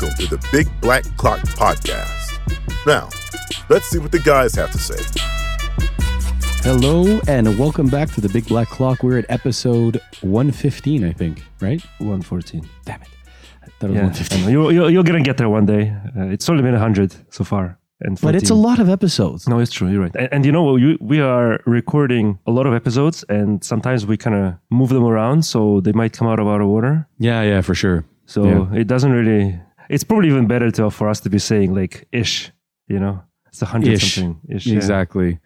welcome 0.00 0.16
to 0.18 0.36
the 0.36 0.48
Big 0.52 0.68
Black 0.80 1.04
Clock 1.16 1.40
Podcast. 1.40 2.38
Now, 2.86 3.08
let's 3.68 3.86
see 3.86 3.98
what 3.98 4.12
the 4.12 4.18
guys 4.18 4.54
have 4.54 4.70
to 4.72 4.78
say. 4.78 4.96
Hello 6.62 7.20
and 7.28 7.58
welcome 7.58 7.86
back 7.88 8.10
to 8.12 8.20
the 8.20 8.28
Big 8.28 8.46
Black 8.46 8.68
Clock. 8.68 9.02
We're 9.02 9.18
at 9.18 9.26
episode 9.30 10.00
115, 10.22 11.04
I 11.04 11.12
think, 11.12 11.42
right? 11.60 11.80
114. 11.98 12.68
Damn 12.84 13.00
it. 13.02 13.08
I 13.62 13.66
thought 13.78 13.90
it 13.90 13.92
was 13.92 13.96
Yeah, 13.96 14.02
115. 14.02 14.50
you, 14.50 14.70
you, 14.70 14.88
you're 14.88 15.02
gonna 15.04 15.22
get 15.22 15.36
there 15.38 15.48
one 15.48 15.66
day. 15.66 15.90
Uh, 16.16 16.24
it's 16.26 16.48
only 16.48 16.62
been 16.62 16.72
100 16.72 17.14
so 17.32 17.44
far. 17.44 17.78
And 18.00 18.20
But 18.20 18.34
it's 18.34 18.50
a 18.50 18.54
lot 18.54 18.78
of 18.78 18.90
episodes. 18.90 19.48
No, 19.48 19.58
it's 19.60 19.72
true. 19.72 19.88
You're 19.88 20.02
right. 20.02 20.14
And, 20.16 20.28
and 20.32 20.44
you 20.46 20.52
know, 20.52 20.72
we, 20.72 20.98
we 21.00 21.20
are 21.20 21.60
recording 21.64 22.38
a 22.46 22.50
lot 22.50 22.66
of 22.66 22.74
episodes, 22.74 23.24
and 23.30 23.64
sometimes 23.64 24.04
we 24.04 24.16
kind 24.18 24.36
of 24.36 24.54
move 24.70 24.90
them 24.90 25.04
around, 25.04 25.44
so 25.46 25.80
they 25.80 25.92
might 25.92 26.12
come 26.12 26.28
out 26.28 26.38
of 26.38 26.46
out 26.46 26.60
of 26.60 26.66
order. 26.68 27.08
Yeah, 27.18 27.40
yeah, 27.42 27.60
for 27.62 27.74
sure. 27.74 28.04
So 28.26 28.44
Yeah. 28.44 28.80
it 28.80 28.86
doesn't 28.88 29.12
really. 29.12 29.58
It's 29.88 30.04
probably 30.04 30.28
even 30.28 30.46
better 30.46 30.70
to 30.72 30.90
for 30.90 31.08
us 31.08 31.20
to 31.20 31.30
be 31.30 31.38
saying 31.38 31.74
like 31.74 32.06
ish. 32.12 32.50
You 32.88 32.98
know, 33.00 33.22
it's 33.48 33.62
a 33.62 33.66
hundred 33.66 33.94
Ish. 33.94 34.14
something. 34.16 34.40
Ish. 34.48 34.66
yeah. 34.66 34.76
Exactly. 34.76 35.38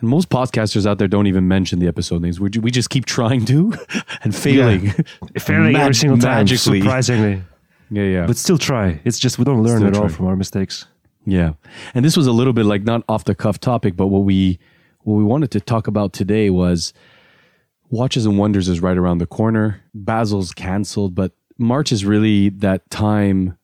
And 0.00 0.08
most 0.08 0.28
podcasters 0.30 0.84
out 0.86 0.98
there 0.98 1.08
don't 1.08 1.26
even 1.26 1.46
mention 1.48 1.78
the 1.78 1.86
episode 1.86 2.22
names. 2.22 2.40
We, 2.40 2.50
we 2.60 2.70
just 2.70 2.90
keep 2.90 3.04
trying 3.06 3.44
to 3.46 3.72
and 4.24 4.34
failing. 4.34 4.90
Failing 5.38 5.72
Mag- 5.72 5.82
every 5.82 5.94
single 5.94 6.18
time, 6.18 6.38
magically. 6.38 6.80
surprisingly. 6.80 7.42
yeah, 7.90 8.02
yeah. 8.02 8.26
But 8.26 8.36
still 8.36 8.58
try. 8.58 9.00
It's 9.04 9.18
just 9.18 9.38
we 9.38 9.44
don't 9.44 9.62
learn 9.62 9.78
Still 9.78 9.88
at 9.88 9.96
all 9.96 10.08
from 10.08 10.26
our 10.26 10.36
mistakes. 10.36 10.86
Yeah. 11.24 11.52
And 11.94 12.04
this 12.04 12.16
was 12.16 12.26
a 12.26 12.32
little 12.32 12.52
bit 12.52 12.66
like 12.66 12.82
not 12.82 13.04
off 13.08 13.24
the 13.24 13.34
cuff 13.34 13.60
topic, 13.60 13.96
but 13.96 14.08
what 14.08 14.24
we 14.24 14.58
what 15.02 15.14
we 15.14 15.24
wanted 15.24 15.50
to 15.52 15.60
talk 15.60 15.86
about 15.86 16.12
today 16.12 16.50
was 16.50 16.92
Watches 17.90 18.26
and 18.26 18.38
Wonders 18.38 18.68
is 18.68 18.80
right 18.80 18.96
around 18.96 19.18
the 19.18 19.26
corner. 19.26 19.82
Basel's 19.94 20.52
canceled, 20.52 21.14
but 21.14 21.32
March 21.58 21.92
is 21.92 22.04
really 22.04 22.48
that 22.48 22.88
time 22.90 23.56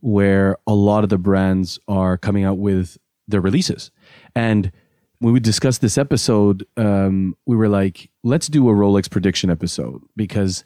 where 0.00 0.56
a 0.66 0.74
lot 0.74 1.04
of 1.04 1.10
the 1.10 1.18
brands 1.18 1.78
are 1.88 2.16
coming 2.16 2.44
out 2.44 2.58
with 2.58 2.98
their 3.26 3.40
releases. 3.40 3.90
And 4.34 4.72
when 5.20 5.32
we 5.32 5.40
discussed 5.40 5.80
this 5.80 5.98
episode, 5.98 6.64
um, 6.76 7.36
we 7.46 7.56
were 7.56 7.68
like, 7.68 8.10
let's 8.22 8.46
do 8.46 8.68
a 8.68 8.72
Rolex 8.72 9.10
prediction 9.10 9.50
episode 9.50 10.02
because 10.16 10.62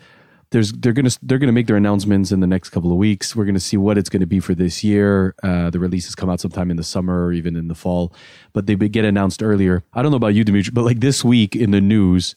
there's 0.51 0.73
they're 0.73 0.93
gonna 0.93 1.11
they're 1.23 1.39
gonna 1.39 1.53
make 1.53 1.67
their 1.67 1.77
announcements 1.77 2.31
in 2.31 2.41
the 2.41 2.47
next 2.47 2.69
couple 2.69 2.93
of 2.93 2.99
weeks. 2.99 3.35
We're 3.35 3.47
gonna 3.47 3.59
see 3.59 3.79
what 3.79 3.97
it's 3.97 4.11
gonna 4.11 4.27
be 4.27 4.39
for 4.39 4.55
this 4.55 4.85
year. 4.85 5.35
Uh, 5.43 5.71
the 5.71 5.79
releases 5.81 6.15
come 6.15 6.29
out 6.29 6.41
sometime 6.41 6.71
in 6.71 6.77
the 6.77 6.85
summer 6.85 7.25
or 7.25 7.33
even 7.33 7.57
in 7.57 7.69
the 7.69 7.75
fall, 7.75 8.13
but 8.53 8.67
they 8.67 8.77
get 8.77 9.07
announced 9.07 9.43
earlier. 9.43 9.83
I 9.95 10.03
don't 10.03 10.11
know 10.11 10.19
about 10.19 10.35
you, 10.35 10.45
Dimitri, 10.45 10.71
but 10.71 10.85
like 10.85 11.01
this 11.01 11.25
week 11.25 11.57
in 11.57 11.71
the 11.71 11.81
news, 11.81 12.37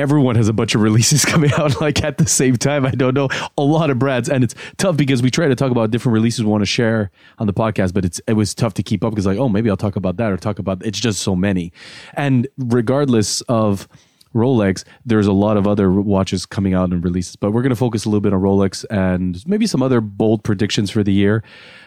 everyone 0.00 0.34
has 0.34 0.48
a 0.48 0.52
bunch 0.52 0.74
of 0.74 0.80
releases 0.80 1.24
coming 1.32 1.52
out 1.52 1.80
like 1.80 2.02
at 2.02 2.16
the 2.18 2.26
same 2.26 2.56
time. 2.56 2.86
I 2.86 2.90
don't 2.90 3.14
know. 3.14 3.28
A 3.58 3.62
lot 3.62 3.90
of 3.90 3.98
brands, 3.98 4.28
and 4.28 4.42
it's 4.42 4.54
tough 4.78 4.96
because 4.96 5.22
we 5.22 5.30
try 5.30 5.46
to 5.46 5.54
talk 5.54 5.70
about 5.70 5.90
different 5.90 6.14
releases 6.14 6.42
we 6.42 6.50
want 6.50 6.62
to 6.62 6.66
share 6.66 7.10
on 7.38 7.46
the 7.46 7.52
podcast, 7.52 7.92
but 7.92 8.04
it's 8.04 8.20
it 8.26 8.32
was 8.32 8.54
tough 8.54 8.74
to 8.74 8.82
keep 8.82 9.04
up 9.04 9.12
because 9.12 9.26
like 9.26 9.38
oh 9.38 9.48
maybe 9.48 9.68
I'll 9.68 9.76
talk 9.76 9.96
about 9.96 10.16
that 10.16 10.32
or 10.32 10.36
talk 10.36 10.58
about 10.58 10.84
it's 10.84 10.98
just 10.98 11.20
so 11.20 11.36
many, 11.36 11.72
and 12.14 12.48
regardless 12.56 13.42
of 13.42 13.86
Rolex, 14.34 14.84
there's 15.04 15.26
a 15.26 15.32
lot 15.32 15.56
of 15.56 15.66
other 15.66 15.90
watches 15.92 16.46
coming 16.46 16.72
out 16.72 16.92
and 16.92 17.04
releases, 17.04 17.36
but 17.36 17.50
we're 17.50 17.62
going 17.62 17.70
to 17.70 17.76
focus 17.76 18.04
a 18.04 18.08
little 18.08 18.20
bit 18.20 18.32
on 18.32 18.40
Rolex 18.40 18.84
and 18.88 19.44
maybe 19.46 19.66
some 19.66 19.82
other 19.82 20.00
bold 20.00 20.44
predictions 20.44 20.88
for 20.90 21.02
the 21.02 21.12
year, 21.12 21.42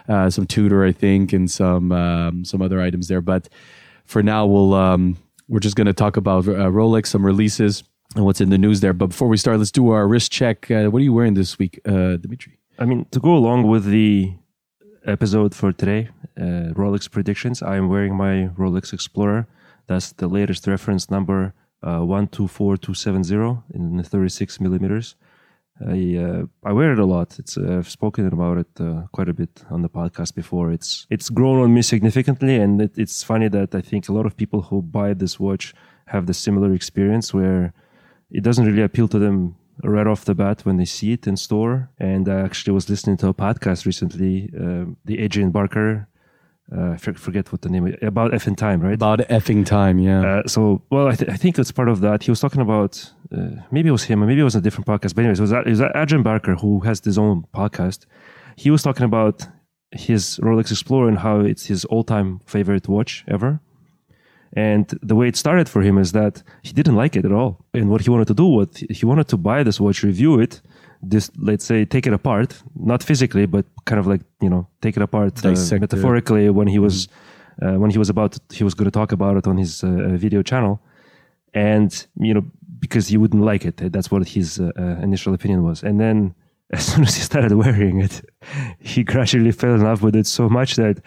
uh, 0.10 0.30
some 0.30 0.46
Tudor 0.46 0.86
I 0.86 0.92
think, 0.92 1.34
and 1.34 1.50
some 1.50 1.92
um, 1.92 2.46
some 2.46 2.62
other 2.62 2.80
items 2.80 3.08
there, 3.08 3.22
but 3.22 3.50
for 4.06 4.22
now 4.22 4.46
we'll 4.46 4.76
um, 4.76 5.18
we're 5.48 5.60
just 5.60 5.76
going 5.76 5.88
to 5.88 5.94
talk 5.94 6.18
about 6.18 6.48
uh, 6.48 6.70
Rolex, 6.70 7.08
some 7.08 7.26
releases, 7.26 7.84
and 8.16 8.26
what's 8.26 8.42
in 8.42 8.50
the 8.50 8.58
news 8.58 8.82
there. 8.82 8.94
But 8.94 9.08
before 9.08 9.28
we 9.28 9.38
start, 9.38 9.58
let's 9.60 9.72
do 9.72 9.90
our 9.90 10.08
wrist 10.08 10.32
check. 10.32 10.70
Uh, 10.70 10.86
what 10.86 11.00
are 11.00 11.04
you 11.04 11.14
wearing 11.14 11.34
this 11.34 11.58
week, 11.58 11.80
uh, 11.86 12.18
Dimitri? 12.18 12.60
I 12.80 12.86
mean, 12.86 13.06
to 13.12 13.20
go 13.20 13.36
along 13.36 13.68
with 13.68 13.86
the 13.86 14.34
episode 15.06 15.54
for 15.54 15.72
today, 15.72 16.10
uh, 16.38 16.74
Rolex 16.74 17.10
predictions, 17.10 17.62
I 17.62 17.76
am 17.78 17.90
wearing 17.90 18.16
my 18.16 18.50
Rolex 18.58 18.94
Explorer. 18.94 19.48
That's 19.88 20.14
the 20.14 20.28
latest 20.28 20.66
reference 20.68 21.10
number, 21.10 21.54
uh, 21.84 22.00
124270 22.00 23.64
in 23.74 23.98
the 23.98 24.04
36 24.04 24.60
millimeters. 24.60 25.16
I 25.82 26.18
uh, 26.18 26.44
I 26.64 26.72
wear 26.72 26.94
it 26.94 27.00
a 27.00 27.06
lot. 27.06 27.40
It's 27.40 27.58
uh, 27.58 27.78
I've 27.80 27.90
spoken 27.90 28.28
about 28.28 28.60
it 28.60 28.68
uh, 28.80 29.08
quite 29.12 29.28
a 29.28 29.34
bit 29.34 29.64
on 29.72 29.82
the 29.82 29.90
podcast 29.90 30.36
before. 30.36 30.72
It's 30.72 31.08
it's 31.10 31.32
grown 31.32 31.60
on 31.60 31.74
me 31.74 31.82
significantly, 31.82 32.58
and 32.58 32.80
it, 32.80 32.96
it's 32.96 33.24
funny 33.24 33.48
that 33.50 33.74
I 33.74 33.82
think 33.82 34.08
a 34.08 34.14
lot 34.14 34.28
of 34.28 34.38
people 34.38 34.62
who 34.62 34.84
buy 34.84 35.16
this 35.16 35.40
watch 35.40 35.74
have 36.08 36.28
the 36.28 36.34
similar 36.34 36.74
experience 36.74 37.34
where 37.34 37.74
it 38.34 38.44
doesn't 38.44 38.66
really 38.66 38.82
appeal 38.82 39.08
to 39.08 39.20
them 39.20 39.56
right 39.84 40.08
off 40.08 40.26
the 40.26 40.36
bat 40.36 40.66
when 40.66 40.78
they 40.78 40.86
see 40.86 41.14
it 41.14 41.28
in 41.28 41.36
store. 41.38 41.90
And 42.00 42.28
I 42.28 42.42
actually 42.42 42.74
was 42.74 42.90
listening 42.90 43.18
to 43.18 43.28
a 43.28 43.34
podcast 43.34 43.86
recently, 43.86 44.50
uh, 44.56 44.86
the 45.06 45.20
Adrian 45.20 45.52
Barker, 45.52 46.08
uh, 46.76 46.92
I 46.92 46.98
forget 46.98 47.52
what 47.52 47.62
the 47.62 47.70
name 47.70 47.88
is, 47.88 47.96
about 48.02 48.32
effing 48.32 48.56
time, 48.56 48.80
right? 48.82 48.94
About 48.94 49.20
effing 49.20 49.66
time, 49.66 50.00
yeah. 50.00 50.22
Uh, 50.26 50.48
so, 50.48 50.82
well, 50.90 51.08
I, 51.08 51.16
th- 51.16 51.30
I 51.30 51.36
think 51.36 51.60
it's 51.60 51.72
part 51.72 51.90
of 51.90 52.02
that. 52.02 52.24
He 52.24 52.32
was 52.32 52.40
talking 52.40 52.62
about 52.62 53.12
uh, 53.36 53.62
maybe 53.72 53.90
it 53.90 53.92
was 53.92 54.04
him, 54.04 54.24
or 54.24 54.28
maybe 54.28 54.42
it 54.42 54.46
was 54.52 54.56
a 54.56 54.62
different 54.62 54.88
podcast. 54.88 55.14
But 55.16 55.22
anyways, 55.22 55.40
it 55.40 55.44
was, 55.44 55.52
it 55.52 55.68
was 55.68 55.82
Adrian 55.96 56.24
Barker 56.24 56.56
who 56.56 56.80
has 56.82 57.00
his 57.04 57.18
own 57.18 57.46
podcast. 57.54 58.06
He 58.56 58.72
was 58.72 58.82
talking 58.82 59.06
about 59.06 59.48
his 59.92 60.40
Rolex 60.42 60.72
Explorer 60.72 61.10
and 61.10 61.20
how 61.20 61.42
it's 61.42 61.66
his 61.66 61.86
all-time 61.86 62.40
favorite 62.46 62.88
watch 62.88 63.24
ever. 63.28 63.60
And 64.56 64.88
the 65.02 65.16
way 65.16 65.28
it 65.28 65.36
started 65.36 65.68
for 65.68 65.82
him 65.82 65.98
is 65.98 66.12
that 66.12 66.44
he 66.62 66.74
didn't 66.74 66.96
like 66.96 67.16
it 67.16 67.26
at 67.26 67.32
all. 67.32 67.66
And 67.74 67.90
what 67.90 68.02
he 68.02 68.10
wanted 68.10 68.28
to 68.28 68.36
do 68.36 68.46
was 68.46 68.68
he 68.90 69.06
wanted 69.06 69.28
to 69.30 69.38
buy 69.38 69.64
this 69.64 69.80
watch, 69.80 70.04
review 70.04 70.40
it, 70.40 70.62
this 71.02 71.32
let's 71.38 71.66
say 71.66 71.86
take 71.86 72.08
it 72.08 72.14
apart, 72.14 72.62
not 72.76 73.04
physically, 73.04 73.46
but 73.46 73.66
kind 73.86 74.00
of 74.00 74.08
like 74.08 74.22
you 74.42 74.50
know 74.50 74.68
take 74.82 74.96
it 74.96 75.04
apart 75.04 75.46
uh, 75.46 75.56
metaphorically 75.80 76.50
when 76.50 76.68
he 76.68 76.80
was 76.80 77.08
uh, 77.62 77.74
when 77.74 77.92
he 77.92 77.98
was 77.98 78.10
about 78.10 78.34
to, 78.34 78.56
he 78.56 78.64
was 78.64 78.74
going 78.74 78.86
to 78.86 78.92
talk 78.92 79.12
about 79.12 79.38
it 79.38 79.48
on 79.48 79.58
his 79.58 79.84
uh, 79.84 79.88
uh, 79.88 80.18
video 80.18 80.42
channel, 80.42 80.82
and 81.54 82.08
you 82.20 82.34
know 82.34 82.44
because 82.80 83.08
he 83.08 83.18
wouldn't 83.18 83.44
like 83.44 83.66
it. 83.66 83.78
That's 83.78 84.12
what 84.12 84.28
his 84.28 84.60
uh, 84.60 84.72
uh, 84.78 84.82
initial 85.02 85.34
opinion 85.34 85.64
was. 85.64 85.84
And 85.84 86.00
then 86.00 86.36
as 86.72 86.86
soon 86.86 87.04
as 87.04 87.16
he 87.16 87.22
started 87.22 87.54
wearing 87.54 88.02
it, 88.02 88.22
he 88.80 89.04
gradually 89.04 89.52
fell 89.52 89.76
in 89.76 89.82
love 89.82 90.04
with 90.04 90.16
it 90.16 90.28
so 90.28 90.50
much 90.50 90.76
that 90.76 91.02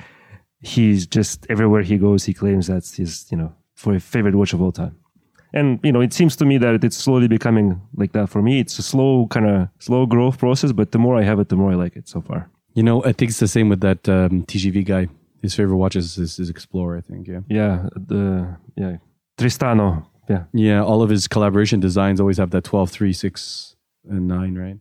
he's 0.60 1.06
just 1.06 1.46
everywhere 1.48 1.82
he 1.82 1.98
goes, 1.98 2.24
he 2.24 2.34
claims 2.34 2.66
that's 2.66 2.96
his 2.96 3.26
you 3.30 3.36
know 3.36 3.54
for 3.74 3.94
a 3.94 4.00
favorite 4.00 4.34
watch 4.34 4.52
of 4.52 4.62
all 4.62 4.72
time. 4.72 4.96
And 5.52 5.80
you 5.82 5.92
know, 5.92 6.00
it 6.00 6.12
seems 6.12 6.36
to 6.36 6.44
me 6.44 6.58
that 6.58 6.84
it's 6.84 6.96
slowly 6.96 7.28
becoming 7.28 7.80
like 7.94 8.12
that 8.12 8.28
for 8.28 8.42
me. 8.42 8.60
It's 8.60 8.78
a 8.78 8.82
slow 8.82 9.26
kind 9.28 9.46
of 9.46 9.68
slow 9.78 10.04
growth 10.06 10.38
process, 10.38 10.72
but 10.72 10.92
the 10.92 10.98
more 10.98 11.16
I 11.16 11.22
have 11.22 11.38
it, 11.40 11.48
the 11.48 11.56
more 11.56 11.72
I 11.72 11.74
like 11.76 11.96
it 11.96 12.08
so 12.08 12.20
far. 12.20 12.50
you 12.74 12.82
know, 12.82 13.02
I 13.04 13.12
think 13.12 13.30
it's 13.30 13.40
the 13.40 13.48
same 13.48 13.68
with 13.70 13.80
that 13.80 14.06
um, 14.08 14.44
TGV 14.44 14.84
guy. 14.84 15.08
His 15.42 15.54
favorite 15.54 15.76
watch 15.76 15.96
is 15.96 16.16
his, 16.16 16.36
his 16.36 16.50
Explorer, 16.50 16.98
I 16.98 17.00
think, 17.00 17.28
yeah. 17.28 17.40
Yeah, 17.48 17.88
the 17.94 18.56
yeah 18.76 18.96
Tristano. 19.38 20.06
Yeah, 20.28 20.44
Yeah, 20.52 20.82
all 20.82 21.02
of 21.02 21.10
his 21.10 21.28
collaboration 21.28 21.78
designs 21.78 22.20
always 22.20 22.38
have 22.38 22.50
that 22.50 22.64
12, 22.64 22.90
3, 22.90 23.12
6, 23.12 23.76
and 24.10 24.26
9, 24.26 24.58
right? 24.58 24.78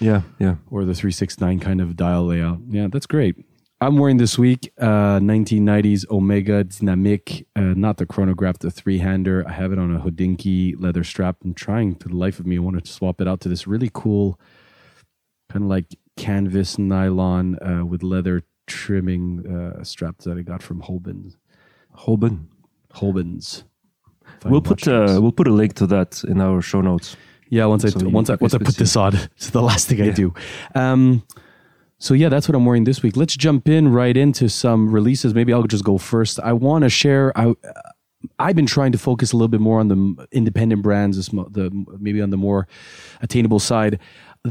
yeah, 0.00 0.22
yeah. 0.38 0.54
or 0.70 0.84
the 0.86 0.94
369 0.94 1.60
kind 1.60 1.80
of 1.82 1.96
dial 1.96 2.26
layout. 2.26 2.60
Yeah, 2.68 2.88
that's 2.90 3.06
great. 3.06 3.36
I'm 3.80 3.98
wearing 3.98 4.16
this 4.16 4.38
week 4.38 4.72
uh, 4.78 5.18
1990s 5.20 6.08
Omega 6.10 6.64
Dynamic, 6.64 7.46
uh, 7.54 7.60
not 7.60 7.98
the 7.98 8.06
chronograph, 8.06 8.58
the 8.58 8.70
three 8.70 8.98
hander. 8.98 9.44
I 9.46 9.52
have 9.52 9.70
it 9.70 9.78
on 9.78 9.94
a 9.94 10.00
Hodinkee 10.00 10.76
leather 10.80 11.04
strap. 11.04 11.36
I'm 11.44 11.52
trying 11.52 11.96
to 11.96 12.08
the 12.08 12.16
life 12.16 12.40
of 12.40 12.46
me. 12.46 12.56
I 12.56 12.60
want 12.60 12.82
to 12.82 12.90
swap 12.90 13.20
it 13.20 13.28
out 13.28 13.40
to 13.42 13.50
this 13.50 13.66
really 13.66 13.90
cool, 13.92 14.40
kind 15.50 15.64
of 15.64 15.68
like 15.68 15.94
canvas 16.16 16.78
nylon 16.78 17.58
uh, 17.62 17.84
with 17.84 18.02
leather 18.02 18.42
trimming 18.66 19.46
uh, 19.46 19.84
straps 19.84 20.24
that 20.24 20.38
I 20.38 20.42
got 20.42 20.62
from 20.62 20.80
Holbens. 20.80 21.36
Holben. 21.98 22.46
Holbens. 22.94 23.64
Fine 24.40 24.52
We'll 24.52 24.62
put 24.62 24.88
uh, 24.88 25.18
we'll 25.20 25.32
put 25.32 25.48
a 25.48 25.52
link 25.52 25.74
to 25.74 25.86
that 25.88 26.24
in 26.24 26.40
our 26.40 26.62
show 26.62 26.80
notes. 26.80 27.14
Yeah, 27.50 27.66
once 27.66 27.84
I 27.84 27.90
So 27.90 28.00
you- 28.00 28.08
once 28.08 28.30
I 28.30 28.36
once 28.40 28.54
I 28.54 28.58
put 28.58 28.76
this 28.76 28.96
on, 28.96 29.14
it's 29.36 29.50
the 29.50 29.62
last 29.62 29.86
thing 29.88 30.00
I 30.00 30.08
do. 30.10 30.32
Um, 30.74 31.22
so 31.98 32.14
yeah, 32.14 32.28
that's 32.28 32.48
what 32.48 32.54
I'm 32.54 32.66
wearing 32.66 32.84
this 32.84 33.02
week. 33.02 33.16
Let's 33.16 33.36
jump 33.36 33.68
in 33.68 33.88
right 33.88 34.16
into 34.16 34.48
some 34.48 34.90
releases. 34.90 35.34
Maybe 35.34 35.52
I'll 35.52 35.62
just 35.62 35.84
go 35.84 35.98
first. 35.98 36.38
I 36.40 36.52
want 36.52 36.82
to 36.84 36.90
share. 36.90 37.32
I 37.36 37.54
I've 38.38 38.56
been 38.56 38.66
trying 38.66 38.92
to 38.92 38.98
focus 38.98 39.32
a 39.32 39.36
little 39.36 39.48
bit 39.48 39.60
more 39.60 39.80
on 39.80 39.88
the 39.88 40.26
independent 40.32 40.82
brands, 40.82 41.28
the, 41.28 41.86
maybe 41.98 42.20
on 42.20 42.30
the 42.30 42.36
more 42.36 42.66
attainable 43.22 43.60
side. 43.60 43.98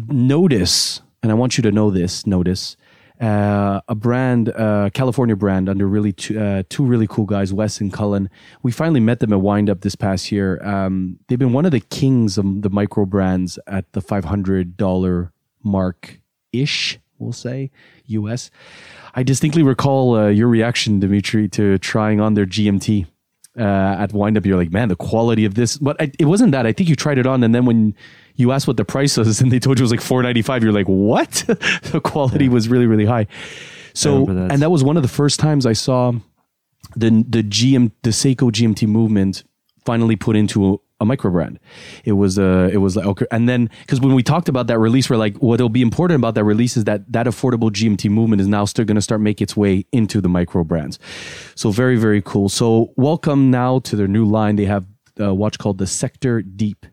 Nodus, 0.08 1.02
and 1.22 1.32
I 1.32 1.36
want 1.36 1.58
you 1.58 1.62
to 1.64 1.72
know 1.72 1.92
this. 1.92 2.26
Nodus. 2.26 2.78
Uh, 3.22 3.80
a 3.88 3.96
brand, 3.96 4.50
uh, 4.50 4.90
California 4.94 5.38
brand, 5.38 5.70
under 5.70 5.88
really 5.88 6.12
two, 6.12 6.38
uh, 6.38 6.64
two 6.68 6.84
really 6.84 7.08
cool 7.08 7.26
guys, 7.26 7.54
Wes 7.54 7.80
and 7.80 7.94
Cullen. 7.94 8.30
We 8.62 8.74
finally 8.74 9.00
met 9.00 9.22
them 9.22 9.32
at 9.32 9.40
Wind 9.40 9.70
Up 9.70 9.82
this 9.82 9.96
past 9.96 10.34
year. 10.34 10.62
Um, 10.66 11.18
they've 11.28 11.40
been 11.40 11.54
one 11.54 11.66
of 11.66 11.72
the 11.72 11.80
kings 11.80 12.38
of 12.38 12.62
the 12.62 12.70
micro 12.70 13.06
brands 13.06 13.58
at 13.68 13.92
the 13.94 14.02
five 14.02 14.26
hundred 14.26 14.76
dollar 14.76 15.32
mark 15.64 16.20
ish. 16.52 17.00
We'll 17.20 17.34
say 17.34 17.72
US. 18.08 18.52
I 19.14 19.24
distinctly 19.24 19.64
recall 19.64 20.16
uh, 20.16 20.28
your 20.28 20.48
reaction, 20.48 21.00
Dimitri, 21.00 21.48
to 21.50 21.78
trying 21.78 22.20
on 22.20 22.34
their 22.34 22.46
GMT 22.46 23.08
uh, 23.58 23.62
at 23.62 24.14
Wind 24.14 24.38
Up. 24.38 24.46
You're 24.46 24.58
like, 24.58 24.72
man, 24.72 24.90
the 24.90 24.96
quality 24.96 25.46
of 25.46 25.56
this. 25.56 25.78
But 25.78 26.02
I, 26.02 26.12
it 26.20 26.26
wasn't 26.26 26.52
that. 26.52 26.66
I 26.66 26.74
think 26.74 26.90
you 26.90 26.96
tried 26.96 27.18
it 27.18 27.26
on, 27.26 27.44
and 27.44 27.56
then 27.56 27.66
when 27.66 27.96
you 28.36 28.52
asked 28.52 28.68
what 28.68 28.78
the 28.78 28.86
price 28.86 29.18
was, 29.18 29.42
and 29.42 29.52
they 29.52 29.60
told 29.60 29.80
you 29.80 29.84
it 29.84 29.86
was 29.86 29.92
like 29.92 30.02
four 30.02 30.22
ninety 30.22 30.42
five. 30.42 30.64
You're 30.64 30.74
like, 30.74 30.88
what? 30.88 31.32
the 31.92 32.02
quality 32.04 32.50
was 32.50 32.68
really 32.68 32.88
really 32.88 33.06
high. 33.06 33.28
So, 33.94 34.26
that. 34.26 34.52
and 34.52 34.62
that 34.62 34.72
was 34.72 34.84
one 34.84 34.98
of 34.98 35.04
the 35.04 35.10
first 35.10 35.40
times 35.40 35.66
I 35.66 35.74
saw 35.74 36.12
the 36.96 37.24
the 37.28 37.44
GM 37.44 37.92
the 38.02 38.10
Seiko 38.10 38.52
GMT 38.52 38.88
movement 38.88 39.44
finally 39.86 40.16
put 40.16 40.36
into 40.36 40.82
a, 41.00 41.04
a 41.04 41.06
micro 41.06 41.32
brand. 41.32 41.60
It 42.04 42.14
was 42.14 42.38
uh 42.40 42.70
it 42.72 42.78
was 42.78 42.96
like 42.96 43.06
okay, 43.06 43.26
and 43.32 43.48
then 43.48 43.70
because 43.82 44.00
when 44.00 44.14
we 44.14 44.24
talked 44.24 44.50
about 44.50 44.68
that 44.68 44.80
release, 44.80 45.10
we're 45.10 45.18
like, 45.18 45.36
what'll 45.38 45.70
be 45.70 45.82
important 45.82 46.20
about 46.20 46.36
that 46.36 46.44
release 46.44 46.78
is 46.78 46.84
that 46.86 47.12
that 47.12 47.26
affordable 47.26 47.72
GMT 47.72 48.10
movement 48.10 48.42
is 48.42 48.48
now 48.48 48.66
still 48.66 48.86
going 48.86 48.96
to 48.96 49.02
start 49.02 49.22
make 49.22 49.42
its 49.42 49.56
way 49.56 49.86
into 49.92 50.22
the 50.22 50.30
micro 50.30 50.64
brands. 50.64 51.00
So 51.56 51.72
very 51.72 51.98
very 51.98 52.22
cool. 52.22 52.50
So 52.50 52.94
welcome 52.96 53.52
now 53.52 53.80
to 53.80 53.96
their 53.96 54.08
new 54.08 54.26
line. 54.26 54.56
They 54.56 54.66
have 54.66 54.86
a 55.18 55.34
watch 55.34 55.58
called 55.58 55.78
the 55.78 55.88
Sector 55.88 56.42
Deep. 56.42 56.86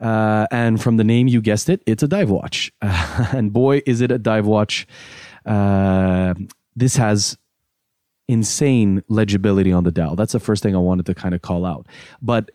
Uh, 0.00 0.46
and 0.50 0.82
from 0.82 0.96
the 0.96 1.04
name, 1.04 1.28
you 1.28 1.40
guessed 1.40 1.68
it, 1.68 1.82
it's 1.86 2.02
a 2.02 2.08
dive 2.08 2.28
watch. 2.28 2.72
and 2.82 3.52
boy, 3.52 3.80
is 3.86 4.00
it 4.00 4.10
a 4.10 4.18
dive 4.18 4.44
watch. 4.44 4.86
Uh, 5.46 6.34
this 6.76 6.96
has 6.96 7.38
insane 8.28 9.02
legibility 9.08 9.72
on 9.72 9.84
the 9.84 9.90
dial. 9.90 10.16
That's 10.16 10.32
the 10.32 10.40
first 10.40 10.62
thing 10.62 10.74
I 10.74 10.78
wanted 10.78 11.06
to 11.06 11.14
kind 11.14 11.34
of 11.34 11.42
call 11.42 11.64
out. 11.64 11.86
But 12.22 12.50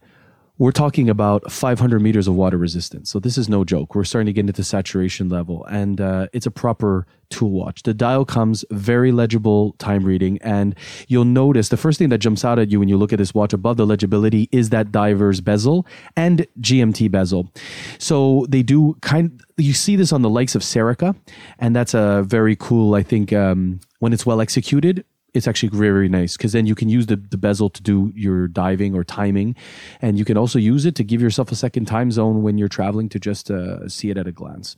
we're 0.59 0.73
talking 0.73 1.09
about 1.09 1.49
500 1.49 2.01
meters 2.01 2.27
of 2.27 2.35
water 2.35 2.57
resistance. 2.57 3.09
So 3.09 3.17
this 3.17 3.37
is 3.37 3.47
no 3.47 3.63
joke. 3.63 3.95
We're 3.95 4.03
starting 4.03 4.25
to 4.25 4.33
get 4.33 4.41
into 4.41 4.63
saturation 4.63 5.29
level, 5.29 5.65
and 5.65 6.01
uh, 6.01 6.27
it's 6.33 6.45
a 6.45 6.51
proper 6.51 7.07
tool 7.29 7.51
watch. 7.51 7.83
The 7.83 7.93
dial 7.93 8.25
comes 8.25 8.65
very 8.69 9.13
legible 9.13 9.71
time 9.79 10.03
reading, 10.03 10.37
and 10.41 10.75
you'll 11.07 11.23
notice 11.23 11.69
the 11.69 11.77
first 11.77 11.97
thing 11.97 12.09
that 12.09 12.17
jumps 12.17 12.43
out 12.43 12.59
at 12.59 12.69
you 12.69 12.79
when 12.79 12.89
you 12.89 12.97
look 12.97 13.13
at 13.13 13.19
this 13.19 13.33
watch 13.33 13.53
above 13.53 13.77
the 13.77 13.85
legibility 13.85 14.49
is 14.51 14.69
that 14.69 14.91
diver's 14.91 15.39
bezel 15.39 15.87
and 16.17 16.45
GMT 16.59 17.09
bezel. 17.09 17.49
So 17.97 18.45
they 18.49 18.61
do 18.61 18.97
kind. 19.01 19.41
You 19.55 19.73
see 19.73 19.95
this 19.95 20.11
on 20.11 20.23
the 20.23 20.29
likes 20.29 20.55
of 20.55 20.61
Serica, 20.61 21.15
and 21.57 21.73
that's 21.73 21.93
a 21.93 22.23
very 22.27 22.57
cool. 22.57 22.95
I 22.95 23.03
think 23.03 23.31
um, 23.31 23.79
when 23.99 24.11
it's 24.11 24.25
well 24.25 24.41
executed, 24.41 25.05
it's 25.33 25.47
actually 25.47 25.69
very, 25.69 26.09
nice 26.09 26.37
because 26.37 26.53
then 26.53 26.65
you 26.65 26.75
can 26.75 26.89
use 26.89 27.05
the, 27.05 27.15
the 27.15 27.37
bezel 27.37 27.69
to 27.69 27.83
do 27.83 28.11
your 28.15 28.47
diving 28.47 28.95
or 28.95 29.03
timing. 29.03 29.55
And 30.01 30.17
you 30.17 30.25
can 30.25 30.37
also 30.37 30.59
use 30.59 30.85
it 30.85 30.95
to 30.95 31.03
give 31.03 31.21
yourself 31.21 31.51
a 31.51 31.55
second 31.55 31.85
time 31.85 32.11
zone 32.11 32.41
when 32.41 32.57
you're 32.57 32.69
traveling 32.69 33.09
to 33.09 33.19
just 33.19 33.51
uh, 33.51 33.87
see 33.87 34.09
it 34.09 34.17
at 34.17 34.27
a 34.27 34.31
glance. 34.31 34.77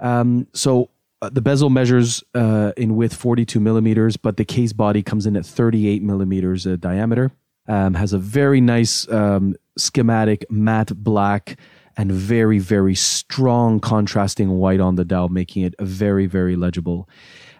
Um, 0.00 0.46
so 0.52 0.90
uh, 1.22 1.30
the 1.30 1.40
bezel 1.40 1.70
measures 1.70 2.22
uh, 2.34 2.72
in 2.76 2.96
width 2.96 3.14
42 3.14 3.60
millimeters, 3.60 4.16
but 4.16 4.36
the 4.36 4.44
case 4.44 4.72
body 4.72 5.02
comes 5.02 5.26
in 5.26 5.36
at 5.36 5.46
38 5.46 6.02
millimeters 6.02 6.66
uh, 6.66 6.76
diameter. 6.76 7.30
Um, 7.66 7.94
has 7.94 8.12
a 8.12 8.18
very 8.18 8.60
nice 8.60 9.08
um, 9.10 9.54
schematic 9.78 10.44
matte 10.50 10.94
black 11.02 11.58
and 11.96 12.12
very, 12.12 12.58
very 12.58 12.94
strong 12.94 13.80
contrasting 13.80 14.50
white 14.50 14.80
on 14.80 14.96
the 14.96 15.04
dial, 15.04 15.28
making 15.28 15.62
it 15.62 15.74
very, 15.80 16.26
very 16.26 16.56
legible. 16.56 17.08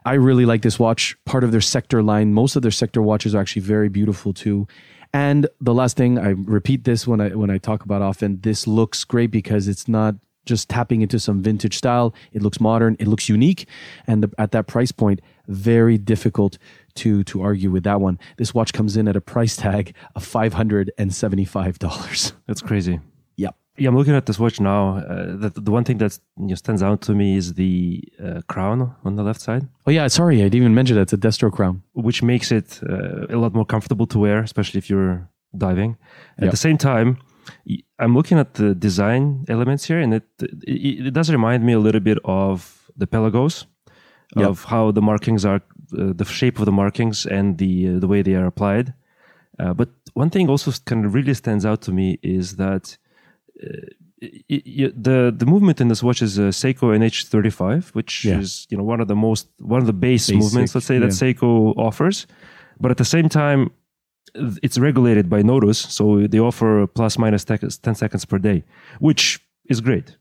I 0.05 0.15
really 0.15 0.45
like 0.45 0.63
this 0.63 0.79
watch. 0.79 1.17
Part 1.25 1.45
of 1.45 1.53
their 1.53 1.61
sector 1.61 2.03
line. 2.03 2.35
Most 2.35 2.57
of 2.57 2.63
their 2.63 2.71
sector 2.71 3.01
watches 3.01 3.35
are 3.35 3.41
actually 3.41 3.63
very 3.63 3.89
beautiful 3.89 4.33
too. 4.33 4.67
And 5.13 5.47
the 5.61 5.73
last 5.73 5.97
thing 5.97 6.19
I 6.19 6.31
repeat 6.31 6.85
this 6.85 7.07
when 7.07 7.21
I 7.21 7.31
when 7.31 7.51
I 7.51 7.59
talk 7.59 7.85
about 7.85 8.03
often, 8.03 8.41
this 8.41 8.67
looks 8.67 9.05
great 9.05 9.31
because 9.31 9.69
it's 9.69 9.87
not 9.89 10.17
just 10.45 10.69
tapping 10.69 11.01
into 11.01 11.19
some 11.19 11.41
vintage 11.41 11.77
style. 11.77 12.15
It 12.33 12.43
looks 12.43 12.61
modern. 12.61 12.97
It 12.99 13.07
looks 13.07 13.29
unique, 13.29 13.67
and 14.07 14.23
the, 14.25 14.31
at 14.37 14.51
that 14.53 14.67
price 14.67 14.93
point, 14.93 15.21
very 15.47 15.97
difficult 15.97 16.59
to 16.97 17.23
to 17.25 17.43
argue 17.43 17.71
with 17.71 17.85
that 17.85 18.01
one. 18.01 18.19
This 18.37 18.53
watch 18.53 18.73
comes 18.73 18.97
in 18.97 19.09
at 19.09 19.17
a 19.17 19.21
price 19.21 19.57
tag 19.57 19.95
of 20.15 20.25
five 20.25 20.55
hundred 20.55 20.91
and 20.99 21.15
seventy 21.15 21.45
five 21.45 21.79
dollars. 21.79 22.33
That's 22.47 22.61
crazy. 22.61 23.01
Yep. 23.77 23.83
Yeah, 23.83 23.89
I'm 23.89 23.97
looking 23.97 24.15
at 24.15 24.27
this 24.27 24.39
watch 24.39 24.61
now. 24.61 24.99
Uh, 24.99 25.37
the, 25.37 25.51
the 25.61 25.71
one 25.71 25.85
thing 25.85 25.99
that 25.99 26.19
you 26.39 26.47
know, 26.49 26.55
stands 26.55 26.83
out 26.83 27.01
to 27.03 27.13
me 27.15 27.37
is 27.37 27.55
the 27.55 28.03
uh, 28.23 28.41
crown 28.47 28.95
on 29.05 29.17
the 29.17 29.23
left 29.23 29.41
side, 29.41 29.67
Oh 29.87 29.91
yeah, 29.91 30.09
sorry, 30.09 30.37
I 30.41 30.45
didn't 30.49 30.63
even 30.63 30.75
mention 30.75 30.97
that. 30.97 31.03
It's 31.03 31.13
a 31.13 31.17
Destro 31.19 31.51
crown. 31.53 31.83
which 31.93 32.23
makes 32.23 32.51
it 32.53 32.81
uh, 32.89 33.27
a 33.31 33.37
lot 33.37 33.53
more 33.55 33.67
comfortable 33.67 34.07
to 34.07 34.19
wear, 34.19 34.39
especially 34.43 34.79
if 34.79 34.89
you're 34.91 35.29
diving. 35.57 35.97
At 36.39 36.45
Yeah. 36.45 36.51
the 36.51 36.57
same 36.57 36.77
time, 36.79 37.17
I'm 37.99 38.15
looking 38.15 38.39
at 38.39 38.55
the 38.55 38.75
design 38.75 39.45
elements 39.49 39.85
here, 39.89 40.01
and 40.01 40.15
it 40.15 40.25
it, 40.67 41.07
it 41.09 41.15
does 41.15 41.31
remind 41.31 41.63
me 41.65 41.73
a 41.75 41.79
little 41.79 42.01
bit 42.01 42.19
of 42.25 42.91
the 42.97 43.07
Pelagos, 43.07 43.67
Yeah. 44.37 44.49
of 44.49 44.65
how 44.65 44.93
the 44.93 45.03
markings 45.03 45.45
are, 45.45 45.61
uh, 45.99 46.13
the 46.17 46.25
shape 46.25 46.59
of 46.61 46.65
the 46.65 46.73
markings, 46.73 47.27
and 47.27 47.59
the 47.59 47.73
uh, 47.89 47.99
the 48.01 48.07
way 48.09 48.23
they 48.23 48.35
are 48.37 48.47
applied. 48.47 48.95
Uh, 49.61 49.75
but 49.75 49.89
one 50.15 50.31
thing 50.31 50.49
also 50.51 50.71
kind 50.85 51.05
of 51.07 51.15
really 51.15 51.35
stands 51.35 51.65
out 51.65 51.81
to 51.83 51.93
me 51.93 52.19
is 52.23 52.57
that 52.57 52.99
Uh, 53.63 53.67
the 54.49 55.35
the 55.37 55.47
movement 55.47 55.81
in 55.81 55.89
this 55.89 56.03
watch 56.03 56.23
is 56.23 56.39
a 56.39 56.51
Seiko 56.53 56.95
NH35, 56.97 57.95
which 57.95 58.25
Yeah. 58.25 58.39
is 58.41 58.67
you 58.71 58.77
know 58.79 58.85
one 58.85 59.01
of 59.01 59.09
the 59.09 59.17
most 59.17 59.49
one 59.59 59.81
of 59.81 59.87
the 59.87 59.93
base 59.93 60.27
Basic, 60.27 60.37
movements, 60.43 60.75
let's 60.75 60.87
say 60.87 60.99
that 60.99 61.13
yeah. 61.13 61.33
Seiko 61.35 61.75
offers. 61.77 62.27
But 62.81 62.91
at 62.91 62.97
the 62.97 63.05
same 63.05 63.29
time, 63.29 63.71
it's 64.63 64.79
regulated 64.79 65.29
by 65.29 65.43
Nodus, 65.43 65.79
so 65.79 66.27
they 66.27 66.41
offer 66.41 66.87
plus 66.87 67.17
10 67.17 67.95
seconds 67.95 68.25
per 68.25 68.39
day, 68.39 68.65
which 68.99 69.41
is 69.71 69.81
great, 69.81 70.17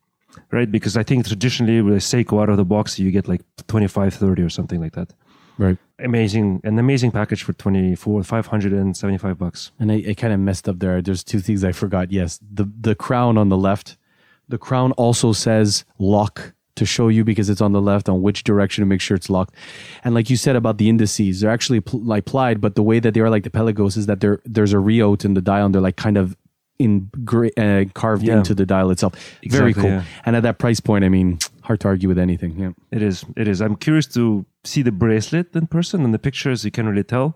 right? 0.52 0.72
Because 0.72 0.96
I 0.96 1.04
think 1.04 1.26
traditionally 1.26 1.82
with 1.82 1.96
a 1.96 2.00
Seiko 2.00 2.42
out 2.42 2.50
of 2.50 2.58
the 2.58 2.66
box, 2.66 3.00
you 3.00 3.10
get 3.12 3.28
like 3.28 3.42
25, 3.68 4.14
30 4.14 4.44
or 4.44 4.50
something 4.50 4.80
like 4.80 4.94
that. 4.94 5.14
Right. 5.58 5.78
Amazing, 6.00 6.62
an 6.64 6.80
amazing 6.80 7.12
package 7.12 7.44
for 7.44 7.54
24, 7.54 8.24
575 8.24 9.38
bucks. 9.38 9.72
And 9.80 9.92
I, 9.92 10.04
I 10.10 10.14
kind 10.16 10.34
of 10.34 10.40
messed 10.40 10.68
up 10.68 10.80
there. 10.80 11.02
There's 11.02 11.24
two 11.24 11.40
things 11.40 11.64
I 11.64 11.72
forgot. 11.72 12.12
Yes, 12.12 12.40
the 12.42 12.66
the 12.82 12.96
crown 12.96 13.38
on 13.38 13.50
the 13.50 13.58
left. 13.58 13.98
The 14.50 14.58
crown 14.58 14.92
also 14.94 15.32
says 15.32 15.86
lock 16.00 16.54
to 16.76 16.86
show 16.86 17.08
you 17.08 17.24
because 17.24 17.50
it's 17.50 17.62
on 17.62 17.72
the 17.72 17.82
left 17.82 18.10
on 18.10 18.22
which 18.24 18.44
direction 18.44 18.82
to 18.82 18.86
make 18.88 19.00
sure 19.00 19.16
it's 19.16 19.30
locked. 19.30 19.54
And 20.04 20.16
like 20.16 20.30
you 20.30 20.36
said 20.36 20.56
about 20.56 20.80
the 20.80 20.90
indices, 20.90 21.42
they're 21.42 21.52
actually 21.52 21.82
pl- 21.82 22.02
like 22.04 22.26
plied, 22.26 22.60
but 22.60 22.74
the 22.76 22.82
way 22.84 23.00
that 23.00 23.14
they 23.14 23.20
are 23.20 23.30
like 23.30 23.44
the 23.44 23.52
Pelagos 23.52 23.96
is 23.96 24.08
that 24.08 24.20
there 24.22 24.40
there's 24.46 24.74
a 24.74 24.78
riote 24.78 25.24
in 25.24 25.36
the 25.36 25.42
dial 25.42 25.68
and 25.68 25.76
they're 25.76 25.82
like 25.82 25.96
kind 25.98 26.18
of 26.18 26.36
in 26.80 27.10
gra- 27.24 27.52
uh, 27.58 27.86
carved 27.94 28.24
Yeah. 28.24 28.38
into 28.40 28.56
the 28.56 28.66
dial 28.66 28.90
itself. 28.90 29.14
Exactly, 29.44 29.72
Very 29.72 29.74
cool. 29.76 29.92
yeah. 29.92 30.04
And 30.26 30.36
at 30.36 30.42
that 30.44 30.58
price 30.58 30.80
point, 30.80 31.06
I 31.06 31.10
mean, 31.10 31.38
hard 31.64 31.80
to 31.82 31.88
argue 31.88 32.10
with 32.10 32.20
anything. 32.20 32.52
Yeah. 32.58 32.72
It 32.92 33.02
is. 33.02 33.26
It 33.36 33.48
is. 33.48 33.62
I'm 33.62 33.76
curious 33.76 34.08
to 34.08 34.46
see 34.64 34.82
the 34.84 34.92
bracelet 34.92 35.56
in 35.56 35.68
person. 35.68 36.04
In 36.04 36.12
the 36.12 36.20
pictures, 36.20 36.64
you 36.66 36.72
can't 36.72 36.88
really 36.88 37.04
tell, 37.04 37.36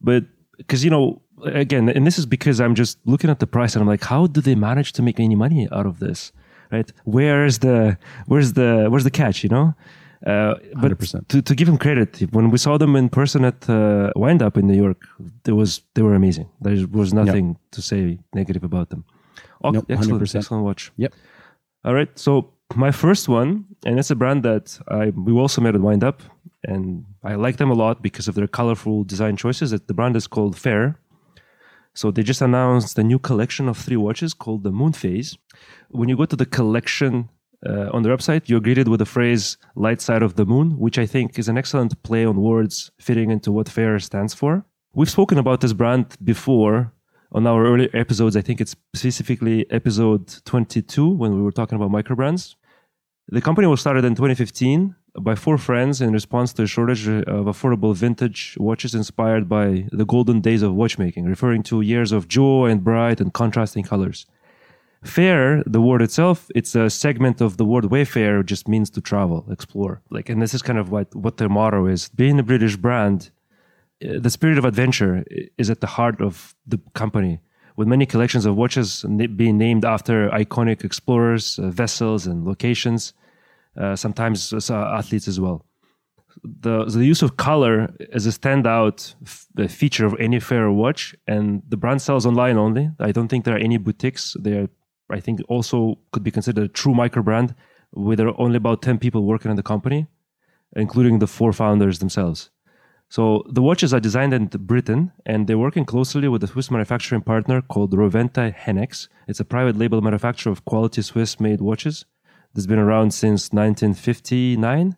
but 0.00 0.24
because 0.56 0.84
you 0.84 0.90
know, 0.90 1.22
again, 1.44 1.88
and 1.88 2.06
this 2.06 2.18
is 2.18 2.26
because 2.26 2.60
I'm 2.60 2.74
just 2.74 2.98
looking 3.06 3.30
at 3.30 3.38
the 3.38 3.46
price 3.46 3.74
and 3.74 3.82
I'm 3.82 3.88
like, 3.88 4.04
how 4.04 4.26
do 4.26 4.40
they 4.40 4.54
manage 4.54 4.92
to 4.94 5.02
make 5.02 5.18
any 5.20 5.36
money 5.36 5.68
out 5.72 5.86
of 5.86 5.98
this? 6.00 6.32
Right? 6.70 6.92
Where's 7.04 7.60
the 7.60 7.96
where's 8.26 8.52
the 8.52 8.88
where's 8.90 9.04
the 9.04 9.10
catch? 9.10 9.42
You 9.44 9.50
know. 9.50 9.74
Uh, 10.26 10.54
but 10.82 10.90
100%. 10.98 11.28
to, 11.28 11.40
to 11.40 11.54
give 11.54 11.68
them 11.68 11.78
credit, 11.78 12.18
when 12.32 12.50
we 12.50 12.58
saw 12.58 12.76
them 12.76 12.96
in 12.96 13.08
person 13.08 13.44
at 13.44 13.70
uh, 13.70 14.10
Wind 14.16 14.42
Up 14.42 14.56
in 14.56 14.66
New 14.66 14.74
York, 14.76 15.00
there 15.44 15.54
was 15.54 15.82
they 15.94 16.02
were 16.02 16.14
amazing. 16.14 16.48
There 16.60 16.88
was 16.90 17.14
nothing 17.14 17.56
to 17.70 17.80
say 17.80 18.18
negative 18.34 18.64
about 18.64 18.90
them. 18.90 19.04
Oh, 19.62 19.70
Nope, 19.70 19.86
excellent, 19.88 20.22
100%. 20.22 20.34
excellent 20.36 20.64
watch. 20.64 20.90
Yep. 20.96 21.14
All 21.84 21.94
right. 21.94 22.08
So 22.18 22.52
my 22.74 22.90
first 22.90 23.28
one, 23.28 23.64
and 23.84 23.98
it's 23.98 24.10
a 24.10 24.16
brand 24.16 24.42
that 24.42 24.78
I 24.88 25.10
we 25.10 25.32
also 25.32 25.60
met 25.60 25.74
at 25.74 25.80
Wind 25.80 26.04
Up, 26.04 26.22
and 26.64 27.04
I 27.24 27.34
like 27.34 27.56
them 27.56 27.70
a 27.70 27.74
lot 27.74 28.02
because 28.02 28.28
of 28.28 28.34
their 28.34 28.46
colorful 28.46 29.04
design 29.04 29.36
choices. 29.36 29.70
The 29.70 29.94
brand 29.94 30.16
is 30.16 30.26
called 30.26 30.56
Farer. 30.56 30.98
So 31.94 32.10
they 32.10 32.22
just 32.22 32.42
announced 32.42 32.98
a 32.98 33.02
new 33.02 33.18
collection 33.18 33.68
of 33.68 33.76
three 33.76 33.96
watches 33.96 34.32
called 34.34 34.62
the 34.62 34.70
Moon 34.70 34.92
Phase. 34.92 35.36
When 35.90 36.08
you 36.08 36.16
go 36.16 36.26
to 36.26 36.36
the 36.36 36.46
collection 36.46 37.28
uh, 37.66 37.88
on 37.92 38.02
their 38.02 38.16
website, 38.16 38.48
you're 38.48 38.60
greeted 38.60 38.86
with 38.86 39.00
the 39.00 39.06
phrase 39.06 39.56
"light 39.74 40.00
side 40.00 40.22
of 40.22 40.36
the 40.36 40.44
moon," 40.44 40.78
which 40.78 40.98
I 40.98 41.06
think 41.06 41.38
is 41.38 41.48
an 41.48 41.58
excellent 41.58 42.02
play 42.02 42.24
on 42.24 42.36
words, 42.36 42.90
fitting 43.00 43.30
into 43.30 43.50
what 43.50 43.68
Farer 43.68 43.98
stands 43.98 44.34
for. 44.34 44.64
We've 44.94 45.10
spoken 45.10 45.38
about 45.38 45.60
this 45.60 45.72
brand 45.72 46.16
before 46.22 46.92
on 47.32 47.46
our 47.46 47.64
earlier 47.66 47.90
episodes. 47.94 48.36
I 48.36 48.42
think 48.42 48.60
it's 48.60 48.72
specifically 48.72 49.66
episode 49.70 50.44
22 50.44 51.08
when 51.08 51.34
we 51.34 51.42
were 51.42 51.52
talking 51.52 51.76
about 51.76 51.90
microbrands. 51.90 52.54
The 53.30 53.42
company 53.42 53.66
was 53.66 53.80
started 53.80 54.06
in 54.06 54.14
2015 54.14 54.94
by 55.20 55.34
four 55.34 55.58
friends 55.58 56.00
in 56.00 56.14
response 56.14 56.54
to 56.54 56.62
a 56.62 56.66
shortage 56.66 57.06
of 57.06 57.44
affordable 57.44 57.94
vintage 57.94 58.56
watches 58.58 58.94
inspired 58.94 59.50
by 59.50 59.86
the 59.92 60.06
golden 60.06 60.40
days 60.40 60.62
of 60.62 60.74
watchmaking, 60.74 61.26
referring 61.26 61.62
to 61.64 61.82
years 61.82 62.10
of 62.10 62.26
joy 62.28 62.68
and 62.70 62.82
bright 62.82 63.20
and 63.20 63.34
contrasting 63.34 63.84
colors. 63.84 64.24
Farer, 65.04 65.62
the 65.66 65.82
word 65.82 66.00
itself, 66.00 66.50
it's 66.54 66.74
a 66.74 66.88
segment 66.88 67.42
of 67.42 67.58
the 67.58 67.66
word 67.66 67.84
wayfarer, 67.86 68.42
just 68.42 68.66
means 68.66 68.88
to 68.90 69.00
travel, 69.02 69.44
explore. 69.50 70.00
Like, 70.08 70.30
and 70.30 70.40
this 70.40 70.54
is 70.54 70.62
kind 70.62 70.78
of 70.78 70.90
what 70.90 71.14
what 71.14 71.36
their 71.36 71.50
motto 71.50 71.86
is. 71.86 72.08
Being 72.08 72.38
a 72.38 72.42
British 72.42 72.76
brand, 72.76 73.30
uh, 74.02 74.18
the 74.18 74.30
spirit 74.30 74.56
of 74.56 74.64
adventure 74.64 75.24
is 75.58 75.68
at 75.68 75.80
the 75.82 75.86
heart 75.86 76.22
of 76.22 76.54
the 76.66 76.80
company, 76.94 77.40
with 77.78 77.86
many 77.86 78.04
collections 78.04 78.44
of 78.44 78.56
watches 78.56 79.04
being 79.36 79.56
named 79.56 79.84
after 79.84 80.28
iconic 80.30 80.82
explorers, 80.82 81.60
uh, 81.60 81.70
vessels, 81.70 82.26
and 82.26 82.44
locations. 82.44 83.14
Uh, 83.80 83.94
sometimes 83.94 84.52
uh, 84.52 84.74
athletes 84.98 85.28
as 85.28 85.38
well. 85.38 85.64
The 86.42 86.84
the 86.86 87.06
use 87.06 87.22
of 87.22 87.36
color 87.36 87.94
is 88.18 88.26
a 88.26 88.30
standout 88.30 89.14
f- 89.22 89.46
uh, 89.56 89.68
feature 89.68 90.06
of 90.06 90.14
any 90.18 90.40
Farer 90.40 90.72
watch, 90.72 91.14
and 91.28 91.62
the 91.68 91.76
brand 91.76 92.02
sells 92.02 92.26
online 92.26 92.56
only. 92.56 92.90
I 92.98 93.12
don't 93.12 93.28
think 93.28 93.44
there 93.44 93.54
are 93.54 93.66
any 93.68 93.78
boutiques. 93.78 94.36
They 94.40 94.54
are 94.60 94.68
I 95.18 95.20
think 95.20 95.40
also 95.48 95.98
could 96.12 96.24
be 96.24 96.32
considered 96.32 96.64
a 96.64 96.68
true 96.80 96.94
micro 96.94 97.22
brand 97.22 97.54
with 97.94 98.20
only 98.20 98.56
about 98.56 98.82
10 98.82 98.98
people 98.98 99.22
working 99.24 99.50
in 99.50 99.56
the 99.56 99.62
company, 99.62 100.06
including 100.76 101.20
the 101.20 101.26
four 101.26 101.52
founders 101.52 102.00
themselves. 102.00 102.50
So 103.10 103.42
the 103.48 103.62
watches 103.62 103.94
are 103.94 104.00
designed 104.00 104.34
in 104.34 104.46
Britain 104.46 105.12
and 105.24 105.46
they're 105.46 105.58
working 105.58 105.86
closely 105.86 106.28
with 106.28 106.44
a 106.44 106.46
Swiss 106.46 106.70
manufacturing 106.70 107.22
partner 107.22 107.62
called 107.62 107.92
Roventa-Henex. 107.92 109.08
It's 109.26 109.40
a 109.40 109.44
private 109.44 109.76
label 109.76 110.02
manufacturer 110.02 110.52
of 110.52 110.64
quality 110.66 111.00
Swiss 111.00 111.40
made 111.40 111.60
watches 111.60 112.04
that's 112.54 112.66
been 112.66 112.78
around 112.78 113.12
since 113.12 113.50
1959. 113.52 114.96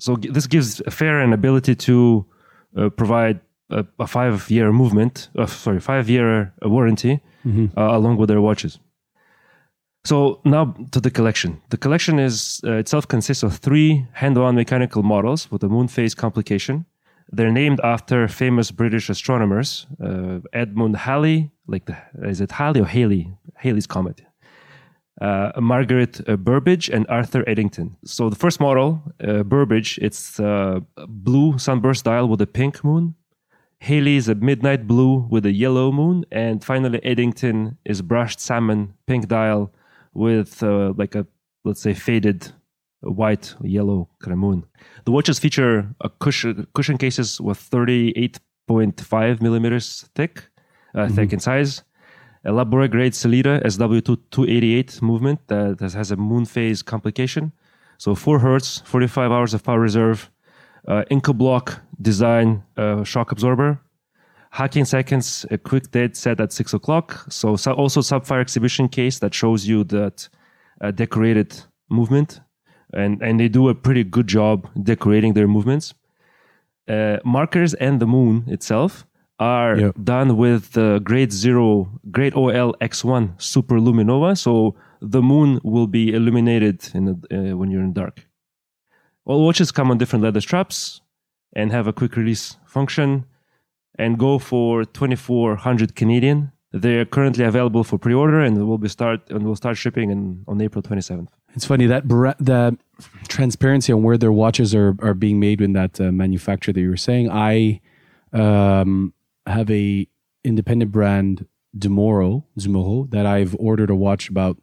So 0.00 0.16
this 0.16 0.48
gives 0.48 0.80
a 0.80 0.90
Farer 0.90 1.20
an 1.20 1.32
ability 1.32 1.76
to 1.76 2.26
uh, 2.76 2.88
provide 2.88 3.40
a, 3.70 3.84
a 4.00 4.06
five 4.06 4.50
year 4.50 4.72
movement, 4.72 5.28
uh, 5.38 5.46
sorry, 5.46 5.80
five 5.80 6.10
year 6.10 6.52
warranty 6.62 7.20
mm-hmm. 7.46 7.78
uh, 7.78 7.96
along 7.96 8.16
with 8.16 8.28
their 8.28 8.40
watches. 8.40 8.80
So 10.04 10.40
now 10.44 10.74
to 10.90 11.00
the 11.00 11.10
collection. 11.10 11.62
The 11.70 11.78
collection 11.78 12.18
is 12.18 12.60
uh, 12.64 12.72
itself 12.72 13.08
consists 13.08 13.42
of 13.42 13.56
three 13.56 14.06
hand-on 14.12 14.54
mechanical 14.54 15.02
models 15.02 15.50
with 15.50 15.62
a 15.62 15.68
moon 15.68 15.88
phase 15.88 16.14
complication. 16.14 16.84
They're 17.30 17.52
named 17.52 17.80
after 17.82 18.28
famous 18.28 18.70
British 18.70 19.08
astronomers, 19.08 19.86
uh, 20.02 20.40
Edmund 20.52 20.96
Halley, 20.96 21.50
like 21.66 21.86
the, 21.86 21.96
is 22.22 22.40
it 22.40 22.52
Halley 22.52 22.80
or 22.80 22.86
Haley? 22.86 23.36
Halley's 23.56 23.86
comet. 23.86 24.22
Uh, 25.20 25.52
Margaret 25.60 26.20
uh, 26.28 26.36
Burbidge 26.36 26.92
and 26.92 27.06
Arthur 27.08 27.48
Eddington. 27.48 27.96
So 28.04 28.28
the 28.28 28.36
first 28.36 28.60
model, 28.60 29.02
uh, 29.22 29.44
Burbidge, 29.44 29.98
it's 29.98 30.38
a 30.40 30.82
blue 31.08 31.58
sunburst 31.58 32.04
dial 32.04 32.28
with 32.28 32.40
a 32.40 32.46
pink 32.46 32.82
moon. 32.84 33.14
Halley 33.80 34.16
is 34.16 34.28
a 34.28 34.34
midnight 34.34 34.86
blue 34.86 35.26
with 35.30 35.46
a 35.46 35.52
yellow 35.52 35.92
moon, 35.92 36.24
and 36.32 36.64
finally 36.64 37.00
Eddington 37.04 37.78
is 37.84 38.02
brushed 38.02 38.40
salmon 38.40 38.94
pink 39.06 39.28
dial 39.28 39.72
with 40.14 40.62
uh, 40.62 40.92
like 40.96 41.14
a 41.14 41.26
let's 41.64 41.80
say 41.80 41.94
faded 41.94 42.52
white 43.04 43.54
yellow 43.62 44.08
kind 44.20 44.32
of 44.32 44.38
moon. 44.38 44.64
The 45.04 45.12
watches 45.12 45.38
feature 45.38 45.94
a 46.00 46.08
cushion 46.08 46.66
cushion 46.74 46.98
cases 46.98 47.40
with 47.40 47.58
38.5 47.58 49.42
millimeters 49.42 50.08
thick, 50.14 50.44
uh, 50.94 51.00
mm-hmm. 51.00 51.14
thick 51.14 51.32
in 51.32 51.40
size. 51.40 51.82
A 52.46 52.50
Labora 52.50 52.90
grade 52.90 53.14
Sellita 53.14 53.62
SW288 53.64 55.00
movement 55.00 55.40
that 55.48 55.80
has 55.80 56.10
a 56.10 56.16
moon 56.16 56.44
phase 56.44 56.82
complication. 56.82 57.52
So 57.96 58.14
4 58.14 58.40
hertz, 58.40 58.82
45 58.84 59.32
hours 59.32 59.54
of 59.54 59.62
power 59.62 59.80
reserve, 59.80 60.30
uh, 60.86 61.04
Incabloc 61.10 61.80
design 62.00 62.62
uh, 62.76 63.02
shock 63.04 63.32
absorber, 63.32 63.80
hacking 64.50 64.84
seconds, 64.84 65.46
a 65.50 65.58
quick 65.58 65.90
dead 65.90 66.16
set 66.16 66.40
at 66.40 66.52
six 66.52 66.74
o'clock. 66.74 67.24
So, 67.28 67.56
so 67.56 67.72
also 67.72 68.00
sapphire 68.00 68.40
exhibition 68.40 68.88
case 68.88 69.18
that 69.18 69.34
shows 69.34 69.66
you 69.66 69.84
that 69.84 70.28
uh, 70.80 70.90
decorated 70.90 71.60
movement, 71.90 72.40
and 72.94 73.22
and 73.22 73.38
they 73.38 73.48
do 73.48 73.68
a 73.68 73.74
pretty 73.74 74.04
good 74.04 74.26
job 74.26 74.68
decorating 74.82 75.34
their 75.34 75.48
movements. 75.48 75.94
Uh, 76.88 77.16
markers 77.24 77.74
and 77.74 78.00
the 78.00 78.06
moon 78.06 78.44
itself 78.46 79.06
are 79.38 79.76
yep. 79.78 79.94
done 80.02 80.36
with 80.36 80.72
the 80.72 81.00
grade 81.02 81.32
zero, 81.32 81.90
grade 82.10 82.34
OL 82.34 82.74
X1 82.80 83.40
super 83.40 83.78
luminova. 83.78 84.36
So 84.38 84.76
the 85.00 85.22
moon 85.22 85.60
will 85.64 85.86
be 85.86 86.12
illuminated 86.14 86.90
in 86.94 87.04
the, 87.06 87.14
uh, 87.52 87.56
when 87.56 87.70
you're 87.70 87.82
in 87.82 87.92
dark. 87.92 88.26
All 89.24 89.44
watches 89.44 89.72
come 89.72 89.90
on 89.90 89.98
different 89.98 90.22
leather 90.22 90.40
straps 90.40 91.00
and 91.54 91.72
have 91.72 91.86
a 91.86 91.92
quick 91.92 92.16
release 92.16 92.56
function 92.66 93.24
and 93.98 94.18
go 94.18 94.38
for 94.38 94.84
2400 94.84 95.94
Canadian. 95.94 96.52
They're 96.72 97.04
currently 97.04 97.44
available 97.44 97.84
for 97.84 97.98
pre-order 97.98 98.40
and 98.40 98.66
will 98.66 98.78
be 98.78 98.88
start 98.88 99.30
and 99.30 99.44
will 99.44 99.56
start 99.56 99.76
shipping 99.76 100.10
in, 100.10 100.44
on 100.46 100.60
April 100.60 100.82
27th. 100.82 101.28
It's 101.54 101.64
funny 101.64 101.86
that 101.86 102.08
the 102.08 102.76
transparency 103.28 103.92
on 103.92 104.02
where 104.02 104.18
their 104.18 104.32
watches 104.32 104.74
are 104.74 104.96
are 105.00 105.14
being 105.14 105.40
made 105.40 105.60
in 105.60 105.72
that 105.72 106.00
uh, 106.00 106.12
manufacturer 106.12 106.72
that 106.72 106.80
you 106.80 106.90
were 106.90 106.96
saying. 106.96 107.30
I 107.30 107.80
um, 108.32 109.14
have 109.46 109.70
a 109.70 110.08
independent 110.42 110.90
brand 110.92 111.46
Demoro 111.76 112.44
Zumoro 112.58 113.10
that 113.10 113.26
I've 113.26 113.54
ordered 113.58 113.90
a 113.90 113.94
watch 113.94 114.28
about 114.28 114.58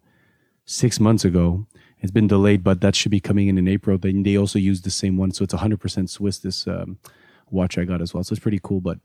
six 0.66 1.00
months 1.00 1.26
ago. 1.26 1.68
It's 2.00 2.12
been 2.12 2.28
delayed, 2.28 2.64
but 2.64 2.82
that 2.82 2.96
should 2.96 3.12
be 3.12 3.20
coming 3.20 3.48
in 3.48 3.58
in 3.58 3.68
April. 3.68 3.98
Then 3.98 4.24
they 4.24 4.36
also 4.36 4.58
use 4.58 4.82
the 4.82 4.90
same 4.90 5.18
one, 5.18 5.32
so 5.32 5.44
it's 5.44 5.54
100% 5.54 6.10
Swiss. 6.10 6.40
This 6.40 6.66
um, 6.68 6.98
watch 7.52 7.78
I 7.78 7.86
got 7.86 8.02
as 8.02 8.14
well. 8.14 8.24
So 8.24 8.34
it's 8.34 8.42
pretty 8.42 8.60
cool. 8.64 8.82
But 8.82 9.00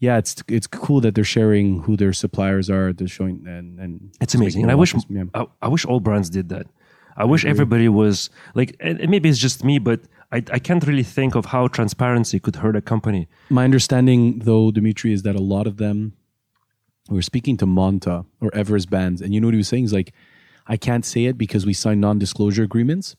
yeah, 0.00 0.18
it's 0.18 0.42
it's 0.48 0.66
cool 0.66 1.00
that 1.00 1.14
they're 1.14 1.24
sharing 1.24 1.82
who 1.82 1.96
their 1.96 2.12
suppliers 2.12 2.68
are. 2.68 2.92
They're 2.92 3.08
showing 3.08 3.46
and 3.46 3.78
and 3.78 4.12
it's 4.20 4.34
amazing. 4.34 4.62
And 4.62 4.70
I 4.70 4.74
wish 4.74 4.94
yeah. 5.08 5.24
I, 5.34 5.46
I, 5.62 5.68
wish 5.68 5.84
all 5.84 6.00
brands 6.00 6.28
did 6.28 6.48
that. 6.50 6.66
I 7.16 7.24
wish 7.24 7.42
mm-hmm. 7.42 7.50
everybody 7.50 7.88
was 7.88 8.30
like. 8.54 8.76
And 8.80 9.08
maybe 9.08 9.28
it's 9.28 9.38
just 9.38 9.64
me, 9.64 9.78
but 9.78 10.00
I, 10.30 10.38
I 10.52 10.58
can't 10.58 10.86
really 10.86 11.02
think 11.02 11.34
of 11.34 11.46
how 11.46 11.68
transparency 11.68 12.40
could 12.40 12.56
hurt 12.56 12.76
a 12.76 12.80
company. 12.80 13.28
My 13.50 13.64
understanding, 13.64 14.40
though, 14.40 14.70
Dimitri, 14.70 15.12
is 15.12 15.22
that 15.22 15.36
a 15.36 15.40
lot 15.40 15.66
of 15.66 15.76
them 15.76 16.14
were 17.08 17.22
speaking 17.22 17.56
to 17.58 17.66
Monta 17.66 18.24
or 18.40 18.54
Everest 18.54 18.90
bands, 18.90 19.20
and 19.20 19.34
you 19.34 19.40
know 19.40 19.48
what 19.48 19.54
he 19.54 19.58
was 19.58 19.68
saying? 19.68 19.84
He's 19.84 19.92
like, 19.92 20.12
I 20.66 20.76
can't 20.76 21.04
say 21.04 21.24
it 21.24 21.36
because 21.36 21.66
we 21.66 21.72
signed 21.72 22.00
non-disclosure 22.00 22.62
agreements. 22.62 23.16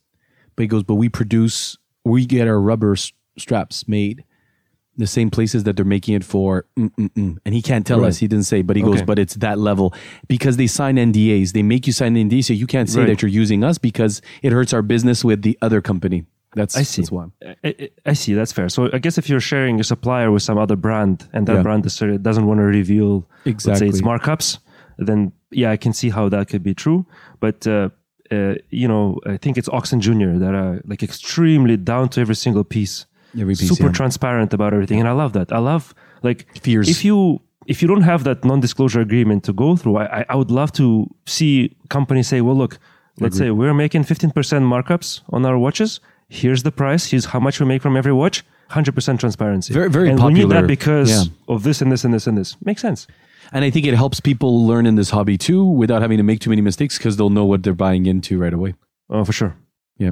But 0.55 0.63
he 0.63 0.67
goes, 0.67 0.83
but 0.83 0.95
we 0.95 1.09
produce, 1.09 1.77
we 2.05 2.25
get 2.25 2.47
our 2.47 2.59
rubber 2.59 2.95
straps 3.38 3.88
made 3.88 4.23
the 4.97 5.07
same 5.07 5.29
places 5.29 5.63
that 5.63 5.75
they're 5.75 5.85
making 5.85 6.13
it 6.13 6.23
for. 6.23 6.65
Mm-mm-mm. 6.77 7.38
And 7.45 7.55
he 7.55 7.62
can't 7.62 7.85
tell 7.85 8.01
right. 8.01 8.09
us. 8.09 8.17
He 8.17 8.27
didn't 8.27 8.45
say, 8.45 8.62
but 8.62 8.75
he 8.75 8.83
okay. 8.83 8.91
goes, 8.91 9.01
but 9.01 9.19
it's 9.19 9.35
that 9.35 9.57
level 9.57 9.93
because 10.27 10.57
they 10.57 10.67
sign 10.67 10.97
NDAs. 10.97 11.53
They 11.53 11.63
make 11.63 11.88
you 11.88 11.93
sign 11.93 12.15
NDAs, 12.15 12.45
so 12.45 12.53
you 12.53 12.67
can't 12.67 12.89
say 12.89 13.00
right. 13.00 13.07
that 13.07 13.21
you're 13.21 13.29
using 13.29 13.63
us 13.63 13.77
because 13.77 14.21
it 14.41 14.51
hurts 14.51 14.73
our 14.73 14.81
business 14.81 15.23
with 15.23 15.41
the 15.41 15.57
other 15.62 15.81
company. 15.81 16.25
That's 16.55 16.77
I 16.77 16.83
see. 16.83 17.01
That's 17.01 17.12
why. 17.12 17.25
I, 17.63 17.89
I, 18.05 18.13
see. 18.13 18.33
That's 18.35 18.51
fair. 18.51 18.69
So 18.69 18.89
I 18.93 19.00
guess 19.00 19.17
if 19.17 19.27
you're 19.27 19.39
sharing 19.39 19.79
a 19.79 19.83
supplier 19.83 20.31
with 20.31 20.43
some 20.43 20.59
other 20.59 20.75
brand 20.75 21.27
and 21.33 21.47
that 21.47 21.55
yeah. 21.55 21.62
brand 21.63 21.83
doesn't 21.83 22.45
want 22.45 22.59
to 22.59 22.63
reveal 22.63 23.27
exactly 23.45 23.89
its 23.89 24.01
markups, 24.01 24.59
then 25.00 25.31
yeah, 25.50 25.71
I 25.71 25.77
can 25.77 25.93
see 25.93 26.09
how 26.12 26.29
that 26.29 26.50
could 26.50 26.62
be 26.62 26.75
true. 26.75 27.07
But 27.39 27.65
uh, 27.65 27.89
uh, 28.31 28.55
you 28.69 28.88
know, 28.88 29.19
I 29.25 29.38
think 29.38 29.57
it's 29.57 29.69
Ochs 29.69 29.93
und 29.93 30.01
Junior 30.01 30.38
that 30.38 30.53
are 30.53 30.81
like 30.85 31.01
extremely 31.01 31.77
down 31.77 32.09
to 32.09 32.21
every 32.21 32.35
single 32.35 32.63
piece 32.63 33.07
Super 33.56 33.86
yeah. 33.86 33.92
transparent 33.92 34.54
about 34.54 34.74
everything, 34.74 35.00
and 35.00 35.08
I 35.08 35.13
love 35.13 35.34
that. 35.34 35.52
I 35.52 35.60
love 35.60 35.94
like 36.22 36.46
fears. 36.60 36.90
If 36.90 37.04
you 37.04 37.42
if 37.66 37.82
you 37.82 37.88
don't 37.88 38.02
have 38.02 38.24
that 38.25 38.44
non-disclosure 38.44 39.02
agreement 39.02 39.44
to 39.46 39.54
go 39.54 39.75
through, 39.75 39.98
I, 39.98 40.25
I 40.30 40.36
would 40.36 40.52
love 40.52 40.72
to 40.74 41.08
see 41.25 41.75
companies 41.90 42.28
say, 42.28 42.42
well, 42.42 42.56
look, 42.56 42.78
let's 43.20 43.38
say 43.38 43.52
we're 43.52 43.74
making 43.74 44.04
15% 44.04 44.34
markups 44.34 45.22
on 45.30 45.46
our 45.46 45.58
watches. 45.58 46.00
Here's 46.28 46.63
the 46.63 46.72
price. 46.72 47.10
Here's 47.12 47.25
how 47.25 47.40
much 47.40 47.60
we 47.60 47.66
make 47.66 47.82
from 47.82 47.96
every 47.96 48.13
watch. 48.13 48.44
100% 48.72 49.20
transparency. 49.20 49.74
Very, 49.74 49.90
very 49.90 50.10
and 50.10 50.20
popular. 50.20 50.34
we 50.34 50.40
need 50.40 50.56
that 50.56 50.68
because 50.68 51.10
yeah. 51.28 51.32
of 51.48 51.63
this 51.63 51.82
and 51.82 51.92
this 51.92 52.04
and 52.04 52.13
this 52.13 52.28
and 52.28 52.38
this. 52.38 52.58
Makes 52.66 52.82
sense. 52.82 53.08
And 53.52 53.63
I 53.63 53.70
think 53.70 53.86
it 53.86 53.94
helps 53.94 54.20
people 54.20 54.66
learn 54.66 54.86
in 54.86 54.96
this 54.96 55.12
hobby 55.12 55.38
too 55.38 55.63
without 55.63 56.02
having 56.02 56.18
to 56.18 56.24
make 56.24 56.40
too 56.40 56.50
many 56.50 56.62
mistakes 56.62 56.98
because 56.98 57.18
they'll 57.18 57.30
know 57.30 57.46
what 57.46 57.62
they're 57.62 57.74
buying 57.74 58.06
into 58.06 58.40
right 58.40 58.54
away. 58.54 58.74
Oh, 59.10 59.24
for 59.24 59.34
sure. 59.34 59.56
Yeah. 59.98 60.12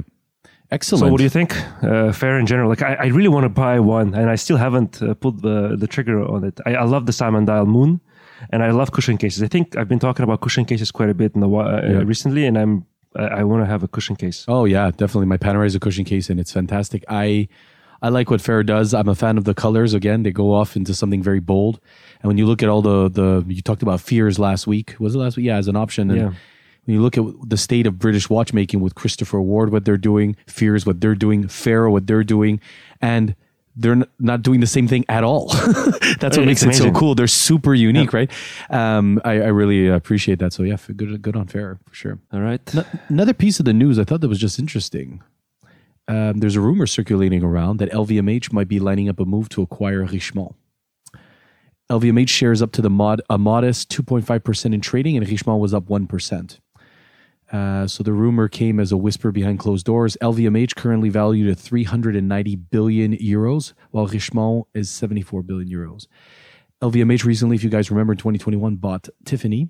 Excellent. 0.72 1.00
So, 1.00 1.08
what 1.10 1.18
do 1.18 1.24
you 1.24 1.30
think? 1.30 1.54
Uh, 1.82 2.12
Farer 2.12 2.38
in 2.38 2.46
general. 2.46 2.70
Like, 2.70 2.80
I, 2.80 2.94
I, 2.94 3.06
really 3.08 3.28
want 3.28 3.44
to 3.44 3.50
buy 3.50 3.78
one, 3.78 4.14
and 4.14 4.30
I 4.30 4.36
still 4.36 4.56
haven't 4.56 5.02
uh, 5.02 5.12
pulled 5.12 5.42
the 5.42 5.76
the 5.76 5.86
trigger 5.86 6.24
on 6.26 6.44
it. 6.44 6.58
I, 6.64 6.76
I, 6.76 6.84
love 6.84 7.04
the 7.04 7.12
Simon 7.12 7.44
Dial 7.44 7.66
Moon, 7.66 8.00
and 8.50 8.62
I 8.62 8.70
love 8.70 8.90
cushion 8.90 9.18
cases. 9.18 9.42
I 9.42 9.48
think 9.48 9.76
I've 9.76 9.88
been 9.88 9.98
talking 9.98 10.22
about 10.24 10.40
cushion 10.40 10.64
cases 10.64 10.90
quite 10.90 11.10
a 11.10 11.14
bit 11.14 11.34
in 11.34 11.42
the 11.42 11.50
uh, 11.50 11.82
yeah. 11.84 11.98
recently, 11.98 12.46
and 12.46 12.56
I'm 12.56 12.86
I, 13.14 13.24
I 13.24 13.44
want 13.44 13.62
to 13.62 13.66
have 13.66 13.82
a 13.82 13.88
cushion 13.88 14.16
case. 14.16 14.46
Oh 14.48 14.64
yeah, 14.64 14.90
definitely. 14.90 15.26
My 15.26 15.36
Panerai 15.36 15.66
is 15.66 15.74
a 15.74 15.80
cushion 15.80 16.06
case, 16.06 16.30
and 16.30 16.40
it's 16.40 16.52
fantastic. 16.52 17.04
I 17.06 17.48
I 18.00 18.08
like 18.08 18.30
what 18.30 18.40
Farer 18.40 18.62
does. 18.62 18.94
I'm 18.94 19.08
a 19.08 19.14
fan 19.14 19.36
of 19.36 19.44
the 19.44 19.54
colors. 19.54 19.92
Again, 19.92 20.22
they 20.22 20.32
go 20.32 20.54
off 20.54 20.74
into 20.74 20.94
something 20.94 21.22
very 21.22 21.40
bold. 21.40 21.80
And 22.22 22.28
when 22.28 22.38
you 22.38 22.46
look 22.46 22.62
at 22.62 22.70
all 22.70 22.80
the 22.80 23.10
the 23.10 23.44
you 23.46 23.60
talked 23.60 23.82
about 23.82 24.00
fears 24.00 24.38
last 24.38 24.66
week, 24.66 24.96
was 24.98 25.14
it 25.14 25.18
last 25.18 25.36
week? 25.36 25.44
Yeah, 25.44 25.58
as 25.58 25.68
an 25.68 25.76
option. 25.76 26.10
And 26.10 26.18
yeah 26.18 26.32
when 26.84 26.94
you 26.94 27.02
look 27.02 27.16
at 27.16 27.24
the 27.48 27.56
state 27.56 27.86
of 27.86 27.98
British 27.98 28.28
watchmaking 28.28 28.80
with 28.80 28.94
Christopher 28.94 29.40
Ward, 29.40 29.70
what 29.70 29.84
they're 29.84 29.96
doing, 29.96 30.36
Fears, 30.46 30.84
what 30.84 31.00
they're 31.00 31.14
doing, 31.14 31.46
Farer, 31.46 31.88
what 31.90 32.06
they're 32.06 32.24
doing, 32.24 32.60
and 33.00 33.36
they're 33.76 34.02
not 34.18 34.42
doing 34.42 34.60
the 34.60 34.66
same 34.66 34.86
thing 34.86 35.04
at 35.08 35.24
all. 35.24 35.48
That's 36.20 36.36
what 36.36 36.44
makes 36.44 36.62
it 36.62 36.74
so 36.74 36.90
cool. 36.92 37.14
They're 37.14 37.26
super 37.26 37.74
unique, 37.74 38.12
yeah. 38.12 38.18
right? 38.18 38.30
Um, 38.68 39.20
I, 39.24 39.32
I, 39.32 39.46
really 39.46 39.88
appreciate 39.88 40.40
that. 40.40 40.52
So 40.52 40.62
yeah, 40.62 40.76
good, 40.94 41.22
good 41.22 41.36
on 41.36 41.46
Farer 41.46 41.78
for 41.86 41.94
sure. 41.94 42.18
All 42.32 42.40
right. 42.40 42.60
another 43.08 43.32
piece 43.32 43.58
of 43.60 43.64
the 43.64 43.72
news 43.72 43.98
I 43.98 44.04
thought 44.04 44.20
that 44.20 44.28
was 44.28 44.40
just 44.40 44.58
interesting. 44.58 45.22
Um, 46.08 46.40
there's 46.40 46.56
a 46.56 46.60
rumor 46.60 46.86
circulating 46.86 47.42
around 47.42 47.78
that 47.78 47.90
LVMH 47.92 48.52
might 48.52 48.68
be 48.68 48.80
lining 48.80 49.08
up 49.08 49.20
a 49.20 49.24
move 49.24 49.48
to 49.50 49.62
acquire 49.62 50.04
Richemont. 50.04 50.54
LVMH 51.90 52.28
shares 52.28 52.62
up 52.62 52.72
to 52.72 52.82
the 52.82 52.90
mod 52.90 53.22
a 53.30 53.38
modest 53.38 53.90
2.5% 53.90 54.74
in 54.74 54.80
trading, 54.80 55.16
and 55.16 55.26
Richemont 55.26 55.60
was 55.60 55.72
up 55.72 55.86
1%. 55.86 56.58
Uh, 57.52 57.86
so 57.86 58.02
the 58.02 58.12
rumor 58.12 58.48
came 58.48 58.80
as 58.80 58.90
a 58.92 58.96
whisper 58.96 59.30
behind 59.30 59.58
closed 59.58 59.84
doors. 59.84 60.16
LVMH 60.22 60.74
currently 60.74 61.10
valued 61.10 61.50
at 61.50 61.58
390 61.58 62.56
billion 62.56 63.14
euros, 63.18 63.74
while 63.90 64.08
Richemont 64.08 64.64
is 64.74 64.90
74 64.90 65.42
billion 65.42 65.68
euros. 65.68 66.06
LVMH 66.80 67.24
recently, 67.24 67.56
if 67.56 67.62
you 67.62 67.68
guys 67.68 67.90
remember, 67.90 68.14
in 68.14 68.16
2021 68.16 68.76
bought 68.76 69.08
Tiffany. 69.26 69.68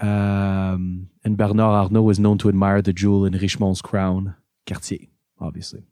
Um, 0.00 1.10
and 1.24 1.36
Bernard 1.36 1.60
Arnault 1.60 2.08
is 2.10 2.18
known 2.20 2.38
to 2.38 2.48
admire 2.48 2.80
the 2.80 2.92
jewel 2.92 3.24
in 3.24 3.34
Richemont's 3.34 3.82
crown, 3.82 4.36
Cartier, 4.66 5.08
obviously. 5.40 5.82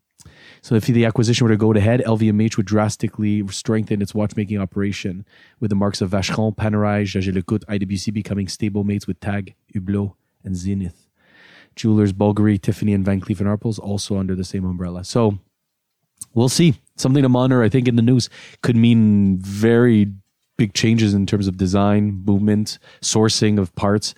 So 0.62 0.74
if 0.74 0.86
the 0.86 1.04
acquisition 1.04 1.44
were 1.44 1.52
to 1.52 1.56
go 1.56 1.72
ahead, 1.72 2.02
LVMH 2.06 2.56
would 2.56 2.66
drastically 2.66 3.46
strengthen 3.48 4.02
its 4.02 4.14
watchmaking 4.14 4.58
operation 4.58 5.24
with 5.58 5.70
the 5.70 5.76
marks 5.76 6.00
of 6.00 6.10
Vacheron, 6.10 6.54
Panerai, 6.54 7.04
Jaeger-LeCoultre, 7.04 7.64
IWC 7.64 8.12
becoming 8.12 8.48
stable 8.48 8.84
mates 8.84 9.06
with 9.06 9.18
Tag, 9.20 9.54
Hublot, 9.74 10.14
and 10.44 10.56
Zenith. 10.56 11.06
Jewelers 11.76 12.12
Bulgari, 12.12 12.60
Tiffany, 12.60 12.92
and 12.92 13.04
Van 13.04 13.20
Cleef 13.20 13.36
& 13.36 13.38
Arpels 13.38 13.78
also 13.78 14.18
under 14.18 14.34
the 14.34 14.44
same 14.44 14.64
umbrella. 14.64 15.04
So 15.04 15.38
we'll 16.34 16.48
see. 16.48 16.74
Something 16.96 17.22
to 17.22 17.28
monitor, 17.28 17.62
I 17.62 17.68
think, 17.68 17.88
in 17.88 17.96
the 17.96 18.02
news 18.02 18.28
could 18.62 18.76
mean 18.76 19.38
very 19.38 20.12
big 20.58 20.74
changes 20.74 21.14
in 21.14 21.24
terms 21.26 21.46
of 21.46 21.56
design, 21.56 22.22
movement, 22.26 22.78
sourcing 23.00 23.58
of 23.58 23.74
parts. 23.76 24.14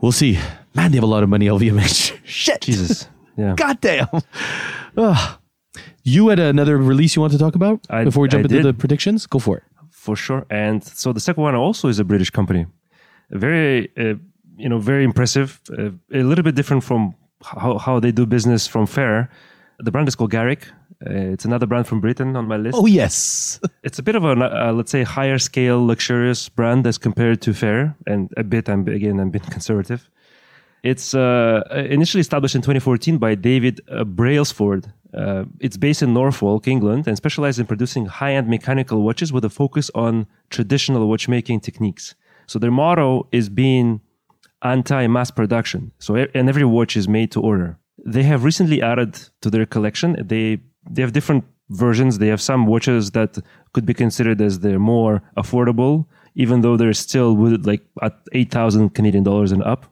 We'll 0.00 0.12
see. 0.12 0.38
Man, 0.74 0.90
they 0.90 0.96
have 0.96 1.04
a 1.04 1.06
lot 1.06 1.22
of 1.22 1.28
money, 1.28 1.46
LVMH. 1.46 2.18
Shit. 2.24 2.60
Jesus. 2.62 3.08
Yeah. 3.36 3.54
God 3.56 3.80
damn. 3.80 4.08
Ugh. 4.96 5.38
You 6.02 6.28
had 6.28 6.38
another 6.38 6.76
release 6.76 7.14
you 7.16 7.22
want 7.22 7.32
to 7.32 7.38
talk 7.38 7.54
about 7.54 7.80
I- 7.88 8.04
before 8.04 8.22
we 8.22 8.28
jump 8.28 8.42
I 8.42 8.44
into 8.44 8.56
did. 8.56 8.64
the 8.64 8.74
predictions? 8.74 9.26
Go 9.26 9.38
for 9.38 9.58
it. 9.58 9.62
for 9.90 10.16
sure. 10.16 10.44
And 10.50 10.82
so 10.84 11.12
the 11.12 11.20
second 11.20 11.42
one 11.42 11.54
also 11.54 11.88
is 11.88 11.98
a 11.98 12.04
British 12.04 12.28
company, 12.30 12.66
very 13.30 13.88
uh, 13.96 14.14
you 14.56 14.68
know 14.68 14.78
very 14.78 15.04
impressive, 15.04 15.60
uh, 15.78 15.90
a 16.12 16.22
little 16.22 16.44
bit 16.44 16.54
different 16.54 16.84
from 16.84 17.14
how 17.44 17.78
how 17.78 18.00
they 18.00 18.12
do 18.12 18.26
business 18.26 18.66
from 18.66 18.86
Farer. 18.86 19.28
The 19.78 19.90
brand 19.90 20.08
is 20.08 20.14
called 20.14 20.30
Garrick. 20.30 20.68
Uh, 21.04 21.32
it's 21.32 21.44
another 21.44 21.66
brand 21.66 21.86
from 21.86 22.00
Britain 22.00 22.36
on 22.36 22.46
my 22.46 22.56
list. 22.56 22.78
Oh, 22.78 22.86
yes. 22.86 23.60
It's 23.82 23.98
a 23.98 24.02
bit 24.02 24.14
of 24.14 24.24
a 24.24 24.32
uh, 24.32 24.72
let's 24.72 24.92
say 24.92 25.02
higher 25.02 25.38
scale 25.38 25.84
luxurious 25.84 26.48
brand 26.48 26.86
as 26.86 26.98
compared 26.98 27.40
to 27.42 27.52
Farer, 27.52 27.96
and 28.06 28.30
a 28.36 28.44
bit 28.44 28.68
I'm 28.68 28.86
again 28.86 29.18
I'm 29.18 29.30
being 29.30 29.44
conservative. 29.50 30.08
It's 30.82 31.14
uh, 31.14 31.62
initially 31.90 32.20
established 32.20 32.56
in 32.56 32.62
2014 32.62 33.18
by 33.18 33.36
David 33.36 33.80
uh, 33.88 34.02
Brailsford. 34.04 34.92
Uh, 35.14 35.44
it's 35.60 35.76
based 35.76 36.02
in 36.02 36.12
Norfolk, 36.12 36.66
England, 36.66 37.06
and 37.06 37.16
specialized 37.16 37.60
in 37.60 37.66
producing 37.66 38.06
high-end 38.06 38.48
mechanical 38.48 39.02
watches 39.02 39.32
with 39.32 39.44
a 39.44 39.50
focus 39.50 39.90
on 39.94 40.26
traditional 40.50 41.08
watchmaking 41.08 41.60
techniques. 41.60 42.16
So 42.46 42.58
their 42.58 42.72
motto 42.72 43.28
is 43.30 43.48
being 43.48 44.00
anti-mass 44.62 45.30
production. 45.30 45.92
So 45.98 46.14
and 46.16 46.48
every 46.48 46.64
watch 46.64 46.96
is 46.96 47.08
made 47.08 47.30
to 47.32 47.40
order. 47.40 47.78
They 48.04 48.22
have 48.24 48.44
recently 48.44 48.82
added 48.82 49.18
to 49.42 49.50
their 49.50 49.66
collection. 49.66 50.16
They 50.26 50.58
they 50.90 51.02
have 51.02 51.12
different 51.12 51.44
versions. 51.70 52.18
They 52.18 52.28
have 52.28 52.40
some 52.40 52.66
watches 52.66 53.10
that 53.12 53.38
could 53.72 53.86
be 53.86 53.94
considered 53.94 54.40
as 54.40 54.60
they're 54.60 54.78
more 54.78 55.22
affordable, 55.36 56.06
even 56.34 56.60
though 56.62 56.76
they're 56.76 56.92
still 57.08 57.34
with 57.34 57.66
like 57.66 57.82
at 58.02 58.14
eight 58.32 58.50
thousand 58.50 58.90
Canadian 58.94 59.24
dollars 59.24 59.52
and 59.52 59.62
up. 59.62 59.86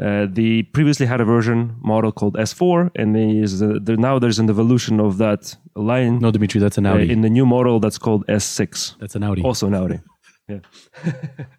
Uh, 0.00 0.26
they 0.30 0.62
previously 0.62 1.06
had 1.06 1.20
a 1.20 1.24
version 1.24 1.74
model 1.80 2.12
called 2.12 2.34
S4, 2.36 2.88
and 2.94 3.16
there 3.16 3.28
is 3.44 3.58
there, 3.58 3.96
now 3.96 4.16
there's 4.20 4.38
an 4.38 4.48
evolution 4.48 5.00
of 5.00 5.18
that 5.18 5.56
line 5.74 6.20
No, 6.20 6.30
Dimitri, 6.30 6.60
that's 6.60 6.78
an 6.78 6.86
uh, 6.86 6.94
Audi. 6.94 7.10
in 7.10 7.22
the 7.22 7.28
new 7.28 7.44
model 7.44 7.80
that's 7.80 7.98
called 7.98 8.24
S6 8.28 8.94
that's 9.00 9.16
an 9.16 9.24
Audi. 9.24 9.42
also 9.42 9.66
an 9.66 9.74
Audi. 9.74 9.98
Yeah. 10.48 10.60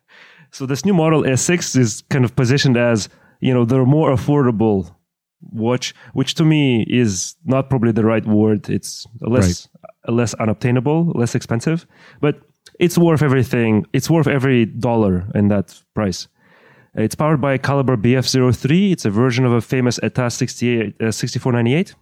so 0.52 0.66
this 0.66 0.86
new 0.86 0.94
model 0.94 1.24
S6 1.24 1.76
is 1.78 2.04
kind 2.10 2.26
of 2.26 2.36
positioned 2.36 2.78
as 2.78 3.10
you 3.40 3.54
know 3.54 3.66
the 3.66 3.86
more 3.86 4.12
affordable 4.12 4.94
watch, 5.42 5.94
which 6.14 6.36
to 6.36 6.44
me 6.44 6.86
is 6.90 7.36
not 7.46 7.70
probably 7.70 7.92
the 7.92 8.04
right 8.04 8.26
word. 8.26 8.70
It's 8.70 9.08
less 9.22 9.68
less 10.08 10.34
unobtainable, 10.36 11.12
less 11.16 11.36
expensive, 11.36 11.86
but 12.20 12.42
it's 12.80 12.98
worth 12.98 13.22
everything. 13.22 13.86
It's 13.94 14.10
worth 14.10 14.28
every 14.28 14.66
dollar 14.66 15.28
in 15.36 15.50
that 15.50 15.82
price. 15.94 16.28
It's 16.96 17.16
powered 17.16 17.40
by 17.40 17.58
Caliber 17.58 17.98
BF03. 17.98 18.92
It's 18.92 19.06
a 19.06 19.10
version 19.10 19.46
of 19.46 19.52
a 19.52 19.62
famous 19.62 20.00
ETA 20.02 20.32
68, 20.32 21.02
uh, 21.02 21.12
6498, 21.12 21.96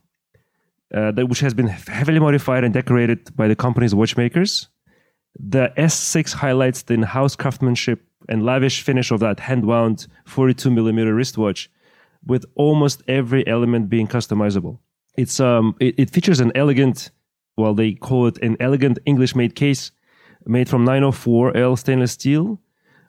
uh, 0.96 1.12
that, 1.12 1.28
which 1.28 1.42
has 1.42 1.54
been 1.54 1.68
heavily 1.68 2.20
modified 2.20 2.64
and 2.64 2.74
decorated 2.74 3.36
by 3.36 3.48
the 3.48 3.56
company's 3.56 3.94
watchmakers. 3.94 4.70
The 5.40 5.72
S6 5.78 6.34
highlights 6.34 6.84
the 6.84 6.96
in-house 6.96 7.36
craftsmanship 7.36 8.07
and 8.28 8.44
lavish 8.44 8.82
finish 8.82 9.12
of 9.12 9.20
that 9.20 9.40
hand-wound 9.40 10.08
42 10.26 10.70
millimeter 10.72 11.14
wristwatch, 11.14 11.70
with 12.26 12.46
almost 12.56 13.04
every 13.08 13.46
element 13.48 13.90
being 13.90 14.08
customizable. 14.08 14.80
It's 15.18 15.40
um, 15.40 15.76
it, 15.80 15.96
it 15.98 16.10
features 16.10 16.40
an 16.40 16.52
elegant, 16.56 17.12
well, 17.58 17.74
they 17.74 17.94
call 17.94 18.28
it 18.28 18.38
an 18.40 18.58
elegant 18.60 19.00
English-made 19.06 19.56
case, 19.56 19.92
made 20.46 20.70
from 20.70 20.86
904L 20.86 21.78
stainless 21.78 22.12
steel, 22.14 22.60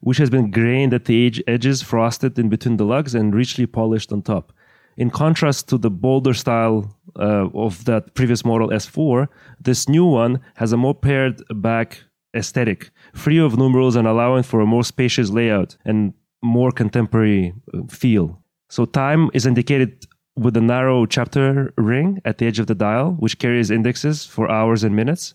which 0.00 0.18
has 0.18 0.30
been 0.30 0.50
grained 0.50 0.94
at 0.94 1.04
the 1.04 1.26
edge, 1.26 1.42
edges, 1.46 1.82
frosted 1.82 2.38
in 2.38 2.48
between 2.48 2.76
the 2.76 2.84
lugs, 2.84 3.14
and 3.14 3.34
richly 3.34 3.66
polished 3.66 4.12
on 4.12 4.22
top. 4.22 4.52
In 4.96 5.10
contrast 5.10 5.68
to 5.68 5.78
the 5.78 5.90
bolder 5.90 6.34
style 6.34 6.96
uh, 7.16 7.48
of 7.54 7.84
that 7.84 8.14
previous 8.14 8.44
model 8.44 8.68
S4, 8.68 9.28
this 9.60 9.88
new 9.88 10.04
one 10.04 10.40
has 10.54 10.72
a 10.72 10.76
more 10.76 10.94
pared 10.94 11.42
back 11.50 12.02
aesthetic, 12.36 12.90
free 13.14 13.38
of 13.38 13.56
numerals 13.56 13.96
and 13.96 14.06
allowing 14.06 14.42
for 14.42 14.60
a 14.60 14.66
more 14.66 14.84
spacious 14.84 15.30
layout 15.30 15.76
and 15.84 16.14
more 16.42 16.70
contemporary 16.70 17.54
uh, 17.74 17.80
feel. 17.88 18.42
So 18.68 18.84
time 18.84 19.30
is 19.34 19.46
indicated 19.46 20.06
with 20.36 20.56
a 20.56 20.60
narrow 20.60 21.06
chapter 21.06 21.72
ring 21.76 22.20
at 22.24 22.38
the 22.38 22.46
edge 22.46 22.58
of 22.58 22.66
the 22.66 22.74
dial, 22.74 23.12
which 23.18 23.38
carries 23.38 23.70
indexes 23.70 24.24
for 24.24 24.50
hours 24.50 24.84
and 24.84 24.94
minutes. 24.94 25.34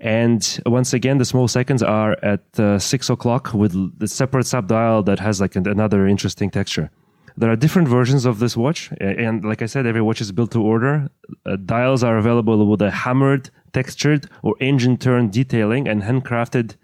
And 0.00 0.60
once 0.64 0.92
again, 0.94 1.18
the 1.18 1.24
small 1.24 1.48
seconds 1.48 1.82
are 1.82 2.16
at 2.22 2.44
uh, 2.58 2.78
six 2.78 3.10
o'clock 3.10 3.52
with 3.52 3.98
the 3.98 4.06
separate 4.06 4.46
sub 4.46 4.68
dial 4.68 5.02
that 5.02 5.18
has 5.18 5.40
like 5.40 5.56
an, 5.56 5.66
another 5.66 6.06
interesting 6.06 6.50
texture. 6.50 6.90
There 7.38 7.52
are 7.52 7.56
different 7.56 7.86
versions 7.86 8.24
of 8.24 8.40
this 8.40 8.56
watch, 8.56 8.90
and 9.00 9.44
like 9.44 9.62
I 9.62 9.66
said, 9.66 9.86
every 9.86 10.02
watch 10.02 10.20
is 10.20 10.32
built 10.32 10.50
to 10.52 10.60
order. 10.60 11.08
Uh, 11.46 11.54
dials 11.54 12.02
are 12.02 12.18
available 12.18 12.66
with 12.66 12.82
a 12.82 12.90
hammered, 12.90 13.50
textured, 13.72 14.28
or 14.42 14.56
engine 14.60 14.96
turned 14.96 15.32
detailing 15.32 15.86
and 15.86 16.02
handcrafted 16.02 16.74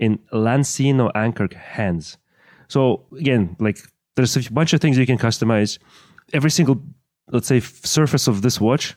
in 0.00 0.18
Lancino 0.32 1.12
anchor 1.14 1.48
hands. 1.56 2.18
So 2.66 3.04
again, 3.16 3.56
like 3.60 3.78
there's 4.16 4.36
a 4.36 4.52
bunch 4.52 4.72
of 4.72 4.80
things 4.80 4.98
you 4.98 5.06
can 5.06 5.18
customize. 5.18 5.78
Every 6.32 6.50
single, 6.50 6.82
let's 7.30 7.46
say, 7.46 7.60
surface 7.60 8.26
of 8.26 8.42
this 8.42 8.60
watch 8.60 8.96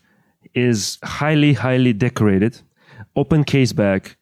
is 0.56 0.98
highly, 1.04 1.54
highly 1.54 1.94
decorated. 1.94 2.60
Open 3.16 3.44
case 3.44 3.74
back. 3.74 4.18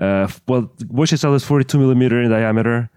Uh, 0.00 0.28
well, 0.46 0.70
watch 0.88 1.12
itself 1.12 1.34
is 1.34 1.42
42 1.42 1.78
millimeter 1.80 2.22
in 2.22 2.30
diameter. 2.30 2.90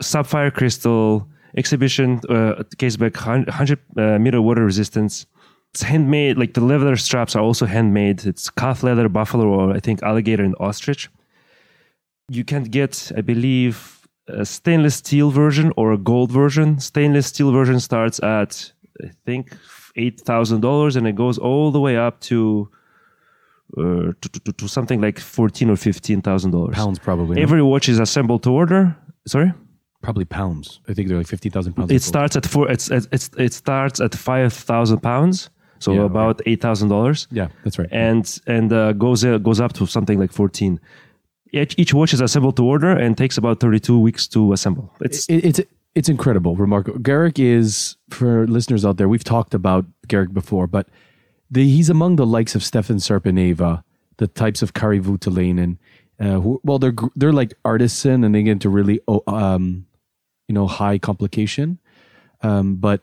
Sapphire 0.00 0.50
crystal 0.50 1.28
exhibition 1.56 2.20
uh, 2.28 2.62
case 2.78 2.96
back, 2.96 3.14
100 3.14 3.78
uh, 3.96 4.18
meter 4.18 4.40
water 4.40 4.64
resistance. 4.64 5.26
It's 5.74 5.82
handmade. 5.82 6.38
Like 6.38 6.54
the 6.54 6.62
leather 6.62 6.96
straps 6.96 7.36
are 7.36 7.42
also 7.42 7.66
handmade. 7.66 8.24
It's 8.24 8.48
calf 8.50 8.82
leather, 8.82 9.08
buffalo, 9.08 9.46
or 9.46 9.74
I 9.74 9.80
think 9.80 10.02
alligator 10.02 10.44
and 10.44 10.54
ostrich 10.60 11.10
you 12.28 12.44
can 12.44 12.64
get, 12.64 13.10
I 13.16 13.22
believe, 13.22 14.06
a 14.28 14.44
stainless 14.44 14.96
steel 14.96 15.30
version 15.30 15.72
or 15.76 15.92
a 15.92 15.98
gold 15.98 16.30
version. 16.30 16.78
Stainless 16.78 17.26
steel 17.26 17.50
version 17.50 17.80
starts 17.80 18.22
at, 18.22 18.72
I 19.02 19.10
think, 19.24 19.56
eight 19.96 20.20
thousand 20.20 20.60
dollars, 20.60 20.96
and 20.96 21.06
it 21.06 21.16
goes 21.16 21.38
all 21.38 21.70
the 21.70 21.80
way 21.80 21.96
up 21.96 22.20
to 22.20 22.68
uh, 23.76 24.12
to, 24.20 24.28
to, 24.44 24.52
to 24.52 24.68
something 24.68 25.00
like 25.00 25.18
fourteen 25.18 25.70
or 25.70 25.76
fifteen 25.76 26.20
thousand 26.20 26.50
dollars. 26.50 26.74
Pounds, 26.74 26.98
probably. 26.98 27.36
no? 27.36 27.42
Every 27.42 27.62
watch 27.62 27.88
is 27.88 27.98
assembled 27.98 28.42
to 28.42 28.50
order. 28.50 28.94
Sorry, 29.26 29.52
probably 30.08 30.24
pounds. 30.24 30.80
I 30.88 30.94
think 30.94 31.08
they're 31.08 31.18
like 31.18 31.26
50,000 31.26 31.74
pounds. 31.74 31.92
it 31.92 32.02
starts 32.02 32.34
at 32.34 32.46
four. 32.46 32.70
It's 32.70 32.90
it's, 32.90 33.28
it 33.36 33.52
starts 33.52 34.00
at 34.00 34.14
five 34.14 34.54
thousand 34.54 35.00
pounds, 35.00 35.50
so 35.80 35.92
Yeah, 35.92 36.06
about 36.12 36.40
eight 36.46 36.62
thousand 36.62 36.88
dollars. 36.88 37.28
Yeah, 37.30 37.48
that's 37.62 37.78
right. 37.78 37.88
and 37.92 38.24
and 38.46 38.72
uh, 38.72 38.92
goes 38.94 39.22
uh, 39.22 39.36
goes 39.36 39.60
up 39.60 39.74
to 39.74 39.86
something 39.86 40.18
like 40.18 40.32
14 40.32 40.80
each, 41.52 41.74
each 41.78 41.94
watch 41.94 42.12
is 42.12 42.20
assembled 42.20 42.56
to 42.56 42.64
order 42.64 42.90
and 42.90 43.16
takes 43.16 43.38
about 43.38 43.58
32 43.58 43.98
weeks 43.98 44.28
to 44.28 44.52
assemble 44.52 44.92
it's 45.00 45.26
It, 45.28 45.44
it's 45.44 45.60
it's 45.94 46.08
incredible, 46.08 46.54
remarkable. 46.56 46.98
Garrick 47.00 47.38
is 47.38 47.96
for 48.10 48.46
listeners 48.46 48.84
out 48.84 48.96
there. 48.98 49.08
We've 49.08 49.24
talked 49.24 49.52
about 49.54 49.84
Garrick 50.06 50.32
before, 50.32 50.66
but 50.66 50.88
the, 51.50 51.64
he's 51.64 51.90
among 51.90 52.16
the 52.16 52.26
likes 52.26 52.54
of 52.54 52.62
Stefan 52.62 52.98
Sarpaneva, 52.98 53.82
the 54.18 54.28
types 54.28 54.62
of 54.62 54.74
Kari 54.74 55.00
Voutilainen, 55.00 55.78
uh, 56.20 56.40
who 56.40 56.60
well 56.62 56.78
they're 56.78 56.94
they're 57.16 57.32
like 57.32 57.54
artisan 57.64 58.24
and 58.24 58.34
they 58.34 58.42
get 58.42 58.52
into 58.52 58.68
really 58.68 59.00
oh, 59.08 59.22
um, 59.26 59.86
you 60.48 60.54
know 60.54 60.66
high 60.66 60.98
complication. 60.98 61.78
Um, 62.42 62.76
but 62.76 63.02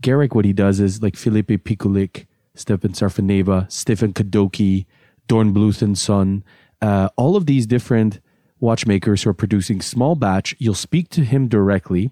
Garrick, 0.00 0.34
what 0.34 0.44
he 0.44 0.52
does 0.52 0.80
is 0.80 1.02
like 1.02 1.16
Felipe 1.16 1.48
Pikullik, 1.48 2.26
Stefan 2.54 2.92
Sarpaneva, 2.92 3.70
Stefan 3.70 4.12
Kudoke, 4.12 4.86
Dornbluth 5.28 5.82
and 5.82 5.96
Son, 5.96 6.42
uh, 6.82 7.08
all 7.16 7.36
of 7.36 7.46
these 7.46 7.66
different 7.66 8.20
watchmakers 8.58 9.22
who 9.22 9.30
are 9.30 9.34
producing 9.34 9.80
small 9.80 10.14
batch. 10.14 10.54
You'll 10.58 10.74
speak 10.74 11.08
to 11.10 11.24
him 11.24 11.48
directly. 11.48 12.10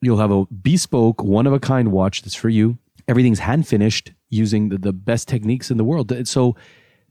You'll 0.00 0.18
have 0.18 0.30
a 0.30 0.46
bespoke, 0.46 1.22
one 1.22 1.46
of 1.46 1.52
a 1.52 1.60
kind 1.60 1.90
watch 1.90 2.22
that's 2.22 2.34
for 2.34 2.48
you. 2.48 2.78
Everything's 3.08 3.40
hand 3.40 3.66
finished 3.66 4.12
using 4.28 4.68
the, 4.68 4.78
the 4.78 4.92
best 4.92 5.28
techniques 5.28 5.70
in 5.70 5.76
the 5.76 5.84
world. 5.84 6.12
So 6.26 6.56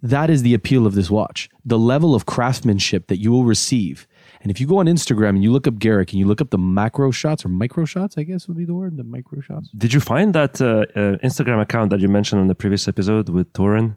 that 0.02 0.30
is 0.30 0.44
the 0.44 0.54
appeal 0.54 0.86
of 0.86 0.96
this 0.96 1.10
watch. 1.10 1.50
The 1.66 1.80
level 1.80 2.14
of 2.14 2.26
craftsmanship 2.26 3.08
that 3.08 3.20
you 3.20 3.32
will 3.32 3.46
receive 3.46 4.08
And 4.44 4.52
if 4.52 4.60
you 4.62 4.68
go 4.68 4.78
on 4.80 4.86
Instagram 4.88 5.30
and 5.30 5.44
you 5.44 5.52
look 5.52 5.68
up 5.68 5.80
Garrick 5.80 6.12
and 6.12 6.20
you 6.20 6.28
look 6.28 6.42
up 6.42 6.50
the 6.52 6.58
macro 6.58 7.12
shots 7.12 7.46
or 7.46 7.50
micro 7.50 7.86
shots, 7.86 8.18
I 8.18 8.24
guess 8.24 8.48
would 8.48 8.58
be 8.58 8.66
the 8.66 8.74
word, 8.76 8.98
the 8.98 9.04
micro 9.06 9.40
shots. 9.42 9.70
Did 9.76 9.94
you 9.94 10.02
find 10.02 10.36
that 10.36 10.62
uh, 10.62 10.86
uh, 11.00 11.18
Instagram 11.24 11.62
account 11.62 11.90
that 11.92 12.00
you 12.02 12.10
mentioned 12.10 12.42
in 12.42 12.48
the 12.48 12.56
previous 12.56 12.88
episode 12.88 13.30
with 13.30 13.52
Torin? 13.54 13.96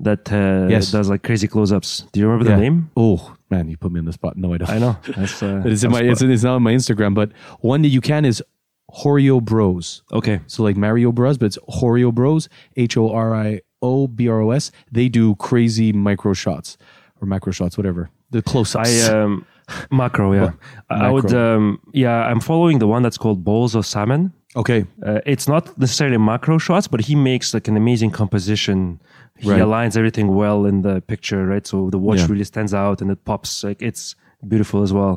That 0.00 0.32
uh, 0.32 0.68
Yes. 0.68 0.90
does 0.90 1.08
like 1.10 1.22
crazy 1.22 1.46
close-ups. 1.46 2.06
Do 2.12 2.18
you 2.20 2.26
remember 2.26 2.48
Yeah. 2.50 2.56
the 2.56 2.62
name? 2.62 2.90
Oh 2.96 3.36
man, 3.50 3.68
you 3.68 3.76
put 3.76 3.92
me 3.92 3.98
on 4.00 4.06
the 4.06 4.12
spot. 4.12 4.36
No, 4.36 4.54
I 4.54 4.58
don't. 4.58 4.70
I 4.70 4.78
know. 4.78 4.96
That's, 5.16 5.42
uh, 5.42 5.62
It's 5.66 5.84
in 5.84 5.90
my. 5.92 6.00
It's, 6.00 6.22
it's 6.22 6.42
not 6.42 6.56
on 6.56 6.62
my 6.62 6.72
Instagram, 6.72 7.14
but 7.14 7.30
one 7.60 7.82
that 7.82 7.88
you 7.88 8.00
can 8.00 8.24
is 8.24 8.42
Horio 8.90 9.40
Bros. 9.42 10.02
okay. 10.12 10.40
So 10.46 10.62
like 10.62 10.76
Mario 10.76 11.12
Bros, 11.12 11.38
but 11.38 11.46
it's 11.46 11.58
Horio 11.68 12.12
Bros. 12.12 12.48
H 12.76 12.96
O 12.96 13.10
R 13.10 13.34
I 13.34 13.60
O 13.82 14.06
B 14.08 14.28
R 14.28 14.40
O 14.40 14.50
S. 14.50 14.72
They 14.90 15.08
do 15.08 15.34
crazy 15.36 15.92
micro 15.92 16.32
shots 16.32 16.76
or 17.20 17.26
macro 17.26 17.52
shots, 17.52 17.76
whatever. 17.76 18.10
The 18.32 18.42
close 18.42 18.74
ups. 18.74 19.08
I 19.08 19.12
um, 19.22 19.46
macro, 19.90 20.32
yeah. 20.32 20.50
I 20.90 21.08
would, 21.10 21.32
um, 21.32 21.78
yeah. 21.92 22.26
I'm 22.30 22.40
following 22.40 22.78
the 22.78 22.86
one 22.94 23.02
that's 23.02 23.18
called 23.18 23.44
Bowls 23.44 23.74
of 23.74 23.84
Salmon. 23.86 24.32
okay. 24.62 24.84
Uh, 25.08 25.20
it's 25.24 25.46
not 25.48 25.64
necessarily 25.78 26.18
macro 26.18 26.58
shots, 26.58 26.86
but 26.92 27.00
he 27.08 27.14
makes 27.14 27.54
like 27.54 27.66
an 27.68 27.76
amazing 27.76 28.10
composition. 28.10 29.00
He 29.38 29.48
Right. 29.50 29.62
aligns 29.62 29.96
everything 29.96 30.28
well 30.42 30.66
in 30.70 30.82
the 30.82 31.00
picture, 31.12 31.46
right? 31.52 31.66
So 31.66 31.76
the 31.90 31.98
watch 32.06 32.18
Yeah. 32.20 32.26
really 32.32 32.44
stands 32.44 32.72
out 32.74 33.00
and 33.02 33.10
it 33.10 33.24
pops. 33.24 33.64
Like 33.64 33.80
it's 33.80 34.14
beautiful 34.52 34.82
as 34.82 34.92
well. 34.92 35.14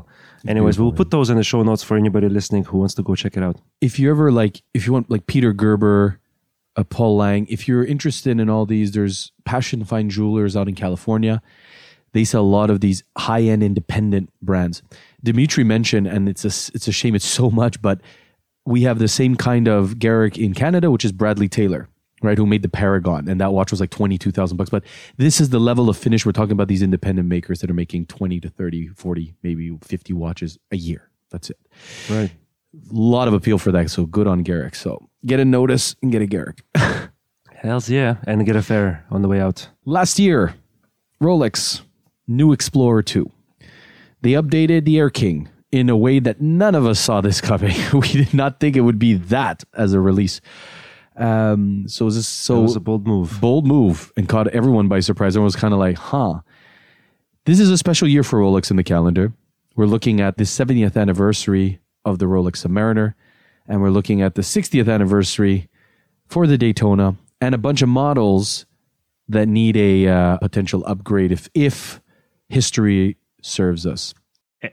Anyways, 0.48 0.78
we'll 0.80 0.92
put 1.02 1.10
those 1.12 1.30
in 1.32 1.38
the 1.38 1.44
show 1.52 1.62
notes 1.64 1.84
for 1.84 1.98
anybody 1.98 2.30
listening 2.30 2.64
who 2.70 2.78
wants 2.78 2.94
to 2.96 3.04
go 3.04 3.16
check 3.16 3.36
it 3.38 3.44
out. 3.48 3.58
if 3.82 3.94
you 4.00 4.10
ever 4.16 4.32
like 4.32 4.62
if 4.78 4.82
you 4.86 4.94
want 4.94 5.10
like 5.10 5.26
Peter 5.34 5.52
Gerber, 5.54 6.20
uh, 6.78 6.84
Paul 6.96 7.18
Lang, 7.18 7.46
if 7.50 7.68
you're 7.68 7.84
interested 7.84 8.40
in 8.40 8.48
all 8.50 8.66
these, 8.66 8.92
there's 8.96 9.32
Passion 9.44 9.84
Fine 9.84 10.10
Jewelers 10.16 10.56
out 10.56 10.68
in 10.72 10.76
California. 10.76 11.42
They 12.16 12.24
sell 12.24 12.44
a 12.44 12.44
lot 12.44 12.70
of 12.70 12.80
these 12.80 13.04
high 13.18 13.42
end 13.42 13.62
independent 13.62 14.32
brands. 14.42 14.82
Dimitri 15.22 15.66
mentioned, 15.66 16.08
and 16.08 16.30
it's 16.30 16.46
a 16.46 16.72
it's 16.74 16.88
a 16.88 16.94
shame 16.94 17.14
it's 17.14 17.26
so 17.26 17.50
much, 17.50 17.82
but 17.82 18.00
we 18.66 18.84
have 18.84 19.00
the 19.00 19.10
same 19.10 19.36
kind 19.36 19.68
of 19.68 20.00
Garrick 20.00 20.38
in 20.38 20.54
Canada, 20.54 20.90
which 20.90 21.04
is 21.04 21.12
Bradley 21.12 21.50
Taylor, 21.50 21.90
right? 22.22 22.38
Who 22.38 22.46
made 22.46 22.62
the 22.62 22.70
Paragon, 22.70 23.28
and 23.28 23.42
that 23.42 23.52
watch 23.52 23.70
was 23.70 23.82
like 23.82 23.90
twenty 23.90 24.18
two 24.18 24.32
thousand 24.32 24.56
bucks. 24.56 24.70
But 24.70 24.86
this 25.18 25.42
is 25.42 25.50
the 25.50 25.60
level 25.60 25.90
of 25.90 25.98
finish 25.98 26.26
we're 26.26 26.32
talking 26.32 26.54
about. 26.54 26.70
These 26.70 26.82
independent 26.82 27.28
makers 27.28 27.60
that 27.60 27.70
are 27.70 27.74
making 27.74 28.06
twenty 28.06 28.40
to 28.40 28.48
30, 28.48 28.88
40, 28.96 29.36
maybe 29.44 29.78
fifty 29.84 30.14
watches 30.14 30.58
a 30.72 30.78
year. 30.78 31.10
That's 31.32 31.50
it 31.50 31.60
Right. 32.10 32.32
A 32.32 32.94
lot 32.94 33.28
of 33.28 33.34
appeal 33.34 33.58
for 33.58 33.74
that. 33.74 33.90
So 33.92 34.06
good 34.06 34.26
on 34.26 34.42
Garrick. 34.44 34.76
So 34.76 35.10
get 35.26 35.42
a 35.42 35.46
Nodus 35.46 35.98
and 36.02 36.14
get 36.14 36.22
a 36.22 36.28
Garrick. 36.28 36.62
Hells 37.56 37.90
yeah. 37.90 38.16
And 38.26 38.46
get 38.46 38.56
a 38.56 38.62
Farer 38.62 39.04
on 39.12 39.22
the 39.22 39.28
way 39.28 39.42
out. 39.42 39.68
Last 39.84 40.18
year, 40.18 40.56
Rolex, 41.22 41.82
new 42.28 42.52
Explorer 42.54 43.04
2. 43.04 43.30
They 44.22 44.32
updated 44.32 44.86
the 44.86 44.98
Air 44.98 45.10
King 45.10 45.50
in 45.72 45.90
a 45.90 45.98
way 45.98 46.20
that 46.20 46.42
none 46.42 46.76
of 46.76 46.86
us 46.86 47.00
saw 47.00 47.22
this 47.22 47.42
coming. 47.52 47.76
we 47.94 48.08
did 48.08 48.34
not 48.34 48.60
think 48.60 48.76
it 48.76 48.82
would 48.82 49.00
be 49.00 49.14
that 49.16 49.64
as 49.74 49.94
a 49.94 50.00
release. 50.00 50.42
Um, 51.18 51.86
so 51.88 52.06
it 52.06 52.08
was 52.08 52.16
just 52.16 52.42
It 52.42 52.44
so 52.46 52.62
was 52.62 52.76
a 52.76 52.80
bold 52.80 53.08
move. 53.08 53.40
bold 53.40 53.66
move 53.66 54.12
and 54.18 54.28
caught 54.28 54.48
everyone 54.50 54.88
by 54.88 55.00
surprise. 55.00 55.34
Everyone 55.36 55.46
was 55.46 55.56
kind 55.56 55.74
of 55.74 55.80
like, 55.80 55.98
huh. 55.98 56.42
This 57.46 57.60
is 57.60 57.70
a 57.70 57.78
special 57.78 58.08
year 58.08 58.24
for 58.24 58.40
Rolex 58.40 58.72
in 58.72 58.78
the 58.78 58.84
calendar. 58.84 59.32
We're 59.76 59.86
looking 59.86 60.20
at 60.20 60.38
the 60.38 60.44
70th 60.46 60.98
anniversary 61.00 61.80
of 62.04 62.20
the 62.20 62.26
Rolex 62.26 62.66
Submariner, 62.66 63.14
and 63.68 63.82
we're 63.82 63.90
looking 63.92 64.22
at 64.22 64.36
the 64.36 64.42
60th 64.42 64.92
anniversary 64.92 65.70
for 66.28 66.48
the 66.48 66.58
Daytona, 66.58 67.16
and 67.40 67.54
a 67.54 67.58
bunch 67.60 67.82
of 67.82 67.90
models 67.90 68.66
that 69.28 69.48
need 69.48 69.78
a 69.78 70.08
uh, 70.08 70.38
potential 70.38 70.84
upgrade 70.88 71.32
if 71.32 71.50
if 71.54 72.02
history 72.50 73.18
serves 73.42 73.86
us. 73.86 74.14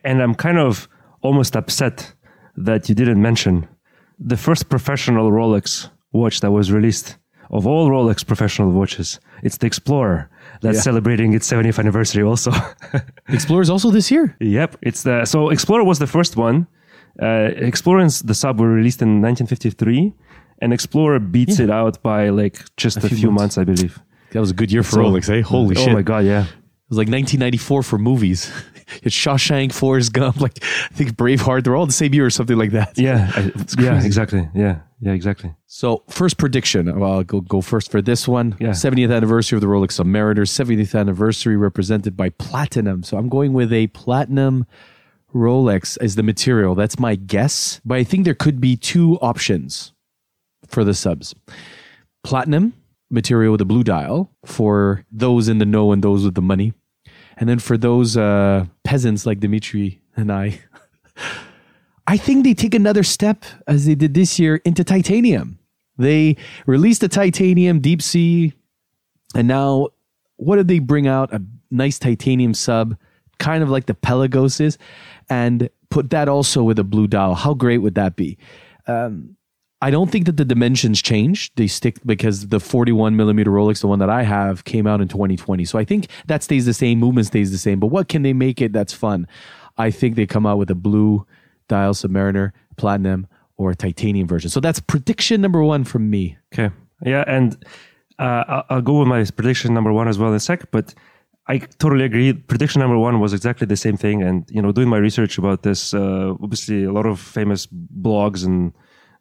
And 0.04 0.22
I'm 0.22 0.35
kind 0.35 0.58
of 0.58 0.88
almost 1.22 1.56
upset 1.56 2.12
that 2.56 2.88
you 2.88 2.94
didn't 2.94 3.20
mention 3.20 3.68
the 4.18 4.37
first 4.37 4.68
professional 4.68 5.30
Rolex 5.30 5.90
watch 6.12 6.40
that 6.40 6.50
was 6.52 6.70
released 6.70 7.16
of 7.50 7.66
all 7.66 7.88
Rolex 7.90 8.26
professional 8.26 8.70
watches. 8.70 9.20
It's 9.42 9.58
the 9.58 9.66
Explorer 9.66 10.30
that's 10.62 10.76
Yeah. 10.76 10.82
celebrating 10.82 11.35
its 11.35 11.50
70th 11.50 11.78
anniversary 11.78 12.22
also. 12.22 12.52
Explorers 13.28 13.68
also 13.68 13.90
this 13.90 14.11
year. 14.11 14.37
yep. 14.40 14.76
It's 14.82 15.02
the, 15.02 15.24
so 15.24 15.50
Explorer 15.50 15.85
was 15.85 15.98
the 15.98 16.06
first 16.06 16.37
one. 16.37 16.66
Uh, 17.20 17.50
Explorer 17.56 18.00
and 18.00 18.11
the 18.11 18.35
Sub 18.35 18.58
were 18.61 18.68
released 18.72 19.02
in 19.02 19.20
1953 19.20 20.14
and 20.62 20.72
Explorer 20.72 21.18
beats 21.18 21.58
it 21.58 21.68
out 21.70 22.02
by 22.02 22.30
like 22.30 22.64
just 22.76 22.96
a, 22.98 23.00
few 23.08 23.16
few, 23.18 23.30
months. 23.30 23.56
months. 23.56 23.58
I 23.58 23.64
believe. 23.64 23.98
That 24.30 24.40
was 24.40 24.50
a 24.50 24.54
good 24.54 24.72
year 24.72 24.82
for 24.82 24.92
So- 24.92 25.00
Rolex, 25.00 25.28
eh? 25.28 25.42
Holy 25.42 25.76
oh 25.76 25.80
shit! 25.80 25.88
Oh 25.90 25.92
my 25.92 26.02
God. 26.02 26.24
Yeah. 26.24 26.46
It 26.92 26.96
was 26.96 26.98
like 26.98 27.09
1994 27.09 27.83
for 27.85 27.96
movies. 27.96 28.52
it's 29.02 29.16
Shawshank, 29.16 29.72
Forrest 29.72 30.12
Gump, 30.12 30.42
like 30.42 30.59
I 30.62 30.88
think 30.94 31.12
Braveheart. 31.12 31.64
They're 31.64 31.74
all 31.74 31.87
the 31.87 31.92
same 31.92 32.12
year 32.12 32.26
or 32.26 32.31
something 32.31 32.59
like 32.59 32.72
that. 32.72 32.98
Yeah. 32.98 33.31
I- 33.35 33.50
yeah, 33.81 34.05
exactly. 34.05 34.46
Yeah. 34.55 34.81
Yeah, 35.00 35.12
exactly. 35.12 35.55
So 35.66 36.05
first 36.11 36.37
prediction. 36.37 36.98
Well, 37.00 37.11
I'll 37.11 37.24
go 37.24 37.40
go 37.40 37.62
first 37.62 37.90
for 37.90 38.02
this 38.02 38.28
one. 38.28 38.57
Yeah. 38.61 38.68
70th 38.72 39.11
anniversary 39.16 39.57
of 39.57 39.62
the 39.62 39.68
Rolex 39.68 39.98
Submariner. 39.98 40.44
70th 40.46 40.94
anniversary 40.98 41.57
represented 41.57 42.14
by 42.14 42.28
platinum. 42.28 43.02
So 43.02 43.16
I'm 43.16 43.31
going 43.31 43.55
with 43.55 43.72
a 43.72 43.87
platinum 43.87 44.66
Rolex 45.35 45.96
as 46.02 46.16
the 46.16 46.22
material. 46.22 46.74
That's 46.74 46.98
my 46.98 47.14
guess. 47.14 47.81
But 47.87 47.96
I 47.96 48.05
think 48.05 48.26
there 48.26 48.35
could 48.35 48.61
be 48.61 48.76
two 48.76 49.18
options 49.20 49.94
for 50.68 50.85
the 50.85 50.92
subs. 50.92 51.35
Platinum 52.22 52.74
material 53.11 53.52
with 53.52 53.61
a 53.61 53.64
blue 53.66 53.83
dial 53.83 54.31
for 54.44 55.05
those 55.11 55.48
in 55.48 55.59
the 55.59 55.64
know 55.66 55.90
and 55.92 56.05
those 56.05 56.24
with 56.24 56.35
the 56.35 56.42
money. 56.42 56.74
And 57.42 57.48
then 57.48 57.59
for 57.59 57.76
those 57.76 58.16
uh, 58.16 58.66
peasants 58.85 59.26
like 59.26 59.40
Dimitri 59.40 60.00
and 60.14 60.31
I, 60.31 60.61
I 62.07 62.16
think 62.16 62.44
they 62.44 62.55
take 62.55 62.72
another 62.72 63.02
step 63.02 63.44
as 63.66 63.85
they 63.85 63.96
did 63.96 64.14
this 64.14 64.38
year 64.38 64.61
into 64.64 64.85
titanium. 64.85 65.59
They 65.98 66.37
released 66.66 67.00
the 67.00 67.09
titanium 67.09 67.81
deep 67.81 68.00
sea, 68.00 68.52
and 69.35 69.48
now 69.48 69.88
what 70.37 70.55
did 70.55 70.68
they 70.68 70.78
bring 70.78 71.09
out? 71.09 71.33
A 71.33 71.42
nice 71.72 71.98
titanium 71.98 72.55
sub, 72.55 72.96
kind 73.40 73.64
of 73.64 73.68
like 73.68 73.87
the 73.87 73.94
Pelagos 73.94 74.61
is, 74.61 74.78
and 75.28 75.68
put 75.90 76.11
that 76.11 76.28
also 76.28 76.62
with 76.62 76.78
a 76.78 76.85
blue 76.85 77.09
dial. 77.09 77.35
How 77.35 77.55
great 77.55 77.78
would 77.78 77.96
that 77.96 78.14
be? 78.14 78.38
Um, 78.87 79.37
I 79.83 79.90
don't 79.90 80.12
think 80.12 80.27
that 80.27 80.37
the 80.37 80.45
dimensions 80.45 81.03
change. 81.03 81.53
They 81.57 81.66
stick 81.66 81.99
because 82.07 82.49
the 82.49 82.61
41 82.61 83.16
millimeter 83.16 83.51
Rolex, 83.51 83.81
the 83.81 83.88
one 83.88 83.99
that 83.99 84.09
I 84.09 84.23
have, 84.23 84.64
came 84.64 84.87
out 84.87 85.01
in 85.01 85.09
2020. 85.09 85.64
So 85.64 85.77
I 85.77 85.85
think 85.85 86.07
that 86.27 86.45
stays 86.45 86.66
the 86.66 86.73
same. 86.73 87.01
Movement 87.01 87.27
stays 87.27 87.51
the 87.51 87.59
same. 87.59 87.81
But 87.81 87.88
what 87.88 88.09
can 88.09 88.23
they 88.23 88.33
make 88.33 88.62
it 88.62 88.73
that's 88.73 88.92
fun? 88.92 89.27
I 89.79 89.90
think 89.90 90.14
they 90.14 90.25
come 90.25 90.47
out 90.47 90.59
with 90.59 90.71
a 90.71 90.77
blue 90.77 91.27
dial 91.66 91.95
Submariner, 91.95 92.53
platinum, 92.77 93.27
or 93.57 93.75
titanium 93.75 94.29
version. 94.29 94.51
So 94.51 94.61
that's 94.61 94.79
prediction 94.79 95.40
number 95.40 95.64
one 95.64 95.83
from 95.83 96.09
me. 96.09 96.38
Okay. 96.55 96.73
Yeah, 97.05 97.25
and 97.27 97.57
uh, 98.21 98.62
I'll, 98.71 98.83
go 98.83 99.01
with 99.01 99.09
my 99.09 99.25
prediction 99.25 99.75
number 99.75 99.92
one 99.92 100.07
as 100.07 100.16
well 100.16 100.31
in 100.31 100.37
a 100.37 100.40
sec. 100.40 100.71
But 100.71 100.95
I 101.49 101.59
totally 101.59 102.05
agree. 102.05 102.33
Prediction 102.35 102.79
number 102.79 102.99
one 102.99 103.18
was 103.18 103.33
exactly 103.33 103.66
the 103.66 103.77
same 103.77 103.97
thing. 103.97 104.23
And 104.23 104.49
you 104.49 104.62
know, 104.62 104.71
doing 104.71 104.88
my 104.88 104.99
research 104.99 105.38
about 105.38 105.64
this, 105.64 105.92
uh, 105.92 106.35
obviously 106.40 106.85
a 106.85 106.92
lot 106.92 107.07
of 107.07 107.18
famous 107.18 107.66
blogs 107.66 108.47
and 108.47 108.73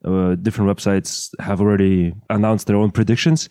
uh, 0.05 0.35
different 0.35 0.69
websites 0.69 1.29
have 1.39 1.61
already 1.61 2.13
announced 2.29 2.67
their 2.67 2.75
own 2.77 2.91
predictions. 2.91 3.49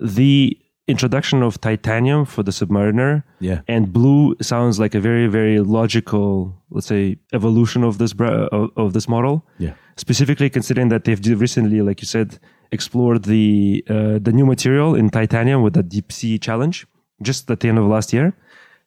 The 0.00 0.56
introduction 0.88 1.42
of 1.42 1.60
titanium 1.60 2.24
for 2.24 2.42
the 2.42 2.50
Submariner 2.50 3.22
Yeah. 3.38 3.60
and 3.68 3.92
blue 3.92 4.34
sounds 4.42 4.80
like 4.80 4.94
a 4.96 5.00
very 5.00 5.28
very 5.28 5.60
logical 5.60 6.52
let's 6.70 6.86
say 6.88 7.16
evolution 7.32 7.84
of 7.84 7.98
this 7.98 8.12
bra- 8.12 8.48
of, 8.50 8.70
of 8.76 8.92
this 8.92 9.08
model 9.08 9.44
Yeah. 9.58 9.74
specifically 9.96 10.50
considering 10.50 10.88
that 10.88 11.04
they've 11.04 11.20
recently 11.40 11.80
like 11.82 12.00
you 12.02 12.06
said 12.06 12.40
explored 12.72 13.22
the 13.24 13.84
uh, 13.88 14.18
the 14.20 14.32
new 14.32 14.44
material 14.46 14.96
in 14.96 15.10
titanium 15.10 15.62
with 15.62 15.74
the 15.74 15.82
deep 15.84 16.10
sea 16.10 16.38
challenge 16.38 16.86
just 17.22 17.48
at 17.50 17.60
the 17.60 17.68
end 17.68 17.78
of 17.78 17.84
last 17.84 18.12
year 18.12 18.32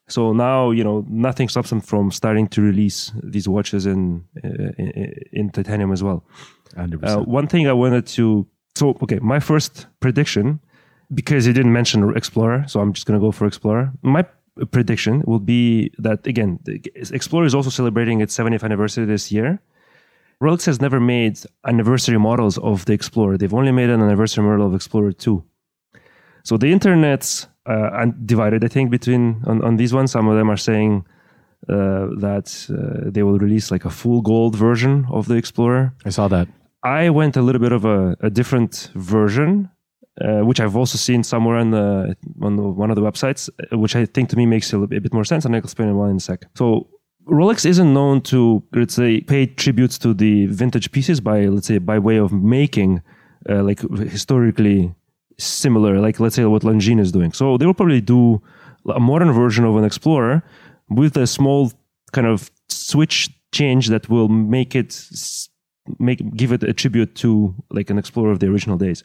so 0.08 0.34
now 0.34 0.72
you 0.72 0.84
know 0.84 1.06
nothing 1.10 1.48
stops 1.50 1.70
them 1.70 1.82
from 1.82 2.12
starting 2.12 2.48
to 2.48 2.62
release 2.62 3.12
these 3.24 3.48
watches 3.48 3.86
in 3.86 4.24
uh, 4.44 4.72
in, 4.78 5.14
in 5.32 5.50
titanium 5.50 5.92
as 5.92 6.04
well 6.04 6.24
100%. 6.76 7.04
uh, 7.04 7.22
one 7.24 7.48
thing 7.48 7.68
I 7.68 7.74
wanted 7.74 8.06
to 8.08 8.48
so 8.76 8.98
okay, 9.04 9.20
my 9.20 9.40
first 9.40 9.88
prediction 10.00 10.60
because 11.14 11.46
you 11.46 11.54
didn't 11.54 11.74
mention 11.74 12.16
Explorer, 12.16 12.66
so 12.68 12.80
I'm 12.80 12.94
just 12.94 13.06
gonna 13.06 13.20
go 13.20 13.32
for 13.32 13.46
Explorer. 13.46 13.92
My 14.02 14.26
prediction 14.72 15.24
will 15.26 15.40
be 15.40 15.92
that 16.00 16.26
again, 16.26 16.60
Explorer 16.96 17.46
is 17.46 17.56
also 17.56 17.70
celebrating 17.70 18.22
its 18.22 18.36
70th 18.36 18.64
anniversary 18.64 19.06
this 19.06 19.32
year. 19.32 19.60
Rolex 20.42 20.66
has 20.66 20.82
never 20.82 21.00
made 21.00 21.40
anniversary 21.66 22.18
models 22.18 22.58
of 22.58 22.86
the 22.86 22.94
Explorer. 22.94 23.38
They've 23.38 23.54
only 23.54 23.72
made 23.72 23.90
an 23.90 24.02
anniversary 24.02 24.44
model 24.44 24.68
of 24.68 24.74
Explorer 24.74 25.12
2. 25.14 25.44
So 26.44 26.58
the 26.58 26.72
internet's 26.72 27.48
uh, 27.68 27.90
un- 27.94 28.22
divided, 28.26 28.64
I 28.64 28.68
think, 28.68 28.92
between 28.92 29.42
on, 29.46 29.64
on 29.64 29.78
these 29.78 29.94
ones. 29.94 30.12
Some 30.12 30.28
of 30.28 30.36
them 30.38 30.50
are 30.50 30.58
saying 30.58 31.06
uh, 31.70 32.08
that 32.20 32.68
uh, 32.70 33.10
they 33.10 33.24
will 33.24 33.40
release 33.40 33.72
like 33.72 33.86
a 33.86 33.90
full 33.90 34.22
gold 34.22 34.56
version 34.56 35.06
of 35.10 35.28
the 35.28 35.36
Explorer. 35.36 35.94
I 36.06 36.10
saw 36.10 36.28
that. 36.28 36.48
I 36.84 37.10
went 37.10 37.38
a 37.38 37.42
little 37.42 37.62
bit 37.62 37.72
of 37.72 37.86
a, 37.86 38.18
a 38.20 38.30
different 38.30 38.92
version, 38.96 39.70
uh, 40.20 40.42
which 40.42 40.60
I've 40.60 40.76
also 40.76 40.98
seen 40.98 41.24
somewhere 41.24 41.58
on 41.58 41.72
the 41.72 42.16
on 42.42 42.58
the, 42.58 42.64
one 42.64 42.90
of 42.92 42.96
the 42.96 43.02
websites, 43.02 43.50
uh, 43.50 43.78
which 43.78 43.96
I 43.96 44.06
think 44.06 44.30
to 44.30 44.36
me 44.36 44.46
makes 44.46 44.74
a, 44.74 44.80
a 44.80 44.88
bit 44.88 45.14
more 45.14 45.24
sense, 45.24 45.46
and 45.46 45.56
I'll 45.56 45.64
explain 45.64 45.90
it 45.90 45.94
why 45.94 46.10
in 46.10 46.18
a 46.18 46.20
sec. 46.20 46.46
So 46.56 46.90
Rolex 47.26 47.66
isn't 47.66 47.94
known 47.94 48.20
to, 48.24 48.62
let's 48.74 48.96
say, 48.96 49.22
pay 49.22 49.46
tributes 49.46 49.98
to 50.00 50.14
the 50.14 50.48
vintage 50.48 50.92
pieces 50.92 51.22
by, 51.22 51.46
let's 51.46 51.68
say, 51.68 51.78
by 51.78 51.98
way 51.98 52.18
of 52.18 52.34
making 52.34 53.02
uh, 53.50 53.64
like 53.64 53.80
historically 54.10 54.94
similar, 55.38 56.00
like 56.00 56.20
let's 56.20 56.36
say 56.36 56.46
what 56.46 56.64
Longines 56.64 57.02
is 57.02 57.12
doing. 57.12 57.32
So 57.32 57.58
they 57.58 57.66
will 57.66 57.74
probably 57.74 58.02
do 58.02 58.42
a 58.90 59.00
modern 59.00 59.32
version 59.32 59.66
of 59.66 59.76
an 59.76 59.84
Explorer 59.84 60.44
with 60.90 61.18
a 61.18 61.28
small 61.28 61.72
kind 62.12 62.28
of 62.28 62.52
switch 62.70 63.30
change 63.52 63.88
that 63.88 64.10
will 64.10 64.28
make 64.28 64.76
it 64.76 65.08
make 66.00 66.36
give 66.36 66.52
it 66.52 66.64
a 66.64 66.74
tribute 66.74 67.16
to 67.16 67.54
like 67.70 67.90
an 67.90 67.98
Explorer 67.98 68.32
of 68.32 68.40
the 68.40 68.48
original 68.48 68.78
days. 68.78 69.04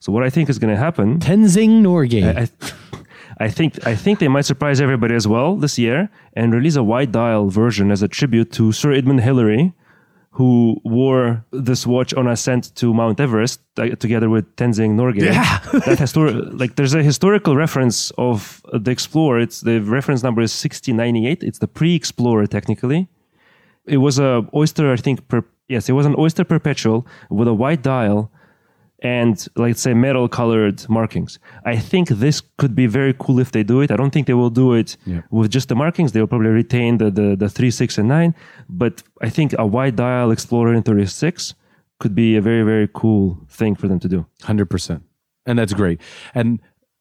So 0.00 0.12
what 0.12 0.22
I 0.22 0.30
think 0.30 0.48
is 0.48 0.58
going 0.58 0.72
to 0.74 0.80
happen, 0.80 1.18
Tenzing 1.18 1.82
Norgay. 1.82 2.36
I, 2.36 2.48
I 3.38 3.48
think 3.48 3.86
I 3.86 3.94
think 3.94 4.18
they 4.18 4.28
might 4.28 4.44
surprise 4.44 4.80
everybody 4.80 5.14
as 5.14 5.26
well 5.26 5.56
this 5.56 5.78
year 5.78 6.10
and 6.34 6.52
release 6.52 6.76
a 6.76 6.82
wide 6.82 7.12
dial 7.12 7.48
version 7.48 7.90
as 7.90 8.02
a 8.02 8.08
tribute 8.08 8.52
to 8.52 8.72
Sir 8.72 8.92
Edmund 8.92 9.20
Hillary, 9.20 9.72
who 10.32 10.80
wore 10.84 11.44
this 11.50 11.86
watch 11.86 12.14
on 12.14 12.28
ascent 12.28 12.74
to 12.76 12.94
Mount 12.94 13.18
Everest 13.18 13.60
uh, 13.78 13.88
together 13.96 14.30
with 14.30 14.44
Tenzing 14.56 14.94
Norgay. 14.94 15.24
Yeah. 15.24 15.58
that 15.72 15.98
histori- 15.98 16.58
like 16.58 16.76
there's 16.76 16.94
a 16.94 17.02
historical 17.02 17.56
reference 17.56 18.12
of 18.12 18.62
the 18.72 18.90
Explorer. 18.92 19.40
It's 19.40 19.60
the 19.60 19.80
reference 19.80 20.22
number 20.22 20.40
is 20.40 20.52
6098. 20.52 21.42
It's 21.42 21.58
the 21.58 21.66
pre-Explorer 21.66 22.46
technically. 22.46 23.08
It 23.86 23.96
was 23.96 24.18
a 24.18 24.46
Oyster, 24.54 24.92
I 24.92 24.96
think. 24.96 25.26
Per- 25.26 25.44
yes, 25.68 25.88
it 25.88 25.92
was 25.92 26.06
an 26.06 26.14
Oyster 26.16 26.44
Perpetual 26.44 27.06
with 27.28 27.48
a 27.48 27.54
white 27.54 27.82
dial 27.82 28.30
and 29.02 29.46
let's 29.56 29.80
say 29.80 29.94
metal 29.94 30.28
colored 30.28 30.86
markings. 30.88 31.38
I 31.64 31.76
think 31.76 32.08
this 32.08 32.42
could 32.58 32.74
be 32.74 32.86
very 32.86 33.14
cool 33.18 33.38
if 33.40 33.50
they 33.52 33.62
do 33.62 33.80
it. 33.80 33.90
I 33.90 33.96
don't 33.96 34.10
think 34.10 34.26
they 34.26 34.34
will 34.34 34.50
do 34.50 34.74
it 34.74 34.96
Yeah. 35.06 35.22
with 35.30 35.50
just 35.50 35.68
the 35.68 35.74
markings. 35.74 36.12
They'll 36.12 36.26
probably 36.26 36.50
retain 36.50 36.98
the, 36.98 37.10
the, 37.10 37.36
the 37.36 37.48
3, 37.48 37.70
6, 37.70 37.98
and 37.98 38.08
9. 38.08 38.34
But 38.68 39.02
I 39.22 39.30
think 39.30 39.54
a 39.58 39.66
wide 39.66 39.96
dial 39.96 40.30
Explorer 40.30 40.74
in 40.74 40.82
36 40.82 41.54
could 41.98 42.14
be 42.14 42.36
a 42.36 42.40
very, 42.42 42.62
very 42.62 42.88
cool 42.92 43.38
thing 43.48 43.74
for 43.74 43.88
them 43.88 43.98
to 44.00 44.08
do. 44.08 44.26
Hundred 44.42 44.66
percent, 44.70 45.02
and 45.46 45.58
that's 45.58 45.74
great. 45.74 46.00
And 46.34 46.60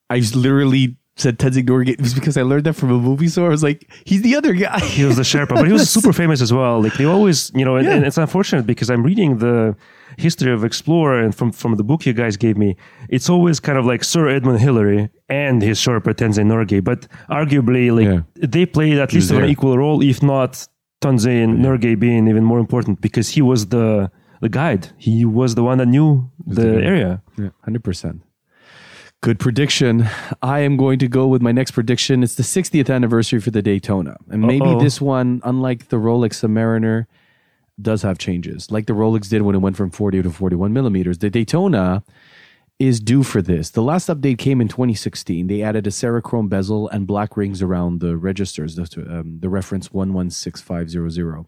I 0.10 0.20
literally 0.36 0.98
said 1.16 1.38
Tenzing 1.38 1.66
Norgay 1.66 1.90
it 1.90 2.02
was 2.02 2.14
because 2.14 2.36
I 2.38 2.42
learned 2.44 2.66
that 2.66 2.74
from 2.74 2.92
a 2.92 2.98
movie. 2.98 3.28
So 3.28 3.46
I 3.46 3.50
was 3.50 3.62
like, 3.64 3.90
he's 4.06 4.22
the 4.22 4.36
other 4.36 4.54
guy. 4.54 4.80
He 4.80 5.04
was 5.06 5.16
the 5.18 5.24
Sherpa, 5.24 5.50
but 5.56 5.68
he 5.68 5.74
was 5.74 5.90
super 5.98 6.14
famous 6.14 6.42
as 6.42 6.52
well. 6.54 6.82
Like 6.82 6.94
they 6.96 7.06
always, 7.06 7.52
you 7.54 7.64
know, 7.66 7.76
and, 7.76 7.86
Yeah. 7.86 7.96
and 7.96 8.06
it's 8.06 8.18
unfortunate 8.18 8.66
because 8.66 8.90
I'm 8.90 9.04
reading 9.04 9.38
the 9.40 9.76
history 10.20 10.52
of 10.52 10.64
Explorer 10.64 11.20
and 11.24 11.34
from, 11.34 11.52
from 11.52 11.76
the 11.76 11.84
book 11.84 12.06
you 12.06 12.14
guys 12.14 12.38
gave 12.38 12.58
me, 12.58 12.76
it's 13.10 13.30
always 13.30 13.60
kind 13.60 13.78
of 13.78 13.86
like 13.86 14.04
Sir 14.04 14.28
Edmund 14.30 14.60
Hillary 14.60 15.10
and 15.30 15.62
his 15.62 15.80
Sherpa 15.80 16.14
Tenzing 16.14 16.48
Norgay. 16.48 16.84
But 16.84 17.08
arguably, 17.30 17.86
like 17.98 18.06
Yeah. 18.08 18.48
they 18.56 18.66
played 18.66 18.98
at 19.00 19.14
least 19.14 19.32
an 19.32 19.46
equal 19.46 19.78
role, 19.78 20.02
if 20.04 20.22
not 20.22 20.68
Tenzing 21.02 21.58
Norgay 21.66 21.98
being 21.98 22.28
even 22.28 22.44
more 22.44 22.60
important 22.60 23.02
because 23.02 23.30
he 23.30 23.42
was 23.42 23.68
the 23.68 24.12
the 24.42 24.50
guide. 24.50 24.84
He 24.98 25.26
was 25.26 25.56
the 25.56 25.64
one 25.64 25.78
that 25.80 25.88
knew 25.88 26.30
the 26.46 26.62
the 26.62 26.84
area. 26.92 27.22
Yeah, 27.38 27.50
hundred 27.66 27.84
percent. 27.84 28.22
Good 29.22 29.38
prediction. 29.38 30.08
I 30.42 30.60
am 30.60 30.78
going 30.78 30.98
to 31.00 31.08
go 31.10 31.28
with 31.28 31.42
my 31.42 31.52
next 31.52 31.72
prediction. 31.72 32.24
It's 32.24 32.36
the 32.36 32.44
60th 32.44 32.90
anniversary 32.90 33.42
for 33.42 33.52
the 33.52 33.62
Daytona, 33.62 34.16
and 34.32 34.42
maybe 34.42 34.66
Uh-oh. 34.66 34.80
this 34.80 35.02
one, 35.02 35.42
unlike 35.44 35.90
the 35.90 35.98
Rolex 35.98 36.34
Submariner, 36.42 37.06
does 37.82 38.02
have 38.02 38.18
changes, 38.18 38.72
like 38.72 38.86
the 38.86 38.94
Rolex 38.94 39.30
did 39.30 39.42
when 39.42 39.56
it 39.56 39.60
went 39.60 39.78
from 39.78 39.92
40 39.92 40.24
to 40.24 40.32
41 40.32 40.74
millimeters. 40.74 41.20
The 41.20 41.30
Daytona 41.30 42.04
is 42.80 43.00
due 43.00 43.24
for 43.24 43.42
this. 43.42 43.72
The 43.72 43.82
last 43.82 44.08
update 44.08 44.38
came 44.38 44.62
in 44.62 44.70
2016. 44.70 45.48
They 45.48 45.62
added 45.62 45.86
a 45.86 45.90
Cerachrome 45.90 46.50
bezel 46.50 46.88
and 46.90 47.06
black 47.06 47.36
rings 47.36 47.62
around 47.62 48.00
the 48.00 48.16
registers. 48.16 48.76
The, 48.76 49.06
um, 49.10 49.40
the 49.42 49.50
reference 49.50 49.92
116500. 49.92 51.46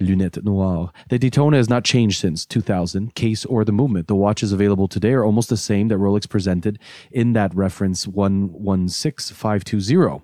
Lunette 0.00 0.44
Noire. 0.44 0.92
The 1.08 1.18
Daytona 1.18 1.56
has 1.56 1.68
not 1.68 1.82
changed 1.84 2.20
since 2.20 2.46
2000, 2.46 3.16
case 3.16 3.44
or 3.44 3.64
the 3.64 3.72
movement. 3.72 4.06
The 4.06 4.14
watches 4.14 4.52
available 4.52 4.86
today 4.88 5.12
are 5.12 5.24
almost 5.24 5.48
the 5.48 5.56
same 5.56 5.88
that 5.88 5.98
Rolex 5.98 6.28
presented 6.28 6.78
in 7.10 7.32
that 7.32 7.52
reference 7.54 8.06
116520. 8.06 10.22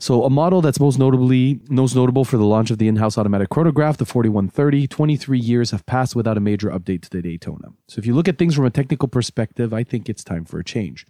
So 0.00 0.24
a 0.24 0.30
model 0.30 0.60
that's 0.60 0.78
most 0.78 0.98
notably 0.98 1.60
most 1.68 1.96
notable 1.96 2.24
for 2.24 2.36
the 2.36 2.44
launch 2.44 2.70
of 2.70 2.78
the 2.78 2.86
in-house 2.86 3.18
automatic 3.18 3.48
chronograph, 3.48 3.96
the 3.96 4.06
4130, 4.06 4.86
23 4.86 5.38
years 5.38 5.72
have 5.72 5.84
passed 5.86 6.14
without 6.14 6.36
a 6.36 6.40
major 6.40 6.70
update 6.70 7.02
to 7.02 7.10
the 7.10 7.20
Daytona. 7.20 7.72
So 7.88 7.98
if 7.98 8.06
you 8.06 8.14
look 8.14 8.28
at 8.28 8.38
things 8.38 8.54
from 8.54 8.64
a 8.64 8.70
technical 8.70 9.08
perspective, 9.08 9.74
I 9.74 9.82
think 9.82 10.08
it's 10.08 10.22
time 10.22 10.44
for 10.44 10.60
a 10.60 10.64
change. 10.64 11.04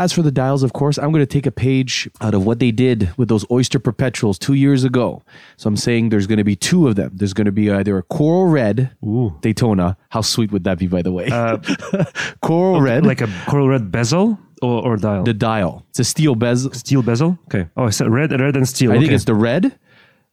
As 0.00 0.14
for 0.14 0.22
the 0.22 0.32
dials, 0.32 0.62
of 0.62 0.72
course, 0.72 0.96
I'm 0.96 1.12
going 1.12 1.20
to 1.20 1.26
take 1.26 1.44
a 1.44 1.52
page 1.52 2.08
out 2.22 2.32
of 2.32 2.46
what 2.46 2.58
they 2.58 2.70
did 2.70 3.12
with 3.18 3.28
those 3.28 3.44
Oyster 3.50 3.78
Perpetuals 3.78 4.38
two 4.38 4.54
years 4.54 4.82
ago. 4.82 5.22
So 5.58 5.68
I'm 5.68 5.76
saying 5.76 6.08
there's 6.08 6.26
going 6.26 6.38
to 6.38 6.44
be 6.44 6.56
two 6.56 6.88
of 6.88 6.94
them. 6.94 7.10
There's 7.12 7.34
going 7.34 7.44
to 7.44 7.52
be 7.52 7.70
either 7.70 7.98
a 7.98 8.02
coral 8.04 8.46
red 8.46 8.96
Ooh. 9.04 9.36
Daytona. 9.42 9.98
How 10.08 10.22
sweet 10.22 10.52
would 10.52 10.64
that 10.64 10.78
be, 10.78 10.86
by 10.86 11.02
the 11.02 11.12
way? 11.12 11.26
Uh, 11.26 11.58
coral 12.40 12.76
oh, 12.76 12.80
red, 12.80 13.04
Like 13.04 13.20
a 13.20 13.28
coral 13.46 13.68
red 13.68 13.92
bezel 13.92 14.38
or, 14.62 14.82
or 14.82 14.96
dial? 14.96 15.22
the 15.22 15.34
dial. 15.34 15.84
It's 15.90 15.98
a 15.98 16.04
steel 16.04 16.34
bezel. 16.34 16.72
steel 16.72 17.02
bezel? 17.02 17.38
Okay. 17.48 17.68
Oh, 17.76 17.84
I 17.84 17.90
said 17.90 18.08
red, 18.08 18.32
red 18.32 18.56
and 18.56 18.66
steel. 18.66 18.92
I 18.92 18.98
think 18.98 19.12
it's 19.12 19.24
the 19.24 19.34
red, 19.34 19.78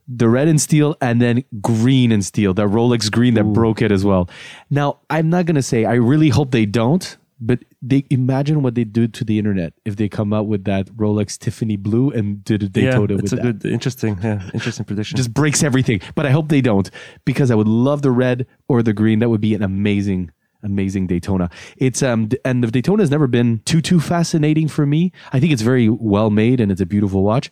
the 0.07 0.29
red 0.29 0.47
and 0.47 0.61
steel, 0.61 0.95
and 1.01 1.21
then 1.21 1.43
green 1.59 2.13
and 2.13 2.23
steel. 2.23 2.53
That 2.53 2.67
Rolex 2.67 3.11
green 3.11 3.33
that 3.33 3.43
broke 3.43 3.81
it 3.81 3.91
as 3.91 4.05
well. 4.05 4.29
Now, 4.69 4.99
I'm 5.09 5.29
not 5.29 5.45
gonna 5.45 5.61
say 5.61 5.83
I 5.83 5.95
really 5.95 6.29
hope 6.29 6.51
they 6.51 6.65
don't, 6.65 7.17
but 7.41 7.59
they 7.81 8.05
imagine 8.09 8.63
what 8.63 8.75
they 8.75 8.83
do 8.83 9.07
to 9.07 9.23
the 9.23 9.37
internet 9.37 9.73
if 9.85 9.97
they 9.97 10.09
come 10.09 10.33
out 10.33 10.47
with 10.47 10.63
that 10.63 10.87
Rolex 10.87 11.37
Tiffany 11.37 11.75
blue 11.75 12.09
and 12.09 12.43
did 12.43 12.63
a 12.63 12.69
Daytona 12.69 13.13
yeah, 13.13 13.15
with 13.15 13.25
it's 13.25 13.33
a 13.33 13.35
that. 13.35 13.59
good, 13.59 13.65
interesting, 13.65 14.17
yeah, 14.23 14.49
interesting 14.53 14.85
prediction. 14.85 15.15
Just 15.15 15.33
breaks 15.33 15.63
everything. 15.63 16.01
But 16.15 16.25
I 16.25 16.31
hope 16.31 16.49
they 16.49 16.61
don't 16.61 16.89
because 17.23 17.51
I 17.51 17.55
would 17.55 17.67
love 17.67 18.01
the 18.01 18.11
red 18.11 18.47
or 18.67 18.81
the 18.81 18.93
green. 18.93 19.19
That 19.19 19.29
would 19.29 19.41
be 19.41 19.53
an 19.53 19.61
amazing, 19.61 20.31
amazing 20.63 21.05
Daytona. 21.05 21.51
It's 21.77 22.01
um 22.01 22.29
and 22.43 22.63
the 22.63 22.71
Daytona 22.71 23.03
has 23.03 23.11
never 23.11 23.27
been 23.27 23.61
too 23.65 23.81
too 23.81 23.99
fascinating 23.99 24.67
for 24.67 24.87
me. 24.87 25.11
I 25.31 25.39
think 25.39 25.53
it's 25.53 25.61
very 25.61 25.87
well 25.87 26.31
made 26.31 26.59
and 26.59 26.71
it's 26.71 26.81
a 26.81 26.85
beautiful 26.85 27.21
watch, 27.21 27.51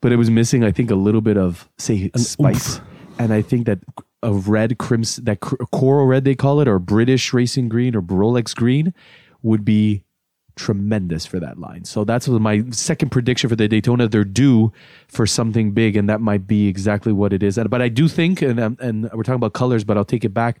but 0.00 0.12
it 0.12 0.16
was 0.16 0.30
missing 0.30 0.64
I 0.64 0.72
think 0.72 0.90
a 0.90 0.96
little 0.96 1.20
bit 1.20 1.36
of 1.36 1.68
say 1.76 2.10
spice. 2.16 2.80
And 3.18 3.34
I 3.34 3.42
think 3.42 3.66
that 3.66 3.80
a 4.22 4.32
red 4.32 4.78
crimson 4.78 5.24
that 5.24 5.40
cr- 5.40 5.56
coral 5.72 6.06
red 6.06 6.24
they 6.24 6.34
call 6.34 6.60
it 6.60 6.68
or 6.68 6.78
British 6.78 7.32
racing 7.32 7.68
green 7.68 7.94
or 7.94 8.00
Rolex 8.00 8.54
green 8.54 8.94
would 9.42 9.64
be 9.64 10.04
tremendous 10.56 11.24
for 11.24 11.38
that 11.40 11.58
line. 11.58 11.84
So 11.84 12.04
that's 12.04 12.28
my 12.28 12.64
second 12.70 13.10
prediction 13.10 13.48
for 13.48 13.56
the 13.56 13.68
Daytona. 13.68 14.08
They're 14.08 14.24
due 14.24 14.72
for 15.06 15.26
something 15.26 15.72
big, 15.72 15.96
and 15.96 16.08
that 16.08 16.20
might 16.20 16.46
be 16.46 16.66
exactly 16.66 17.12
what 17.12 17.32
it 17.32 17.42
is. 17.42 17.58
But 17.70 17.80
I 17.80 17.88
do 17.88 18.08
think, 18.08 18.42
and 18.42 18.60
um, 18.60 18.76
and 18.80 19.10
we're 19.12 19.22
talking 19.22 19.36
about 19.36 19.54
colors, 19.54 19.84
but 19.84 19.96
I'll 19.96 20.04
take 20.04 20.24
it 20.24 20.34
back. 20.34 20.60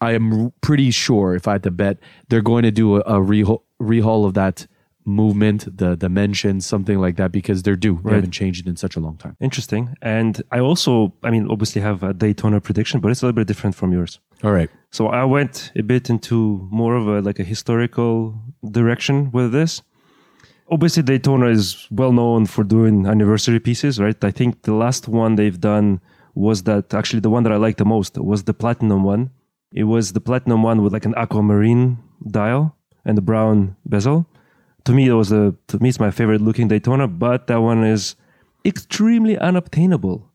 I 0.00 0.12
am 0.12 0.52
pretty 0.60 0.90
sure, 0.90 1.34
if 1.34 1.48
I 1.48 1.52
had 1.52 1.62
to 1.62 1.70
bet, 1.70 1.98
they're 2.28 2.42
going 2.42 2.64
to 2.64 2.70
do 2.70 2.96
a, 2.96 3.00
a 3.00 3.20
rehaul, 3.20 3.62
rehaul 3.80 4.26
of 4.26 4.34
that 4.34 4.66
movement, 5.06 5.78
the 5.78 5.96
dimension, 5.96 6.60
something 6.60 6.98
like 6.98 7.16
that, 7.16 7.32
because 7.32 7.62
they're 7.62 7.76
due. 7.76 8.00
They 8.04 8.14
haven't 8.14 8.32
changed 8.32 8.66
it 8.66 8.68
in 8.68 8.76
such 8.76 8.96
a 8.96 9.00
long 9.00 9.16
time. 9.16 9.36
Interesting. 9.40 9.94
And 10.02 10.42
I 10.50 10.58
also, 10.58 11.14
I 11.22 11.30
mean, 11.30 11.46
obviously 11.48 11.80
have 11.80 12.02
a 12.02 12.12
Daytona 12.12 12.60
prediction, 12.60 13.00
but 13.00 13.10
it's 13.10 13.22
a 13.22 13.26
little 13.26 13.36
bit 13.36 13.46
different 13.46 13.76
from 13.76 13.92
yours. 13.92 14.18
All 14.42 14.52
right. 14.52 14.68
So 14.90 15.08
I 15.08 15.24
went 15.24 15.72
a 15.76 15.82
bit 15.82 16.10
into 16.10 16.68
more 16.70 16.96
of 16.96 17.06
a 17.06 17.20
like 17.20 17.38
a 17.38 17.44
historical 17.44 18.34
direction 18.70 19.30
with 19.30 19.52
this. 19.52 19.80
Obviously, 20.68 21.04
Daytona 21.04 21.46
is 21.46 21.86
well 21.92 22.12
known 22.12 22.46
for 22.46 22.64
doing 22.64 23.06
anniversary 23.06 23.60
pieces, 23.60 24.00
right? 24.00 24.22
I 24.24 24.32
think 24.32 24.62
the 24.62 24.74
last 24.74 25.06
one 25.06 25.36
they've 25.36 25.60
done 25.60 26.00
was 26.34 26.64
that 26.64 26.92
actually 26.92 27.20
the 27.20 27.30
one 27.30 27.44
that 27.44 27.52
I 27.52 27.56
liked 27.56 27.78
the 27.78 27.84
most 27.84 28.18
was 28.18 28.44
the 28.44 28.54
platinum 28.54 29.04
one. 29.04 29.30
It 29.72 29.84
was 29.84 30.12
the 30.12 30.20
platinum 30.20 30.64
one 30.64 30.82
with 30.82 30.92
like 30.92 31.04
an 31.04 31.14
aquamarine 31.16 31.98
dial 32.28 32.76
and 33.04 33.16
the 33.16 33.22
brown 33.22 33.76
bezel. 33.84 34.26
To 34.86 34.92
me, 34.92 35.06
it 35.06 35.12
was 35.14 35.30
a 35.32 35.54
to 35.68 35.78
me 35.82 35.88
it's 35.88 36.00
my 36.00 36.10
favorite 36.10 36.40
looking 36.40 36.68
Daytona, 36.68 37.06
but 37.08 37.46
that 37.48 37.60
one 37.60 37.84
is 37.84 38.16
extremely 38.64 39.36
unobtainable 39.38 40.30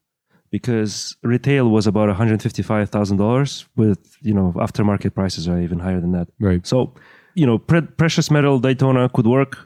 because 0.51 1.15
retail 1.23 1.69
was 1.69 1.87
about 1.87 2.07
one 2.07 2.15
hundred 2.17 2.41
fifty 2.41 2.61
five 2.61 2.89
thousand 2.89 3.17
dollars. 3.17 3.65
With 3.75 4.17
you 4.21 4.33
know 4.33 4.53
aftermarket 4.57 5.13
prices 5.15 5.47
are 5.47 5.59
even 5.59 5.79
higher 5.79 5.99
than 6.01 6.11
that. 6.11 6.27
Right. 6.39 6.65
So 6.67 6.93
you 7.33 7.45
know 7.45 7.57
pre- 7.57 7.81
precious 8.01 8.29
metal 8.29 8.59
Daytona 8.59 9.09
could 9.09 9.27
work. 9.27 9.57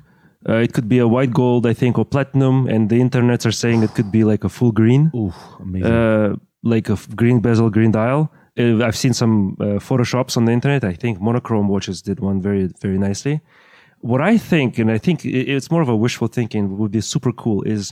Uh, 0.47 0.57
it 0.57 0.73
could 0.73 0.87
be 0.87 0.99
a 0.99 1.07
white 1.07 1.33
gold, 1.33 1.65
I 1.65 1.73
think, 1.73 1.97
or 1.97 2.05
platinum, 2.05 2.67
and 2.67 2.87
the 2.87 2.99
internets 2.99 3.47
are 3.47 3.51
saying 3.51 3.81
it 3.81 3.95
could 3.95 4.11
be 4.11 4.23
like 4.23 4.43
a 4.43 4.49
full 4.49 4.71
green, 4.71 5.09
Ooh, 5.15 5.33
amazing. 5.59 5.91
uh, 5.91 6.35
like 6.61 6.87
a 6.87 6.93
f- 6.93 7.09
green 7.15 7.39
bezel, 7.39 7.71
green 7.71 7.89
dial. 7.91 8.31
Uh, 8.55 8.85
I've 8.85 8.95
seen 8.95 9.13
some 9.13 9.57
uh, 9.59 9.79
photoshops 9.81 10.37
on 10.37 10.45
the 10.45 10.51
internet. 10.51 10.83
I 10.83 10.93
think 10.93 11.19
monochrome 11.19 11.67
watches 11.67 12.03
did 12.03 12.19
one 12.19 12.43
very, 12.43 12.69
very 12.79 12.99
nicely. 12.99 13.41
What 14.11 14.21
I 14.21 14.37
think, 14.37 14.69
and 14.81 14.89
I 14.97 14.99
think 15.05 15.25
it's 15.25 15.69
more 15.73 15.81
of 15.81 15.89
a 15.89 15.95
wishful 16.05 16.27
thinking, 16.37 16.77
would 16.77 16.91
be 16.91 17.01
super 17.01 17.31
cool 17.43 17.59
is 17.75 17.83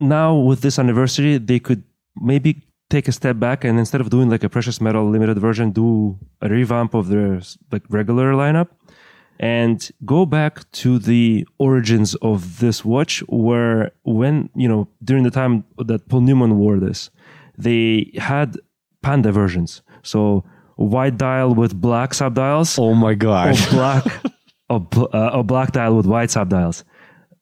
now 0.00 0.28
with 0.48 0.60
this 0.62 0.78
anniversary, 0.78 1.32
they 1.38 1.60
could 1.66 1.82
maybe 2.16 2.50
take 2.88 3.06
a 3.08 3.12
step 3.20 3.36
back 3.38 3.58
and 3.66 3.78
instead 3.78 4.00
of 4.00 4.08
doing 4.08 4.28
like 4.34 4.44
a 4.44 4.48
precious 4.48 4.80
metal 4.80 5.04
limited 5.08 5.38
version, 5.38 5.70
do 5.70 6.18
a 6.40 6.48
revamp 6.48 6.94
of 6.94 7.08
their 7.08 7.40
like 7.70 7.82
regular 7.90 8.32
lineup 8.32 8.68
and 9.40 9.90
go 10.04 10.24
back 10.26 10.70
to 10.72 10.98
the 10.98 11.46
origins 11.58 12.14
of 12.16 12.60
this 12.60 12.84
watch 12.84 13.22
where 13.28 13.90
when 14.04 14.48
you 14.54 14.68
know 14.68 14.86
during 15.02 15.24
the 15.24 15.30
time 15.30 15.64
that 15.78 16.06
paul 16.08 16.20
newman 16.20 16.52
wore 16.58 16.78
this 16.78 17.10
they 17.58 18.10
had 18.18 18.56
panda 19.02 19.32
versions. 19.32 19.82
So 20.02 20.44
white 20.76 21.16
dial 21.18 21.54
with 21.54 21.72
black 21.80 22.10
subdials, 22.12 22.78
Oh 22.78 22.94
my 22.94 23.14
god. 23.14 23.56
black, 23.70 24.04
or, 24.72 25.08
uh, 25.14 25.36
or 25.36 25.44
black 25.44 25.72
dial 25.72 25.96
with 25.96 26.06
white 26.06 26.30
subdials. 26.30 26.84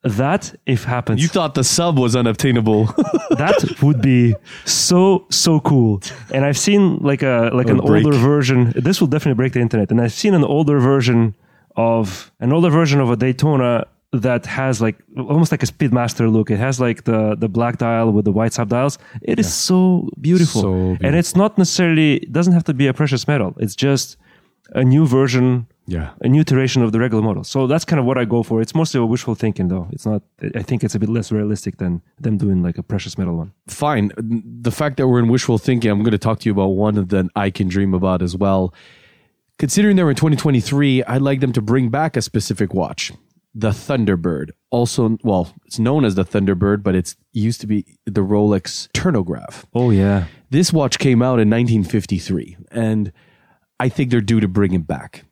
That, 0.03 0.55
if 0.65 0.83
happens, 0.83 1.21
You 1.21 1.27
thought 1.27 1.53
the 1.53 1.63
sub 1.63 1.99
was 1.99 2.15
unobtainable. 2.15 2.85
that 3.37 3.77
would 3.83 4.01
be 4.01 4.33
so 4.65 5.27
so 5.29 5.59
cool. 5.59 6.01
And 6.33 6.43
I've 6.43 6.57
seen 6.57 6.97
like 6.97 7.21
a 7.21 7.51
like 7.53 7.69
an 7.69 7.77
break. 7.77 8.03
older 8.05 8.17
version. 8.17 8.73
This 8.75 8.99
will 8.99 9.07
definitely 9.07 9.35
break 9.37 9.53
the 9.53 9.59
internet. 9.59 9.91
And 9.91 10.01
I've 10.01 10.13
seen 10.13 10.33
an 10.33 10.43
older 10.43 10.79
version 10.79 11.35
of 11.75 12.31
an 12.39 12.51
older 12.51 12.71
version 12.71 12.99
of 12.99 13.11
a 13.11 13.15
Daytona 13.15 13.85
that 14.11 14.45
has 14.47 14.81
like 14.81 14.97
almost 15.15 15.51
like 15.51 15.61
a 15.61 15.67
Speedmaster 15.67 16.31
look. 16.31 16.49
It 16.49 16.57
has 16.57 16.79
like 16.79 17.03
the 17.03 17.35
the 17.35 17.47
black 17.47 17.77
dial 17.77 18.11
with 18.11 18.25
the 18.25 18.31
white 18.31 18.53
sub 18.53 18.69
subdials. 18.69 18.97
It 19.21 19.37
is 19.37 19.53
so 19.53 20.09
beautiful. 20.19 20.61
So 20.61 20.97
And 21.01 21.15
it's 21.15 21.35
not 21.35 21.59
necessarily 21.59 22.15
it 22.17 22.33
doesn't 22.33 22.53
have 22.53 22.63
to 22.65 22.73
be 22.73 22.87
a 22.87 22.93
precious 22.93 23.27
metal. 23.27 23.53
It's 23.57 23.75
just 23.75 24.17
a 24.73 24.83
new 24.83 25.05
version 25.05 25.67
yeah. 25.85 26.11
a 26.21 26.27
new 26.27 26.41
iteration 26.41 26.81
of 26.81 26.91
the 26.91 26.99
regular 26.99 27.23
model. 27.23 27.43
So 27.43 27.67
that's 27.67 27.85
kind 27.85 27.99
of 27.99 28.05
what 28.05 28.17
I 28.17 28.25
go 28.25 28.43
for. 28.43 28.61
It's 28.61 28.75
mostly 28.75 28.99
a 28.99 29.05
wishful 29.05 29.35
thinking, 29.35 29.67
though. 29.67 29.87
It's 29.91 30.05
not. 30.05 30.21
I 30.55 30.61
think 30.61 30.83
it's 30.83 30.95
a 30.95 30.99
bit 30.99 31.09
less 31.09 31.31
realistic 31.31 31.77
than 31.77 32.01
them 32.19 32.37
doing 32.37 32.63
like 32.63 32.77
a 32.77 32.83
precious 32.83 33.17
metal 33.17 33.35
one. 33.35 33.53
Fine. 33.67 34.11
The 34.17 34.71
fact 34.71 34.97
that 34.97 35.07
we're 35.07 35.19
in 35.19 35.27
wishful 35.27 35.57
thinking, 35.57 35.91
I'm 35.91 36.03
going 36.03 36.11
to 36.11 36.17
talk 36.17 36.39
to 36.41 36.49
you 36.49 36.53
about 36.53 36.67
one 36.67 36.95
that 36.95 37.29
I 37.35 37.49
can 37.49 37.67
dream 37.67 37.93
about 37.93 38.21
as 38.21 38.35
well. 38.35 38.73
Considering 39.57 39.95
they're 39.95 40.09
in 40.09 40.15
2023, 40.15 41.03
I'd 41.03 41.21
like 41.21 41.39
them 41.39 41.53
to 41.53 41.61
bring 41.61 41.89
back 41.89 42.17
a 42.17 42.21
specific 42.21 42.73
watch, 42.73 43.11
the 43.53 43.69
Thunderbird. 43.69 44.51
Also, 44.71 45.17
well, 45.23 45.53
it's 45.65 45.77
known 45.77 46.03
as 46.03 46.15
the 46.15 46.25
Thunderbird, 46.25 46.81
but 46.81 46.95
it's 46.95 47.15
used 47.31 47.61
to 47.61 47.67
be 47.67 47.85
the 48.05 48.21
Rolex 48.21 48.89
Turnograph. 48.93 49.65
Oh 49.75 49.91
yeah, 49.91 50.25
This 50.49 50.73
watch 50.73 50.97
came 50.97 51.21
out 51.21 51.39
in 51.39 51.49
1953, 51.49 52.57
and 52.71 53.11
I 53.79 53.89
think 53.89 54.09
they're 54.09 54.21
due 54.21 54.39
to 54.39 54.47
bring 54.47 54.73
it 54.73 54.87
back. 54.87 55.25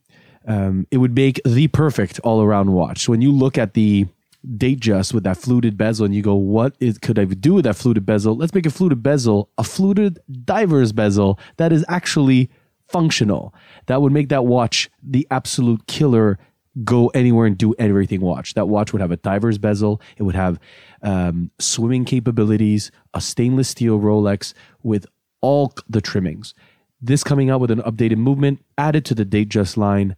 Um, 0.49 0.87
it 0.89 0.97
would 0.97 1.15
make 1.15 1.39
the 1.45 1.67
perfect 1.67 2.19
all 2.21 2.41
around 2.41 2.73
watch. 2.73 3.07
When 3.07 3.21
you 3.21 3.31
look 3.31 3.57
at 3.57 3.75
the 3.75 4.07
Datejust 4.45 5.13
with 5.13 5.23
that 5.23 5.37
fluted 5.37 5.77
bezel 5.77 6.05
and 6.05 6.15
you 6.15 6.23
go, 6.23 6.33
what 6.33 6.75
is, 6.79 6.97
could 6.97 7.19
I 7.19 7.25
do 7.25 7.53
with 7.53 7.65
that 7.65 7.75
fluted 7.75 8.05
bezel? 8.05 8.35
Let's 8.35 8.53
make 8.53 8.65
a 8.65 8.71
fluted 8.71 9.03
bezel, 9.03 9.49
a 9.57 9.63
fluted 9.63 10.19
diver's 10.43 10.91
bezel 10.91 11.39
that 11.57 11.71
is 11.71 11.85
actually 11.87 12.49
functional. 12.87 13.53
That 13.85 14.01
would 14.01 14.11
make 14.11 14.29
that 14.29 14.45
watch 14.45 14.89
the 15.03 15.27
absolute 15.29 15.85
killer 15.87 16.39
go 16.83 17.07
anywhere 17.09 17.45
and 17.45 17.57
do 17.57 17.75
everything 17.77 18.21
watch. 18.21 18.53
That 18.55 18.67
watch 18.67 18.93
would 18.93 19.01
have 19.01 19.11
a 19.11 19.17
diver's 19.17 19.57
bezel. 19.57 20.01
It 20.17 20.23
would 20.23 20.35
have 20.35 20.59
um, 21.03 21.51
swimming 21.59 22.05
capabilities, 22.05 22.91
a 23.13 23.21
stainless 23.21 23.69
steel 23.69 23.99
Rolex 23.99 24.53
with 24.81 25.05
all 25.41 25.73
the 25.87 26.01
trimmings. 26.01 26.55
This 27.01 27.23
coming 27.23 27.49
out 27.49 27.59
with 27.61 27.71
an 27.71 27.81
updated 27.81 28.17
movement 28.17 28.63
added 28.77 29.05
to 29.05 29.15
the 29.15 29.25
Datejust 29.25 29.77
line. 29.77 30.15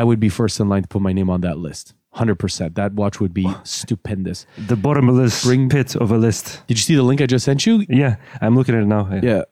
I 0.00 0.04
would 0.04 0.20
be 0.20 0.28
first 0.28 0.60
in 0.60 0.68
line 0.68 0.82
to 0.82 0.88
put 0.88 1.02
my 1.02 1.12
name 1.12 1.30
on 1.30 1.40
that 1.42 1.58
list. 1.58 1.94
100%. 2.14 2.74
That 2.76 2.92
watch 2.94 3.20
would 3.20 3.34
be 3.34 3.46
stupendous. 3.64 4.46
the 4.56 4.76
bottomless 4.76 5.44
Bring- 5.44 5.68
pit 5.68 5.94
of 5.96 6.10
a 6.10 6.16
list. 6.18 6.62
Did 6.66 6.76
you 6.78 6.82
see 6.82 6.94
the 6.94 7.02
link 7.02 7.20
I 7.20 7.26
just 7.26 7.44
sent 7.44 7.66
you? 7.66 7.84
Yeah, 7.88 8.16
I'm 8.40 8.56
looking 8.56 8.74
at 8.74 8.82
it 8.82 8.86
now. 8.86 9.08
Yeah. 9.22 9.42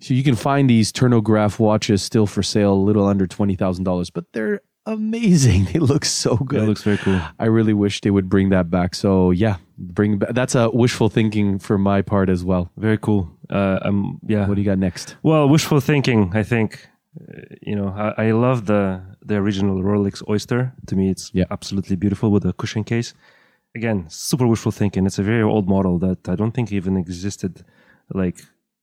So 0.00 0.14
you 0.14 0.22
can 0.24 0.34
find 0.34 0.68
these 0.68 0.92
Turnograph 0.92 1.58
watches 1.58 2.02
still 2.02 2.26
for 2.26 2.42
sale, 2.42 2.72
a 2.72 2.82
little 2.88 3.06
under 3.06 3.26
$20,000, 3.26 4.10
but 4.12 4.24
they're 4.32 4.60
amazing. 4.86 5.66
They 5.72 5.78
look 5.78 6.04
so 6.04 6.36
good. 6.36 6.62
it 6.62 6.66
looks 6.66 6.82
very 6.82 6.96
cool. 6.98 7.20
I 7.38 7.44
really 7.46 7.74
wish 7.74 8.00
they 8.00 8.10
would 8.10 8.28
bring 8.28 8.48
that 8.50 8.70
back. 8.70 8.94
So 8.94 9.30
yeah, 9.30 9.56
bring 9.78 10.18
back. 10.18 10.30
That's 10.34 10.54
a 10.56 10.68
wishful 10.70 11.08
thinking 11.10 11.58
for 11.60 11.78
my 11.78 12.02
part 12.02 12.28
as 12.28 12.42
well. 12.44 12.70
Very 12.76 12.98
cool. 12.98 13.30
Uh, 13.48 13.78
um, 13.82 14.18
yeah. 14.26 14.46
What 14.48 14.54
do 14.54 14.60
you 14.62 14.66
got 14.66 14.78
next? 14.78 15.16
Well, 15.22 15.48
wishful 15.48 15.80
thinking. 15.80 16.32
I 16.34 16.42
think 16.42 16.88
Uh, 17.18 17.42
you 17.62 17.74
know. 17.76 17.88
I, 17.88 18.26
I 18.26 18.30
love 18.32 18.66
the 18.66 19.00
the 19.28 19.36
original 19.36 19.76
Rolex 19.82 20.22
Oyster. 20.28 20.72
To 20.86 20.94
me, 20.96 21.10
it's 21.10 21.30
Yeah. 21.34 21.46
absolutely 21.50 21.96
beautiful 21.96 22.30
with 22.30 22.44
a 22.44 22.52
cushion 22.52 22.84
case. 22.84 23.14
Again, 23.74 24.06
super 24.08 24.46
wishful 24.46 24.72
thinking. 24.72 25.06
It's 25.06 25.18
a 25.18 25.22
very 25.22 25.42
old 25.42 25.66
model 25.68 25.98
that 25.98 26.28
I 26.28 26.34
don't 26.36 26.52
think 26.52 26.72
even 26.72 26.96
existed, 26.96 27.52
like 28.14 28.38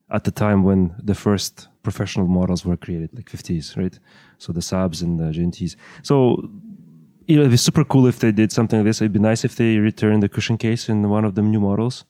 at 0.10 0.24
the 0.24 0.32
time 0.32 0.64
when 0.64 0.96
the 1.04 1.16
first 1.16 1.68
professional 1.84 2.28
models 2.28 2.66
were 2.66 2.78
created, 2.78 3.10
like 3.14 3.30
50s, 3.30 3.76
right? 3.76 4.00
So 4.38 4.54
the 4.54 4.62
Subs 4.62 5.02
and 5.02 5.20
the 5.20 5.32
GMTs. 5.36 5.76
So 6.04 6.16
you 7.28 7.36
know, 7.36 7.42
it'd 7.42 7.52
be 7.52 7.58
super 7.58 7.84
cool 7.84 8.08
if 8.08 8.20
they 8.20 8.32
did 8.32 8.52
something 8.54 8.80
like 8.80 8.86
this. 8.90 9.02
It'd 9.02 9.12
be 9.12 9.20
nice 9.20 9.44
if 9.44 9.56
they 9.58 9.78
returned 9.80 10.24
the 10.24 10.30
cushion 10.30 10.58
case 10.58 10.88
in 10.88 11.10
one 11.10 11.26
of 11.26 11.36
the 11.36 11.42
new 11.42 11.60
models. 11.60 12.06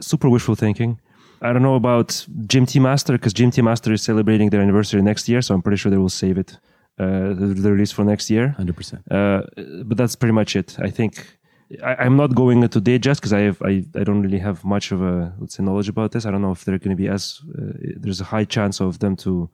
Super 0.00 0.28
wishful 0.30 0.54
thinking. 0.54 0.98
I 1.44 1.52
don't 1.52 1.62
know 1.62 1.74
about 1.74 2.08
GMT 2.52 2.80
Master 2.80 3.12
because 3.12 3.34
GMT 3.34 3.62
Master 3.62 3.92
is 3.92 4.02
celebrating 4.02 4.48
their 4.48 4.62
anniversary 4.62 5.02
next 5.02 5.28
year, 5.28 5.42
so 5.42 5.54
I'm 5.54 5.60
pretty 5.60 5.76
sure 5.76 5.90
they 5.90 5.98
will 5.98 6.08
save 6.08 6.38
it, 6.38 6.58
uh, 6.98 7.34
the, 7.64 7.70
release 7.70 7.92
for 7.92 8.02
next 8.02 8.30
year. 8.30 8.56
100%. 8.58 9.02
Uh, 9.10 9.42
but 9.84 9.98
that's 9.98 10.16
pretty 10.16 10.32
much 10.32 10.56
it. 10.56 10.76
I 10.80 10.88
think 10.88 11.38
I, 11.82 11.96
I'm 11.96 12.16
not 12.16 12.34
going 12.34 12.62
into 12.62 12.80
Datejust 12.80 13.16
because 13.16 13.34
I 13.34 13.40
have 13.40 13.60
I, 13.62 13.84
I 13.94 14.04
don't 14.04 14.22
really 14.22 14.38
have 14.38 14.64
much 14.64 14.90
of 14.90 15.02
a 15.02 15.34
let's 15.38 15.54
say 15.56 15.62
knowledge 15.62 15.90
about 15.90 16.12
this. 16.12 16.24
I 16.24 16.30
don't 16.30 16.40
know 16.40 16.52
if 16.52 16.64
they're 16.64 16.78
going 16.78 16.96
to 16.96 17.02
be 17.02 17.08
as 17.08 17.40
uh, 17.58 17.72
there's 17.96 18.22
a 18.22 18.24
high 18.24 18.44
chance 18.44 18.80
of 18.80 19.00
them 19.00 19.14
to 19.16 19.50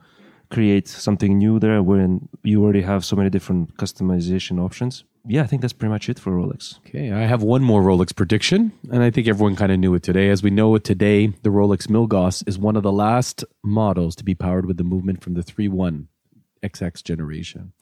create 0.50 0.87
something 0.87 1.38
new 1.38 1.59
there 1.59 1.83
when 1.83 2.29
you 2.44 2.62
already 2.62 2.83
have 2.83 3.05
so 3.05 3.16
many 3.16 3.31
different 3.31 3.76
customization 3.76 4.61
options. 4.64 5.05
Yeah, 5.27 5.43
I 5.43 5.47
think 5.47 5.61
that's 5.61 5.75
pretty 5.75 5.91
much 5.91 6.09
it 6.09 6.19
for 6.19 6.33
Rolex. 6.33 6.79
Okay, 6.87 7.13
I 7.13 7.27
have 7.27 7.43
one 7.43 7.63
more 7.63 7.83
Rolex 7.83 8.15
prediction, 8.15 8.73
and 8.91 9.03
I 9.03 9.11
think 9.11 9.29
everyone 9.29 9.55
kind 9.55 9.71
of 9.71 9.79
knew 9.79 9.95
it 9.95 10.03
today. 10.03 10.31
As 10.31 10.43
we 10.43 10.51
know 10.51 10.75
it 10.75 10.85
today, 10.85 11.27
the 11.27 11.51
Rolex 11.51 11.89
Milgauss 11.89 12.47
is 12.49 12.59
one 12.59 12.77
of 12.77 12.83
the 12.83 12.93
last 12.93 13.45
models 13.63 14.17
to 14.17 14.25
be 14.25 14.35
powered 14.35 14.67
with 14.67 14.79
the 14.79 14.85
movement 14.85 15.23
from 15.23 15.35
the 15.35 15.43
3.1 15.43 16.07
XX 16.63 17.05
generation. 17.05 17.73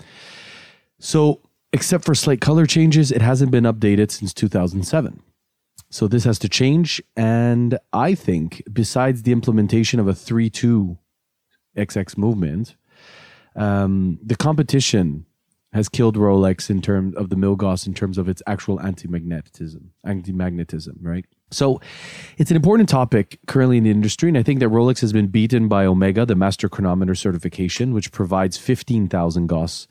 So, 0.99 1.41
except 1.73 2.05
for 2.05 2.15
slight 2.15 2.41
color 2.41 2.67
changes, 2.67 3.13
it 3.13 3.23
hasn't 3.23 3.53
been 3.53 3.65
updated 3.65 4.11
since 4.11 4.35
2007. 4.35 5.23
So, 5.91 6.09
this 6.09 6.25
has 6.25 6.41
to 6.41 6.49
change, 6.49 7.01
and 7.17 7.79
I 7.93 8.15
think 8.15 8.65
besides 8.73 9.23
the 9.23 9.33
implementation 9.33 10.01
of 10.01 10.09
a 10.09 10.13
3.2 10.13 10.99
XX 11.77 12.19
movement, 12.19 12.75
um, 13.55 14.19
the 14.23 14.37
competition 14.37 15.27
has 15.73 15.89
killed 15.89 16.17
Rolex 16.17 16.71
in 16.71 16.81
terms 16.81 17.15
of 17.17 17.29
the 17.29 17.37
Milgauss 17.37 17.87
in 17.87 17.93
terms 17.93 18.17
of 18.17 18.29
its 18.29 18.43
actual 18.47 18.81
anti-magnetism, 18.81 19.91
anti-magnetism, 20.05 20.97
right? 21.03 21.27
So 21.51 21.81
it's 22.39 22.51
an 22.51 22.57
important 22.57 22.89
topic 22.89 23.39
currently 23.47 23.77
in 23.79 23.85
the 23.85 23.91
industry, 23.91 24.29
and 24.29 24.39
I 24.39 24.43
think 24.43 24.61
that 24.61 24.69
Rolex 24.69 25.01
has 25.01 25.13
been 25.13 25.27
beaten 25.27 25.69
by 25.69 25.85
Omega, 25.85 26.25
the 26.25 26.35
master 26.35 26.69
chronometer 26.69 27.15
certification, 27.15 27.93
which 27.93 28.13
provides 28.13 28.57
15,000 28.57 29.47
Gauss 29.47 29.89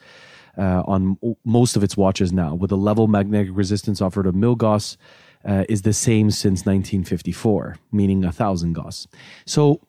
uh, 0.58 0.82
on 0.88 1.18
most 1.46 1.76
of 1.76 1.84
its 1.84 1.96
watches 1.96 2.34
now, 2.34 2.56
with 2.56 2.70
the 2.72 2.78
level 2.78 3.08
magnetic 3.08 3.52
resistance 3.54 4.02
offered 4.02 4.26
of 4.26 4.34
Milgauss 4.34 4.98
uh, 5.46 5.64
is 5.70 5.84
the 5.84 5.94
same 5.94 6.32
since 6.32 6.62
1954, 6.62 7.78
meaning 7.92 8.22
1,000 8.22 8.74
Gauss. 8.74 9.08
So 9.46 9.82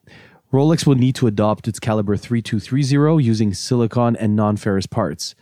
Rolex 0.52 0.86
will 0.86 0.94
need 0.94 1.14
to 1.16 1.26
adopt 1.26 1.68
its 1.68 1.78
caliber 1.78 2.16
3230 2.16 3.22
using 3.22 3.52
silicon 3.52 4.16
and 4.16 4.36
non-ferrous 4.36 4.86
parts. 4.86 5.34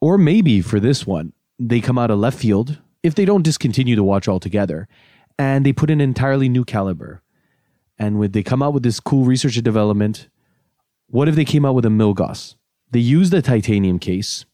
Or 0.00 0.16
maybe 0.18 0.60
for 0.60 0.78
this 0.78 1.06
one, 1.06 1.32
they 1.58 1.80
come 1.80 1.98
out 1.98 2.10
of 2.10 2.18
left 2.18 2.38
field 2.38 2.78
if 3.02 3.14
they 3.14 3.24
don't 3.24 3.42
discontinue 3.42 3.96
the 3.96 4.04
watch 4.04 4.28
altogether 4.28 4.88
and 5.38 5.64
they 5.64 5.72
put 5.72 5.90
an 5.90 6.00
entirely 6.00 6.48
new 6.48 6.64
caliber. 6.64 7.22
And 7.98 8.18
when 8.18 8.32
they 8.32 8.42
come 8.42 8.62
out 8.62 8.74
with 8.74 8.82
this 8.82 9.00
cool 9.00 9.24
research 9.24 9.56
and 9.56 9.64
development, 9.64 10.28
what 11.08 11.28
if 11.28 11.34
they 11.34 11.44
came 11.44 11.64
out 11.64 11.74
with 11.74 11.84
a 11.84 11.90
Milgauss? 11.90 12.54
They 12.90 13.00
use 13.00 13.30
the 13.30 13.42
titanium 13.42 13.98
case 13.98 14.44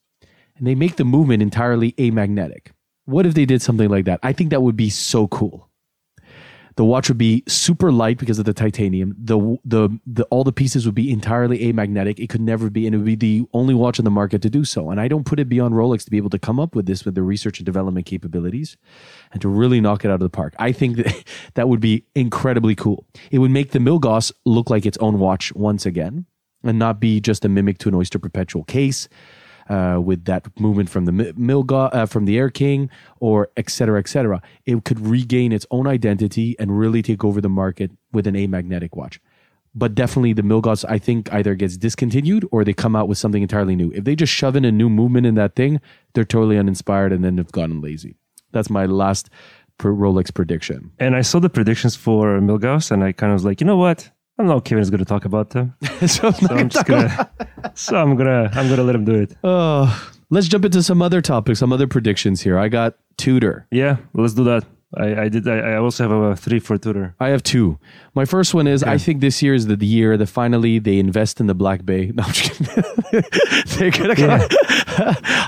and 0.56 0.66
they 0.66 0.74
make 0.74 0.96
the 0.96 1.04
movement 1.04 1.42
entirely 1.42 1.94
amagnetic. 1.98 2.72
What 3.04 3.26
if 3.26 3.34
they 3.34 3.44
did 3.44 3.60
something 3.60 3.88
like 3.88 4.06
that? 4.06 4.20
I 4.22 4.32
think 4.32 4.50
that 4.50 4.62
would 4.62 4.76
be 4.76 4.88
so 4.88 5.28
cool. 5.28 5.68
The 6.76 6.84
watch 6.84 7.08
would 7.08 7.18
be 7.18 7.44
super 7.46 7.92
light 7.92 8.18
because 8.18 8.38
of 8.38 8.44
the 8.44 8.52
titanium. 8.52 9.14
The, 9.18 9.58
the 9.64 9.88
the 10.06 10.24
all 10.24 10.44
the 10.44 10.52
pieces 10.52 10.86
would 10.86 10.94
be 10.94 11.10
entirely 11.10 11.68
amagnetic. 11.68 12.18
It 12.18 12.28
could 12.28 12.40
never 12.40 12.70
be, 12.70 12.86
and 12.86 12.94
it 12.94 12.98
would 12.98 13.06
be 13.06 13.14
the 13.14 13.46
only 13.52 13.74
watch 13.74 13.98
on 13.98 14.04
the 14.04 14.10
market 14.10 14.42
to 14.42 14.50
do 14.50 14.64
so. 14.64 14.90
And 14.90 15.00
I 15.00 15.08
don't 15.08 15.24
put 15.24 15.38
it 15.38 15.48
beyond 15.48 15.74
Rolex 15.74 16.04
to 16.04 16.10
be 16.10 16.16
able 16.16 16.30
to 16.30 16.38
come 16.38 16.58
up 16.58 16.74
with 16.74 16.86
this 16.86 17.04
with 17.04 17.14
the 17.14 17.22
research 17.22 17.58
and 17.58 17.66
development 17.66 18.06
capabilities, 18.06 18.76
and 19.32 19.40
to 19.40 19.48
really 19.48 19.80
knock 19.80 20.04
it 20.04 20.08
out 20.08 20.14
of 20.14 20.20
the 20.20 20.30
park. 20.30 20.54
I 20.58 20.72
think 20.72 20.96
that 20.96 21.24
that 21.54 21.68
would 21.68 21.80
be 21.80 22.04
incredibly 22.14 22.74
cool. 22.74 23.06
It 23.30 23.38
would 23.38 23.52
make 23.52 23.70
the 23.70 23.78
Milgauss 23.78 24.32
look 24.44 24.70
like 24.70 24.86
its 24.86 24.98
own 24.98 25.18
watch 25.18 25.54
once 25.54 25.86
again, 25.86 26.26
and 26.64 26.78
not 26.78 26.98
be 26.98 27.20
just 27.20 27.44
a 27.44 27.48
mimic 27.48 27.78
to 27.78 27.88
an 27.88 27.94
Oyster 27.94 28.18
Perpetual 28.18 28.64
case 28.64 29.08
uh, 29.68 30.00
with 30.02 30.24
that 30.24 30.48
movement 30.58 30.90
from 30.90 31.04
the 31.04 31.12
Milga, 31.12 31.94
uh, 31.94 32.06
from 32.06 32.24
the 32.24 32.38
Air 32.38 32.50
King, 32.50 32.90
or 33.20 33.48
et 33.56 33.70
cetera, 33.70 33.98
et 33.98 34.08
cetera. 34.08 34.42
It 34.66 34.84
could 34.84 35.00
regain 35.00 35.52
its 35.52 35.66
own 35.70 35.86
identity 35.86 36.56
and 36.58 36.78
really 36.78 37.02
take 37.02 37.24
over 37.24 37.40
the 37.40 37.48
market 37.48 37.90
with 38.12 38.26
an 38.26 38.36
amagnetic 38.36 38.96
watch. 38.96 39.20
But 39.74 39.94
definitely 39.94 40.34
the 40.34 40.42
Milgauss, 40.42 40.84
I 40.88 40.98
think, 40.98 41.32
either 41.32 41.54
gets 41.54 41.76
discontinued 41.76 42.46
or 42.52 42.64
they 42.64 42.72
come 42.72 42.94
out 42.94 43.08
with 43.08 43.18
something 43.18 43.42
entirely 43.42 43.74
new. 43.74 43.90
If 43.92 44.04
they 44.04 44.14
just 44.14 44.32
shove 44.32 44.54
in 44.54 44.64
a 44.64 44.70
new 44.70 44.88
movement 44.88 45.26
in 45.26 45.34
that 45.34 45.56
thing, 45.56 45.80
they're 46.12 46.24
totally 46.24 46.58
uninspired 46.58 47.12
and 47.12 47.24
then 47.24 47.36
they've 47.36 47.50
gotten 47.50 47.80
lazy. 47.80 48.14
That's 48.52 48.70
my 48.70 48.86
last 48.86 49.30
Rolex 49.80 50.32
prediction. 50.32 50.92
And 51.00 51.16
I 51.16 51.22
saw 51.22 51.40
the 51.40 51.50
predictions 51.50 51.96
for 51.96 52.38
Milgauss, 52.40 52.92
and 52.92 53.02
I 53.02 53.10
kind 53.10 53.32
of 53.32 53.34
was 53.34 53.44
like, 53.44 53.60
you 53.60 53.66
know 53.66 53.76
what? 53.76 54.10
I 54.36 54.42
don't 54.42 54.48
know 54.48 54.60
Kevin's 54.60 54.90
going 54.90 54.98
to 54.98 55.04
talk 55.04 55.24
about 55.24 55.50
them, 55.50 55.74
so, 56.06 56.30
so 56.32 56.46
I'm 56.50 56.68
just 56.68 56.86
gonna. 56.86 57.30
so 57.74 57.96
I'm 57.96 58.16
gonna. 58.16 58.50
I'm 58.52 58.68
gonna 58.68 58.82
let 58.82 58.96
him 58.96 59.04
do 59.04 59.14
it. 59.14 59.36
Oh, 59.44 60.10
let's 60.30 60.48
jump 60.48 60.64
into 60.64 60.82
some 60.82 61.02
other 61.02 61.20
topics, 61.22 61.60
some 61.60 61.72
other 61.72 61.86
predictions 61.86 62.40
here. 62.40 62.58
I 62.58 62.68
got 62.68 62.96
Tudor. 63.16 63.66
Yeah, 63.70 63.98
let's 64.12 64.34
do 64.34 64.42
that. 64.44 64.64
I, 64.96 65.22
I 65.22 65.28
did. 65.28 65.46
I, 65.46 65.58
I 65.58 65.76
also 65.76 66.08
have 66.08 66.12
a 66.12 66.36
three 66.36 66.58
for 66.58 66.76
Tudor. 66.78 67.14
I 67.20 67.28
have 67.28 67.44
two. 67.44 67.78
My 68.14 68.24
first 68.24 68.54
one 68.54 68.66
is 68.66 68.82
I 68.82 68.98
think 68.98 69.20
this 69.20 69.40
year 69.40 69.54
is 69.54 69.66
the, 69.66 69.76
the 69.76 69.86
year 69.86 70.16
that 70.16 70.26
finally 70.26 70.80
they 70.80 70.98
invest 70.98 71.38
in 71.40 71.46
the 71.46 71.54
Black 71.54 71.84
Bay. 71.84 72.12
No, 72.14 72.24
I'm 72.24 72.32
just 72.32 72.52
kidding. 72.54 73.24
They're 73.78 74.14
gonna. 74.14 74.48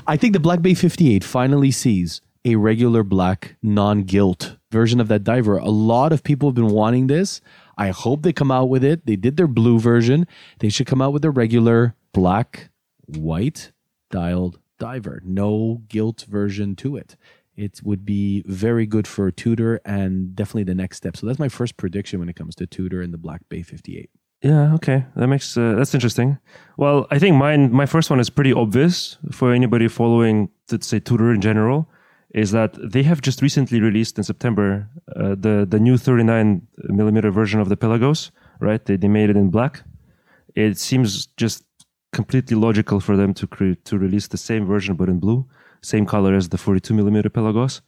I 0.07 0.17
think 0.17 0.33
the 0.33 0.41
Black 0.41 0.63
Bay 0.63 0.75
58 0.75 1.25
finally 1.25 1.71
sees 1.73 2.21
a 2.45 2.55
regular 2.55 3.03
black 3.03 3.57
non-gilt 3.63 4.57
version 4.71 5.01
of 5.01 5.09
that 5.09 5.25
diver. 5.25 5.59
A 5.59 5.69
lot 5.69 6.13
of 6.13 6.23
people 6.23 6.49
have 6.49 6.55
been 6.55 6.69
wanting 6.69 7.09
this. 7.09 7.41
I 7.77 7.91
hope 7.91 8.23
they 8.23 8.33
come 8.33 8.51
out 8.51 8.69
with 8.69 8.83
it. 8.83 9.07
They 9.07 9.17
did 9.17 9.37
their 9.37 9.47
blue 9.47 9.79
version. 9.79 10.27
They 10.61 10.69
should 10.69 10.87
come 10.87 11.03
out 11.03 11.13
with 11.13 11.25
a 11.25 11.31
regular 11.31 11.95
black, 12.13 12.71
white 13.07 13.73
dialed 14.11 14.59
diver. 14.79 15.21
No 15.25 15.83
gilt 15.89 16.23
version 16.23 16.77
to 16.77 16.97
it. 16.97 17.17
It 17.57 17.81
would 17.83 18.05
be 18.05 18.43
very 18.47 18.87
good 18.87 19.07
for 19.07 19.31
Tudor 19.31 19.81
and 19.85 20.37
definitely 20.37 20.65
the 20.65 20.75
next 20.75 20.99
step. 20.99 21.17
So 21.17 21.27
that's 21.27 21.39
my 21.39 21.49
first 21.49 21.77
prediction 21.77 22.19
when 22.19 22.29
it 22.29 22.37
comes 22.37 22.55
to 22.57 22.67
Tudor 22.67 23.01
and 23.01 23.13
the 23.15 23.19
Black 23.19 23.41
Bay 23.49 23.63
58. 23.63 24.11
Yeah, 24.43 24.75
okay, 24.75 25.07
that 25.17 25.27
makes 25.29 25.57
uh, 25.57 25.75
that's 25.77 25.95
interesting. 25.95 26.39
Well, 26.77 27.07
I 27.11 27.19
think 27.19 27.37
mine, 27.37 27.73
my 27.73 27.87
first 27.87 28.11
one 28.11 28.21
is 28.21 28.29
pretty 28.29 28.53
obvious 28.53 29.17
for 29.33 29.53
anybody 29.53 29.89
following, 29.89 30.51
let's 30.71 30.87
say, 30.87 31.01
Tudor 31.01 31.33
in 31.33 31.41
general, 31.41 31.89
is 32.37 32.51
that 32.51 32.75
they 32.93 33.03
have 33.03 33.21
just 33.23 33.41
recently 33.43 33.81
released 33.81 34.19
in 34.19 34.25
September 34.25 34.89
uh, 35.17 35.35
the 35.45 35.67
the 35.69 35.81
new 35.81 35.97
39 35.97 36.63
millimeter 36.99 37.31
version 37.33 37.61
of 37.61 37.69
the 37.69 37.77
Pelagos. 37.77 38.31
Right, 38.61 38.85
they 38.85 38.97
they 38.97 39.09
made 39.09 39.31
it 39.31 39.37
in 39.37 39.51
black. 39.51 39.83
It 40.55 40.79
seems 40.79 41.27
just 41.37 41.65
completely 42.13 42.57
logical 42.57 43.01
for 43.01 43.17
them 43.17 43.35
to 43.35 43.47
cre- 43.47 43.81
to 43.85 43.99
release 43.99 44.29
the 44.29 44.39
same 44.39 44.65
version 44.67 44.97
but 44.97 45.09
in 45.09 45.19
blue, 45.19 45.45
same 45.83 46.07
color 46.07 46.35
as 46.35 46.49
the 46.49 46.59
42 46.59 46.95
millimeter 46.95 47.29
Pelagos. 47.31 47.81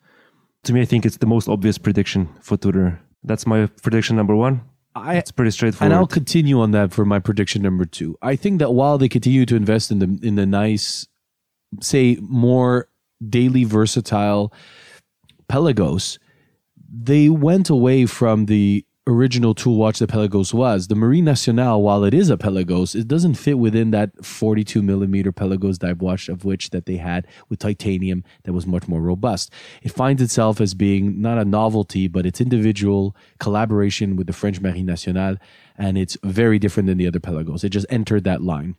To 0.65 0.73
me, 0.73 0.81
I 0.83 0.85
think 0.87 1.07
it's 1.07 1.19
the 1.19 1.27
most 1.27 1.49
obvious 1.49 1.79
prediction 1.79 2.29
for 2.43 2.57
Tudor. 2.59 3.01
That's 3.25 3.47
my 3.47 3.67
prediction 3.83 4.17
number 4.17 4.35
one. 4.35 4.61
I, 4.95 5.17
It's 5.17 5.31
pretty 5.33 5.51
straightforward. 5.53 5.93
and 5.93 5.99
I'll 5.99 6.07
continue 6.07 6.61
on 6.61 6.73
that 6.73 6.93
for 6.93 7.05
my 7.05 7.21
prediction 7.21 7.63
number 7.63 7.85
two. 7.85 8.17
I 8.21 8.37
think 8.37 8.59
that 8.59 8.73
while 8.73 8.99
they 8.99 9.09
continue 9.09 9.47
to 9.47 9.57
invest 9.57 9.91
in 9.91 9.99
the 10.01 10.09
in 10.29 10.35
the 10.35 10.47
nice, 10.47 11.07
say 11.81 12.17
more 12.21 12.89
daily 13.27 13.65
versatile 13.65 14.53
Pelagos, 15.49 16.19
they 16.91 17.29
went 17.29 17.71
away 17.71 18.07
from 18.07 18.47
the 18.47 18.85
original 19.09 19.55
tool 19.55 19.77
watch 19.77 19.99
that 19.99 20.11
Pelagos 20.11 20.53
was. 20.53 20.89
The 20.89 20.95
Marine 20.95 21.25
Nationale, 21.25 21.81
while 21.81 22.05
it 22.05 22.13
is 22.13 22.29
a 22.29 22.37
Pelagos, 22.37 22.95
it 22.95 23.09
doesn't 23.09 23.35
fit 23.35 23.59
within 23.59 23.91
that 23.91 24.11
42 24.25 24.83
millimeter 24.83 25.33
Pelagos 25.33 25.79
dive 25.79 26.03
watch 26.03 26.29
of 26.29 26.45
which 26.45 26.71
that 26.71 26.85
they 26.85 26.97
had 26.97 27.27
with 27.49 27.59
titanium 27.59 28.23
that 28.45 28.53
was 28.53 28.67
much 28.67 28.87
more 28.87 29.01
robust. 29.01 29.51
It 29.83 29.93
finds 29.93 30.21
itself 30.21 30.61
as 30.61 30.75
being 30.75 31.21
not 31.23 31.39
a 31.39 31.45
novelty, 31.45 32.07
but 32.07 32.27
its 32.27 32.41
individual 32.41 33.17
collaboration 33.41 34.15
with 34.15 34.27
the 34.27 34.33
French 34.35 34.61
Marine 34.61 34.87
Nationale, 34.87 35.37
and 35.77 35.97
it's 35.97 36.19
very 36.23 36.59
different 36.59 36.87
than 36.87 36.99
the 36.99 37.07
other 37.07 37.21
Pelagos. 37.21 37.65
It 37.65 37.71
just 37.71 37.87
entered 37.89 38.25
that 38.25 38.43
line. 38.43 38.77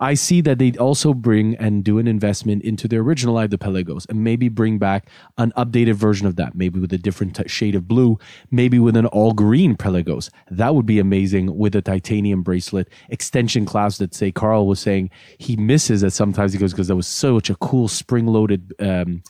I 0.00 0.14
see 0.14 0.40
that 0.42 0.58
they 0.58 0.72
also 0.72 1.14
bring 1.14 1.56
and 1.56 1.84
do 1.84 1.98
an 1.98 2.06
investment 2.06 2.62
into 2.62 2.88
the 2.88 2.96
original 2.96 3.34
line, 3.34 3.50
the 3.50 3.58
Pelagos, 3.58 4.06
and 4.08 4.22
maybe 4.22 4.48
bring 4.48 4.78
back 4.78 5.08
an 5.38 5.52
updated 5.56 5.94
version 5.94 6.26
of 6.26 6.36
that, 6.36 6.54
maybe 6.54 6.78
with 6.78 6.92
a 6.92 6.98
different 6.98 7.36
t- 7.36 7.48
shade 7.48 7.74
of 7.74 7.88
blue, 7.88 8.18
maybe 8.50 8.78
with 8.78 8.96
an 8.96 9.06
all 9.06 9.32
green 9.32 9.76
Pelagos. 9.76 10.30
That 10.50 10.74
would 10.74 10.86
be 10.86 10.98
amazing 10.98 11.56
with 11.56 11.74
a 11.74 11.82
titanium 11.82 12.42
bracelet 12.42 12.88
extension 13.08 13.64
clasp 13.64 13.98
that, 14.00 14.14
say, 14.14 14.32
Carl 14.32 14.66
was 14.66 14.80
saying 14.80 15.10
he 15.38 15.56
misses 15.56 16.04
at 16.04 16.12
sometimes 16.12 16.52
he 16.52 16.58
goes 16.58 16.72
because 16.72 16.88
that 16.88 16.96
was 16.96 17.06
such 17.06 17.50
a 17.50 17.56
cool 17.56 17.88
spring 17.88 18.26
loaded 18.26 18.74
um, 18.80 19.22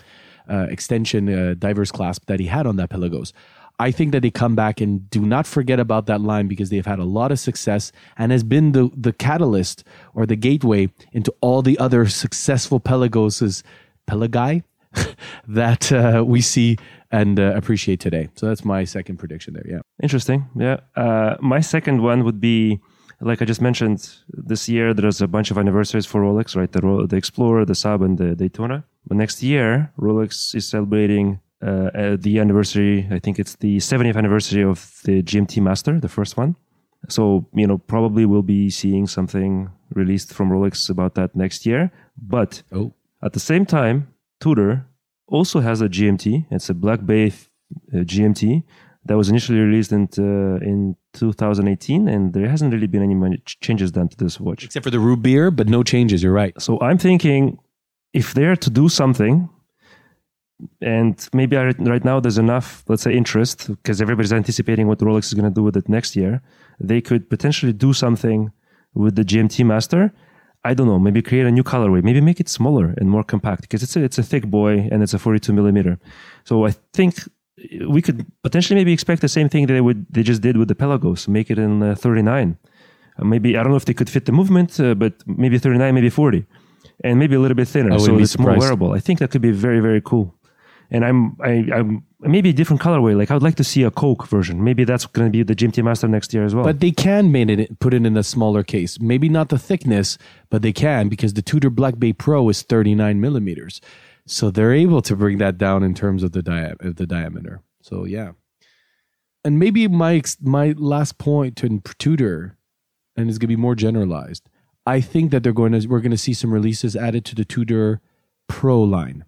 uh, 0.49 0.67
extension 0.71 1.29
uh, 1.29 1.55
diver's 1.59 1.93
clasp 1.93 2.27
that 2.27 2.41
he 2.41 2.47
had 2.47 2.67
on 2.67 2.77
that 2.77 2.91
Pelagos. 2.91 3.33
I 3.79 3.91
think 3.91 4.13
that 4.13 4.23
they 4.23 4.31
come 4.31 4.55
back 4.55 4.81
and 4.81 5.09
do 5.11 5.21
not 5.21 5.47
forget 5.47 5.79
about 5.79 6.07
that 6.07 6.21
line 6.21 6.49
because 6.49 6.71
they've 6.71 6.87
had 6.87 6.99
a 6.99 7.05
lot 7.05 7.31
of 7.31 7.39
success 7.39 7.93
and 8.17 8.33
has 8.33 8.43
been 8.43 8.73
the, 8.73 8.91
the 8.97 9.13
catalyst 9.13 9.85
or 10.15 10.25
the 10.25 10.37
gateway 10.37 10.89
into 11.13 11.35
all 11.43 11.61
the 11.61 11.79
other 11.79 12.07
successful 12.07 12.81
Pelagoses, 12.81 13.63
Pelagai, 14.09 14.63
that 15.49 15.93
uh, 15.93 16.25
we 16.27 16.41
see 16.41 16.79
and 17.11 17.39
uh, 17.39 17.53
appreciate 17.55 18.01
today. 18.01 18.29
So 18.35 18.47
that's 18.47 18.65
my 18.65 18.85
second 18.85 19.19
prediction 19.19 19.55
there. 19.55 19.67
Yeah. 19.67 19.81
Interesting. 20.03 20.49
Yeah. 20.57 20.81
Uh, 20.97 21.37
my 21.41 21.61
second 21.61 22.03
one 22.03 22.25
would 22.25 22.41
be, 22.41 22.81
like 23.21 23.43
I 23.43 23.45
just 23.45 23.61
mentioned, 23.61 24.09
this 24.29 24.69
year 24.69 24.95
there's 24.95 25.21
a 25.21 25.29
bunch 25.29 25.51
of 25.51 25.59
anniversaries 25.59 26.07
for 26.07 26.23
Rolex, 26.23 26.57
right? 26.57 26.71
The, 26.73 27.07
the 27.09 27.17
Explorer, 27.17 27.65
the 27.65 27.75
Sub, 27.75 28.03
and 28.03 28.17
the 28.17 28.35
Daytona. 28.35 28.85
But 29.07 29.19
next 29.19 29.43
year, 29.43 29.93
Rolex 29.99 30.55
is 30.55 30.67
celebrating 30.67 31.41
uh, 31.63 32.17
the 32.19 32.39
anniversary. 32.39 33.07
I 33.11 33.19
think 33.19 33.39
it's 33.39 33.57
the 33.57 33.79
70th 33.79 34.17
anniversary 34.17 34.63
of 34.63 35.01
the 35.05 35.23
GMT 35.23 35.63
Master, 35.63 35.99
the 36.01 36.09
first 36.09 36.37
one. 36.37 36.57
So, 37.09 37.47
you 37.55 37.67
know, 37.67 37.79
probably 37.79 38.27
we'll 38.27 38.43
be 38.43 38.69
seeing 38.71 39.07
something 39.07 39.71
released 39.95 40.33
from 40.35 40.51
Rolex 40.51 40.91
about 40.91 41.15
that 41.15 41.35
next 41.37 41.65
year. 41.67 41.91
But 42.17 42.63
Oh. 42.73 42.93
at 43.23 43.33
the 43.33 43.41
same 43.41 43.65
time, 43.65 44.09
Tudor 44.41 44.87
also 45.29 45.61
has 45.61 45.81
a 45.81 45.89
GMT. 45.89 46.47
It's 46.51 46.69
a 46.71 46.75
Black 46.75 47.05
Bay 47.07 47.27
uh, 47.93 47.99
GMT 48.05 48.63
that 49.05 49.17
was 49.17 49.29
initially 49.29 49.61
released 49.61 49.93
in, 49.93 50.09
uh, 50.19 50.57
in 50.65 50.97
2018, 51.13 52.09
and 52.09 52.33
there 52.33 52.49
hasn't 52.49 52.73
really 52.73 52.89
been 52.89 53.03
any 53.03 53.37
changes 53.61 53.93
done 53.93 54.09
to 54.09 54.17
this 54.17 54.41
watch. 54.41 54.65
Except 54.65 54.83
for 54.85 54.91
the 54.91 54.99
root 54.99 55.23
beer, 55.23 55.51
but 55.53 55.69
no 55.69 55.83
changes. 55.85 56.23
You're 56.23 56.33
right. 56.33 56.61
So 56.61 56.79
I'm 56.81 56.99
thinking 56.99 57.59
if 58.13 58.35
they're 58.35 58.57
to 58.57 58.71
do 58.71 58.89
something, 58.89 59.49
and 60.81 61.29
maybe 61.33 61.57
right 61.57 62.05
now 62.05 62.21
there's 62.21 62.39
enough, 62.39 62.85
let's 62.89 63.03
say, 63.03 63.15
interest 63.15 63.69
because 63.69 64.01
everybody's 64.01 64.33
anticipating 64.33 64.87
what 64.87 64.99
Rolex 64.99 65.27
is 65.27 65.35
going 65.35 65.45
to 65.45 65.55
do 65.55 65.63
with 65.63 65.77
it 65.77 65.89
next 65.89 66.17
year, 66.17 66.43
they 66.81 67.01
could 67.01 67.29
potentially 67.29 67.73
do 67.73 67.93
something 67.93 68.51
with 68.95 69.17
the 69.17 69.23
GMT 69.23 69.65
Master. 69.67 70.13
I 70.65 70.75
don't 70.75 70.87
know, 70.87 70.99
maybe 70.99 71.23
create 71.23 71.47
a 71.47 71.51
new 71.51 71.63
colorway, 71.63 72.03
maybe 72.03 72.21
make 72.21 72.41
it 72.41 72.49
smaller 72.49 72.95
and 72.99 73.09
more 73.09 73.23
compact 73.23 73.63
because 73.63 73.83
it's 73.83 73.95
a, 73.97 74.03
it's 74.03 74.19
a 74.19 74.23
thick 74.23 74.47
boy 74.47 74.89
and 74.91 75.03
it's 75.03 75.15
a 75.15 75.19
42 75.19 75.53
millimeter. 75.53 75.99
So 76.45 76.67
I 76.67 76.73
think 76.93 77.21
we 77.87 78.03
could 78.03 78.27
potentially 78.43 78.77
maybe 78.79 78.93
expect 78.93 79.21
the 79.23 79.29
same 79.29 79.49
thing 79.49 79.67
that 79.67 79.75
they 79.75 79.81
would 79.81 80.07
they 80.11 80.23
just 80.23 80.43
did 80.43 80.57
with 80.57 80.69
the 80.69 80.75
Pelagos, 80.75 81.29
make 81.29 81.51
it 81.51 81.59
in 81.59 81.83
uh, 81.83 81.95
39. 81.95 82.59
Uh, 83.19 83.25
maybe 83.25 83.57
I 83.57 83.63
don't 83.63 83.71
know 83.71 83.77
if 83.77 83.85
they 83.85 83.95
could 83.95 84.11
fit 84.11 84.25
the 84.25 84.33
movement, 84.33 84.79
uh, 84.81 84.95
but 84.95 85.15
maybe 85.27 85.59
39, 85.59 85.95
maybe 85.95 86.11
40, 86.11 86.45
and 87.05 87.19
maybe 87.19 87.35
a 87.35 87.41
little 87.41 87.55
bit 87.55 87.69
thinner, 87.69 87.99
so 87.99 88.19
it's 88.19 88.39
more 88.39 88.59
wearable. 88.59 88.93
I 88.93 89.01
think 89.01 89.21
that 89.21 89.31
could 89.31 89.43
be 89.43 89.53
very 89.53 89.81
very 89.81 90.01
cool. 90.01 90.35
And 90.91 91.05
I'm 91.05 91.37
I, 91.43 91.69
I'm 91.75 92.05
maybe 92.21 92.51
a 92.51 92.53
different 92.53 92.81
colorway. 92.81 93.17
Like 93.17 93.31
I 93.31 93.35
would 93.35 93.43
like 93.43 93.57
to 93.57 93.65
see 93.65 93.83
a 93.83 93.91
Coke 93.91 94.27
version. 94.27 94.63
Maybe 94.63 94.85
that's 94.85 95.07
going 95.07 95.27
to 95.27 95.31
be 95.31 95.43
the 95.43 95.55
GMT 95.55 95.83
Master 95.83 96.09
next 96.09 96.33
year 96.33 96.45
as 96.45 96.55
well. 96.55 96.65
But 96.65 96.81
they 96.81 96.93
can 96.93 97.33
made 97.33 97.51
it, 97.51 97.79
put 97.81 97.95
it 97.95 98.07
in 98.07 98.17
a 98.17 98.23
smaller 98.23 98.63
case. 98.63 99.01
Maybe 99.01 99.29
not 99.29 99.49
the 99.49 99.59
thickness, 99.59 100.19
but 100.51 100.63
they 100.63 100.73
can 100.73 101.09
because 101.09 101.35
the 101.35 101.43
Tudor 101.43 101.71
Black 101.71 101.99
Bay 101.99 102.13
Pro 102.13 102.49
is 102.49 102.63
39 102.63 103.21
millimeters. 103.21 103.81
So 104.27 104.51
they're 104.51 104.73
able 104.73 105.03
to 105.03 105.15
bring 105.15 105.39
that 105.39 105.59
down 105.59 105.83
in 105.83 105.95
terms 105.95 106.23
of 106.23 106.33
the, 106.33 106.43
dia- 106.43 106.77
the 106.81 107.07
diameter. 107.07 107.63
So 107.83 108.05
yeah. 108.05 108.33
And 109.45 109.59
maybe 109.59 109.87
my 109.87 110.23
my 110.43 110.75
last 110.77 111.19
point 111.19 111.57
to 111.59 111.81
Tudor, 111.99 112.59
and 113.17 113.29
it's 113.29 113.39
gonna 113.39 113.49
be 113.49 113.57
more 113.57 113.77
generalized. 113.77 114.49
I 114.87 115.01
think 115.01 115.33
that 115.33 115.43
they're 115.43 115.53
going 115.53 115.73
to 115.73 115.87
we're 115.89 116.01
going 116.01 116.13
to 116.13 116.17
see 116.17 116.33
some 116.33 116.53
releases 116.53 116.95
added 116.95 117.25
to 117.27 117.35
the 117.35 117.45
Tudor 117.45 118.01
Pro 118.49 118.81
line. 118.81 119.25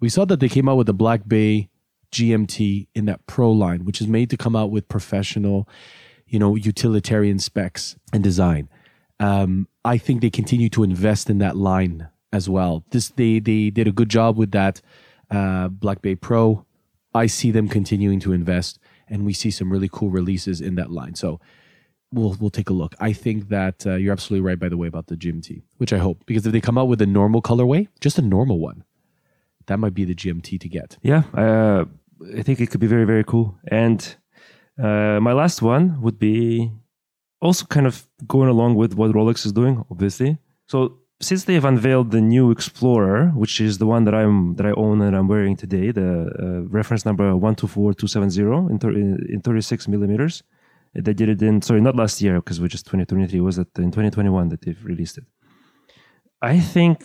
We 0.00 0.08
saw 0.08 0.24
that 0.26 0.40
they 0.40 0.48
came 0.48 0.68
out 0.68 0.76
with 0.76 0.86
the 0.86 0.94
Black 0.94 1.26
Bay 1.26 1.70
GMT 2.12 2.88
in 2.94 3.06
that 3.06 3.26
Pro 3.26 3.50
line, 3.50 3.84
which 3.84 4.00
is 4.00 4.06
made 4.06 4.30
to 4.30 4.36
come 4.36 4.56
out 4.56 4.70
with 4.70 4.88
professional, 4.88 5.68
you 6.26 6.38
know, 6.38 6.54
utilitarian 6.54 7.38
specs 7.38 7.96
and 8.12 8.22
design. 8.22 8.68
Um, 9.20 9.68
I 9.84 9.98
think 9.98 10.20
they 10.20 10.30
continue 10.30 10.68
to 10.70 10.82
invest 10.82 11.28
in 11.28 11.38
that 11.38 11.56
line 11.56 12.08
as 12.32 12.48
well. 12.48 12.84
This 12.90 13.08
they 13.08 13.40
they 13.40 13.70
did 13.70 13.88
a 13.88 13.92
good 13.92 14.08
job 14.08 14.36
with 14.36 14.52
that 14.52 14.80
uh, 15.30 15.68
Black 15.68 16.02
Bay 16.02 16.14
Pro. 16.14 16.64
I 17.14 17.26
see 17.26 17.50
them 17.50 17.68
continuing 17.68 18.20
to 18.20 18.32
invest, 18.32 18.78
and 19.08 19.24
we 19.24 19.32
see 19.32 19.50
some 19.50 19.72
really 19.72 19.88
cool 19.90 20.10
releases 20.10 20.60
in 20.60 20.76
that 20.76 20.90
line. 20.90 21.14
So 21.14 21.40
we'll 22.12 22.36
we'll 22.40 22.50
take 22.50 22.70
a 22.70 22.74
look. 22.74 22.94
I 23.00 23.12
think 23.12 23.48
that 23.48 23.86
uh, 23.86 23.94
you're 23.94 24.12
absolutely 24.12 24.46
right, 24.46 24.58
by 24.58 24.68
the 24.68 24.76
way, 24.76 24.86
about 24.86 25.08
the 25.08 25.16
GMT, 25.16 25.62
which 25.78 25.92
I 25.92 25.98
hope 25.98 26.24
because 26.26 26.46
if 26.46 26.52
they 26.52 26.60
come 26.60 26.78
out 26.78 26.88
with 26.88 27.02
a 27.02 27.06
normal 27.06 27.42
colorway, 27.42 27.88
just 28.00 28.18
a 28.18 28.22
normal 28.22 28.58
one, 28.58 28.84
that 29.68 29.78
might 29.78 29.94
be 29.94 30.04
the 30.04 30.14
GMT 30.14 30.60
to 30.60 30.68
get. 30.68 30.98
yeah, 31.02 31.22
uh, 31.34 31.84
I 32.36 32.42
think 32.42 32.60
it 32.60 32.68
could 32.70 32.80
be 32.80 32.86
very 32.86 33.04
very 33.04 33.24
cool. 33.24 33.56
And 33.70 34.00
uh, 34.82 35.18
my 35.20 35.32
last 35.32 35.62
one 35.62 36.00
would 36.02 36.18
be 36.18 36.70
also 37.40 37.64
kind 37.66 37.86
of 37.86 38.06
going 38.26 38.48
along 38.48 38.74
with 38.74 38.94
what 38.94 39.12
Rolex 39.12 39.46
is 39.46 39.52
doing, 39.52 39.84
obviously. 39.90 40.38
So 40.66 40.98
since 41.20 41.44
they 41.44 41.54
have 41.54 41.64
unveiled 41.64 42.10
the 42.10 42.20
new 42.20 42.50
Explorer, 42.50 43.28
which 43.34 43.60
is 43.60 43.78
the 43.78 43.86
one 43.86 44.04
that 44.04 44.14
I'm 44.14 44.54
that 44.56 44.66
I 44.66 44.72
own 44.72 45.00
and 45.02 45.16
I'm 45.16 45.28
wearing 45.28 45.56
today, 45.56 45.90
the 45.90 46.08
uh, 46.38 46.68
reference 46.68 47.04
number 47.04 47.34
one 47.36 47.54
two 47.54 47.66
four 47.66 47.94
two 47.94 48.06
seven 48.06 48.30
zero 48.30 48.68
in, 48.68 48.78
in 49.28 49.40
thirty 49.40 49.60
six 49.60 49.88
millimeters, 49.88 50.42
They 50.94 51.14
did 51.14 51.28
it 51.28 51.42
in 51.42 51.62
sorry, 51.62 51.80
not 51.80 51.96
last 51.96 52.20
year 52.22 52.36
because 52.36 52.60
we're 52.60 52.68
just 52.68 52.86
2023. 52.86 53.40
Was 53.40 53.58
it 53.58 53.68
in 53.78 53.90
2021 53.90 54.48
that 54.48 54.62
they've 54.62 54.84
released 54.84 55.18
it? 55.18 55.24
I 56.40 56.60
think 56.60 57.04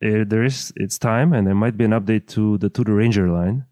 there 0.00 0.44
is 0.44 0.72
it's 0.76 0.98
time, 0.98 1.32
and 1.32 1.46
there 1.46 1.54
might 1.54 1.76
be 1.76 1.84
an 1.84 1.90
update 1.92 2.26
to 2.28 2.58
the 2.58 2.68
Tudor 2.70 2.94
Ranger 2.94 3.28
line 3.28 3.64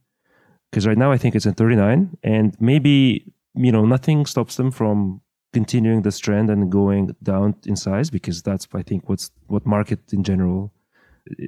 because 0.71 0.87
right 0.87 0.99
now 0.99 1.11
I 1.13 1.19
think 1.19 1.35
it's 1.35 1.47
in 1.47 1.55
39, 1.55 2.17
and 2.23 2.57
maybe 2.61 3.33
you 3.55 3.73
know 3.73 3.85
nothing 3.85 4.27
stops 4.27 4.57
them 4.57 4.71
from 4.71 5.21
continuing 5.53 6.03
this 6.03 6.19
trend 6.19 6.51
and 6.51 6.71
going 6.71 7.17
down 7.23 7.55
in 7.67 7.75
size 7.77 8.11
because 8.11 8.43
that's 8.43 8.69
I 8.75 8.83
think 8.83 9.09
what's 9.09 9.31
what 9.47 9.65
market 9.67 10.01
in 10.13 10.23
general 10.23 10.73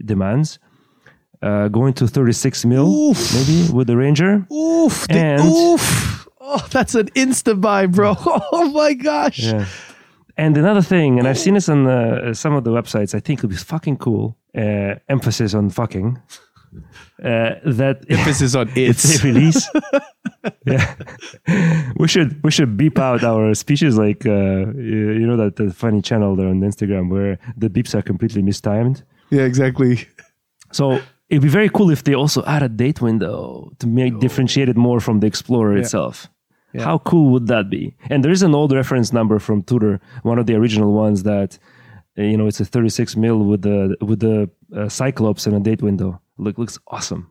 demands. 0.04 0.58
Uh, 1.42 1.68
going 1.68 1.94
to 1.94 2.06
36 2.06 2.66
mil 2.66 2.86
Oof. 2.86 3.34
maybe 3.34 3.72
with 3.72 3.86
the 3.86 3.96
Ranger. 3.96 4.46
Oof. 4.52 5.08
the- 5.08 5.14
And- 5.14 5.42
oof. 5.42 6.26
Oh, 6.38 6.66
that's 6.70 6.94
an 6.94 7.06
insta 7.16 7.58
buy, 7.58 7.86
bro. 7.86 8.14
Oh 8.52 8.70
my 8.74 8.92
gosh. 8.94 9.38
Yeah. 9.38 9.64
And 10.36 10.56
another 10.56 10.82
thing, 10.82 11.18
and 11.18 11.26
I've 11.28 11.38
seen 11.38 11.54
this 11.54 11.68
on 11.68 11.86
uh, 11.86 12.34
some 12.34 12.54
of 12.54 12.64
the 12.64 12.70
websites, 12.70 13.14
I 13.14 13.20
think 13.20 13.38
it 13.38 13.42
would 13.42 13.50
be 13.50 13.56
fucking 13.56 13.98
cool. 13.98 14.36
Uh, 14.56 14.96
emphasis 15.08 15.54
on 15.54 15.70
fucking. 15.70 16.20
Uh, 17.22 17.54
that 17.64 18.04
Emphasis 18.08 18.54
on 18.54 18.68
it's 18.76 19.04
it's. 19.04 19.24
a 19.24 19.26
release. 19.26 19.68
yeah, 20.66 20.94
we 21.96 22.06
should 22.06 22.42
we 22.44 22.50
should 22.50 22.76
beep 22.76 22.98
out 22.98 23.24
our 23.24 23.54
speeches 23.54 23.98
like 23.98 24.24
uh, 24.24 24.72
you 24.76 25.10
you 25.18 25.26
know 25.26 25.36
that 25.36 25.56
the 25.56 25.72
funny 25.72 26.00
channel 26.00 26.36
there 26.36 26.48
on 26.48 26.60
Instagram 26.60 27.10
where 27.10 27.38
the 27.56 27.68
beeps 27.68 27.94
are 27.94 28.02
completely 28.02 28.42
mistimed. 28.42 29.02
Yeah, 29.30 29.42
exactly. 29.42 30.06
So 30.72 31.00
it'd 31.28 31.42
be 31.42 31.48
very 31.48 31.68
cool 31.68 31.90
if 31.90 32.04
they 32.04 32.14
also 32.14 32.44
add 32.44 32.62
a 32.62 32.68
date 32.68 33.00
window 33.00 33.72
to 33.80 33.86
make 33.86 34.18
differentiate 34.20 34.68
it 34.68 34.76
more 34.76 35.00
from 35.00 35.20
the 35.20 35.26
Explorer 35.26 35.76
itself. 35.76 36.28
Yeah. 36.72 36.84
How 36.84 36.98
cool 36.98 37.32
would 37.32 37.48
that 37.48 37.68
be? 37.68 37.96
And 38.10 38.22
there 38.22 38.30
is 38.30 38.42
an 38.42 38.54
old 38.54 38.72
reference 38.72 39.12
number 39.12 39.40
from 39.40 39.62
Tudor, 39.64 40.00
one 40.22 40.38
of 40.38 40.46
the 40.46 40.54
original 40.54 40.92
ones 40.92 41.24
that 41.24 41.54
uh, 41.54 41.58
you 42.16 42.36
know 42.36 42.46
it's 42.46 42.60
a 42.60 42.64
36 42.64 43.16
mil 43.16 43.38
with 43.44 43.62
the 43.62 43.96
with 44.00 44.20
the 44.20 44.50
uh, 44.76 44.88
Cyclops 44.88 45.46
and 45.46 45.56
a 45.56 45.60
date 45.60 45.82
window. 45.82 46.20
Look, 46.38 46.58
looks 46.58 46.78
awesome. 46.88 47.30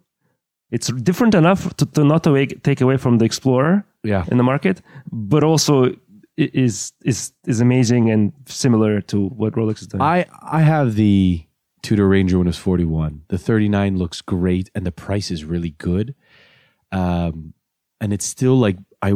It's 0.71 0.91
different 0.93 1.33
enough 1.33 1.75
to, 1.77 1.85
to 1.85 2.03
not 2.03 2.23
to 2.25 2.45
take- 2.63 2.81
away 2.81 2.97
from 2.97 3.17
the 3.17 3.25
Explorer 3.25 3.85
Yeah. 4.03 4.25
in 4.31 4.37
the 4.37 4.43
market, 4.43 4.81
but 5.11 5.43
also 5.43 5.95
is 6.37 6.93
is 7.03 7.33
is 7.47 7.59
amazing 7.59 8.09
and 8.11 8.31
similar 8.45 9.01
to 9.01 9.27
what 9.29 9.53
Rolex 9.53 9.81
is 9.81 9.87
doing. 9.87 10.01
I 10.01 10.25
I 10.41 10.61
have 10.61 10.95
the 10.95 11.43
Tudor 11.81 12.07
Ranger 12.07 12.37
when 12.37 12.47
it 12.47 12.49
was 12.49 12.57
41. 12.57 13.23
The 13.29 13.37
39 13.37 13.97
looks 13.97 14.21
great 14.21 14.69
and 14.75 14.85
the 14.85 14.91
price 14.91 15.31
is 15.31 15.43
really 15.43 15.71
good. 15.77 16.13
Um 16.91 17.53
and 18.01 18.13
it's 18.13 18.25
still 18.25 18.55
like 18.57 18.77
I 19.01 19.13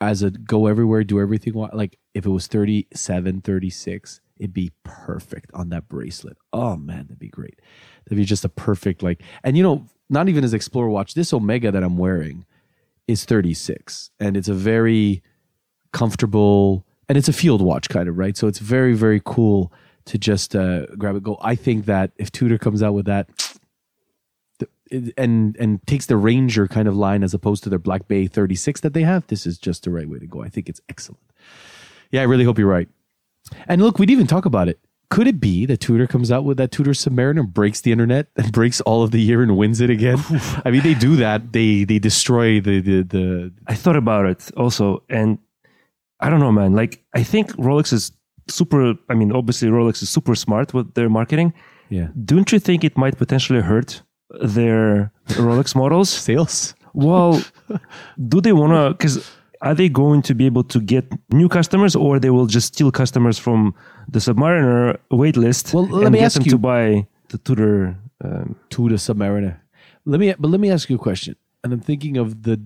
as 0.00 0.22
a 0.22 0.30
go 0.30 0.66
everywhere, 0.66 1.04
do 1.04 1.20
everything 1.20 1.54
like 1.72 1.98
if 2.14 2.24
it 2.26 2.30
was 2.30 2.46
37, 2.46 3.40
36, 3.40 4.20
it'd 4.38 4.52
be 4.52 4.72
perfect 4.82 5.50
on 5.54 5.68
that 5.70 5.88
bracelet. 5.88 6.36
Oh 6.52 6.76
man, 6.76 7.04
that'd 7.04 7.18
be 7.18 7.28
great. 7.28 7.60
That'd 8.04 8.18
be 8.18 8.24
just 8.24 8.44
a 8.44 8.48
perfect 8.48 9.02
like 9.02 9.22
and 9.42 9.56
you 9.56 9.62
know, 9.62 9.86
not 10.10 10.28
even 10.28 10.44
as 10.44 10.54
Explorer 10.54 10.88
watch, 10.88 11.14
this 11.14 11.32
Omega 11.32 11.70
that 11.70 11.82
I'm 11.82 11.96
wearing 11.96 12.44
is 13.06 13.24
36 13.24 14.10
and 14.20 14.36
it's 14.36 14.48
a 14.48 14.54
very 14.54 15.22
comfortable 15.92 16.86
and 17.08 17.18
it's 17.18 17.28
a 17.28 17.32
field 17.32 17.62
watch 17.62 17.88
kind 17.88 18.08
of 18.08 18.18
right? 18.18 18.36
So 18.36 18.48
it's 18.48 18.58
very 18.58 18.94
very 18.94 19.20
cool 19.24 19.72
to 20.06 20.18
just 20.18 20.54
uh, 20.54 20.86
grab 20.98 21.16
it 21.16 21.22
go. 21.22 21.38
I 21.40 21.54
think 21.54 21.86
that 21.86 22.12
if 22.16 22.30
tudor 22.30 22.58
comes 22.58 22.82
out 22.82 22.94
with 22.94 23.06
that 23.06 23.28
and 25.16 25.56
and 25.56 25.86
takes 25.86 26.06
the 26.06 26.16
ranger 26.16 26.68
kind 26.68 26.86
of 26.88 26.96
line 26.96 27.22
as 27.22 27.34
opposed 27.34 27.62
to 27.64 27.70
their 27.70 27.78
black 27.78 28.06
bay 28.06 28.26
36 28.26 28.80
that 28.82 28.92
they 28.92 29.02
have 29.02 29.26
this 29.28 29.46
is 29.46 29.58
just 29.58 29.84
the 29.84 29.90
right 29.90 30.08
way 30.08 30.18
to 30.18 30.26
go. 30.26 30.42
I 30.42 30.48
think 30.48 30.68
it's 30.68 30.80
excellent. 30.88 31.22
Yeah 32.10 32.20
i 32.20 32.24
really 32.24 32.44
hope 32.44 32.58
you're 32.58 32.68
right 32.68 32.88
and 33.66 33.82
look 33.82 33.98
we'd 33.98 34.10
even 34.10 34.26
talk 34.26 34.44
about 34.44 34.68
it 34.68 34.78
could 35.10 35.28
it 35.28 35.38
be 35.38 35.64
that 35.66 35.80
Tudor 35.80 36.08
comes 36.08 36.32
out 36.32 36.44
with 36.44 36.56
that 36.56 36.72
Tudor 36.72 36.90
Submariner, 36.90 37.46
breaks 37.46 37.82
the 37.82 37.92
internet, 37.92 38.26
and 38.36 38.50
breaks 38.50 38.80
all 38.80 39.04
of 39.04 39.12
the 39.12 39.20
year 39.20 39.42
and 39.42 39.56
wins 39.56 39.80
it 39.80 39.88
again? 39.88 40.18
I 40.64 40.72
mean, 40.72 40.82
they 40.82 40.94
do 40.94 41.14
that. 41.16 41.52
They 41.52 41.84
they 41.84 42.00
destroy 42.00 42.60
the 42.60 42.80
the, 42.80 43.02
the 43.02 43.52
I 43.68 43.74
thought 43.74 43.94
about 43.94 44.26
it 44.26 44.50
also, 44.56 45.04
and 45.08 45.38
I 46.20 46.30
don't 46.30 46.40
know, 46.40 46.50
man. 46.50 46.72
Like, 46.74 47.04
I 47.14 47.22
think 47.22 47.52
Rolex 47.52 47.92
is 47.92 48.12
super. 48.48 48.94
I 49.08 49.14
mean, 49.14 49.30
obviously, 49.30 49.68
Rolex 49.68 50.02
is 50.02 50.10
super 50.10 50.34
smart 50.34 50.74
with 50.74 50.94
their 50.94 51.08
marketing. 51.08 51.52
yeah 51.90 52.08
Don't 52.24 52.50
you 52.50 52.58
think 52.58 52.82
it 52.82 52.96
might 52.96 53.16
potentially 53.16 53.60
hurt 53.60 54.02
their 54.40 55.12
Rolex 55.28 55.76
models? 55.76 56.08
sales. 56.28 56.74
Well, 56.92 57.42
do 58.28 58.40
they 58.40 58.52
want 58.52 58.72
to? 58.72 58.90
Because 58.94 59.30
are 59.64 59.74
they 59.74 59.88
going 59.88 60.22
to 60.22 60.34
be 60.34 60.46
able 60.46 60.64
to 60.64 60.80
get 60.80 61.04
new 61.32 61.48
customers, 61.48 61.96
or 61.96 62.18
they 62.20 62.30
will 62.30 62.46
just 62.46 62.68
steal 62.74 62.90
customers 62.92 63.38
from 63.38 63.74
the 64.08 64.18
Submariner 64.20 64.98
waitlist 65.10 65.72
Well, 65.74 65.86
let 65.86 66.04
and 66.06 66.12
me 66.12 66.18
get 66.20 66.26
ask 66.26 66.34
them 66.34 66.44
you- 66.44 66.50
to 66.50 66.58
buy 66.58 67.06
the 67.28 67.38
Tudor? 67.38 67.96
Um, 68.22 68.56
the 68.70 68.76
Submariner. 69.08 69.56
Let 70.04 70.20
me, 70.20 70.32
but 70.38 70.50
let 70.50 70.60
me 70.60 70.70
ask 70.70 70.88
you 70.88 70.96
a 70.96 70.98
question. 70.98 71.34
And 71.62 71.72
I'm 71.72 71.80
thinking 71.80 72.16
of 72.16 72.42
the 72.44 72.60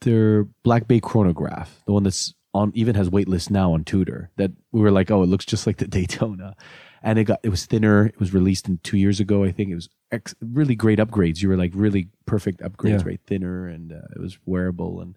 their 0.00 0.44
Black 0.62 0.86
Bay 0.88 1.00
chronograph, 1.00 1.82
the 1.86 1.92
one 1.92 2.02
that's 2.04 2.34
on 2.52 2.70
even 2.74 2.94
has 2.94 3.08
waitlist 3.10 3.50
now 3.50 3.72
on 3.74 3.84
Tudor. 3.84 4.30
That 4.36 4.52
we 4.72 4.80
were 4.80 4.90
like, 4.92 5.10
oh, 5.10 5.22
it 5.22 5.28
looks 5.28 5.44
just 5.44 5.66
like 5.66 5.78
the 5.78 5.86
Daytona, 5.98 6.54
and 7.02 7.18
it 7.18 7.24
got 7.24 7.40
it 7.42 7.48
was 7.48 7.66
thinner. 7.66 8.06
It 8.06 8.18
was 8.20 8.32
released 8.32 8.68
in 8.68 8.78
two 8.82 8.96
years 8.96 9.18
ago, 9.20 9.44
I 9.44 9.50
think. 9.52 9.70
It 9.70 9.74
was 9.74 9.88
ex, 10.12 10.34
really 10.40 10.74
great 10.76 10.98
upgrades. 10.98 11.42
You 11.42 11.48
were 11.48 11.56
like 11.56 11.72
really 11.74 12.08
perfect 12.26 12.60
upgrades, 12.60 13.00
Yeah. 13.00 13.08
right? 13.10 13.20
Thinner 13.26 13.66
and 13.68 13.92
uh, 13.92 14.06
it 14.16 14.20
was 14.20 14.38
wearable 14.46 15.00
and. 15.00 15.16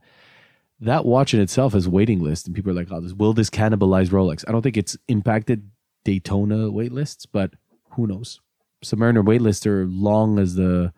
That 0.80 1.06
watch 1.06 1.34
in 1.34 1.40
itself 1.40 1.74
has 1.74 1.88
waiting 1.88 2.20
list, 2.20 2.46
and 2.46 2.56
people 2.56 2.72
are 2.72 2.76
like, 2.76 2.88
"Oh, 2.92 3.02
this, 3.02 3.14
will 3.14 3.34
this 3.34 3.50
cannibalize 3.50 4.10
Rolex?" 4.10 4.46
I 4.48 4.52
don't 4.52 4.62
think 4.62 4.78
it's 4.78 4.96
impacted 5.08 5.70
Daytona 6.06 6.70
wait 6.70 6.92
lists, 6.92 7.26
but 7.26 7.54
who 7.92 8.06
knows? 8.08 8.40
Submariner 8.86 9.26
wait 9.26 9.42
lists 9.42 9.66
are 9.66 9.86
long 9.88 10.38
as 10.38 10.54
the, 10.56 10.94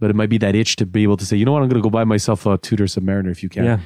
but 0.00 0.08
it 0.08 0.16
might 0.16 0.30
be 0.30 0.38
that 0.38 0.54
itch 0.54 0.76
to 0.76 0.86
be 0.86 1.02
able 1.02 1.18
to 1.18 1.26
say, 1.26 1.36
you 1.36 1.44
know 1.44 1.52
what, 1.52 1.62
I'm 1.62 1.68
going 1.68 1.82
to 1.82 1.86
go 1.86 1.90
buy 1.90 2.04
myself 2.04 2.46
a 2.46 2.56
Tudor 2.56 2.84
Submariner 2.84 3.30
if 3.30 3.42
you 3.42 3.50
can. 3.50 3.64
yeah, 3.64 3.80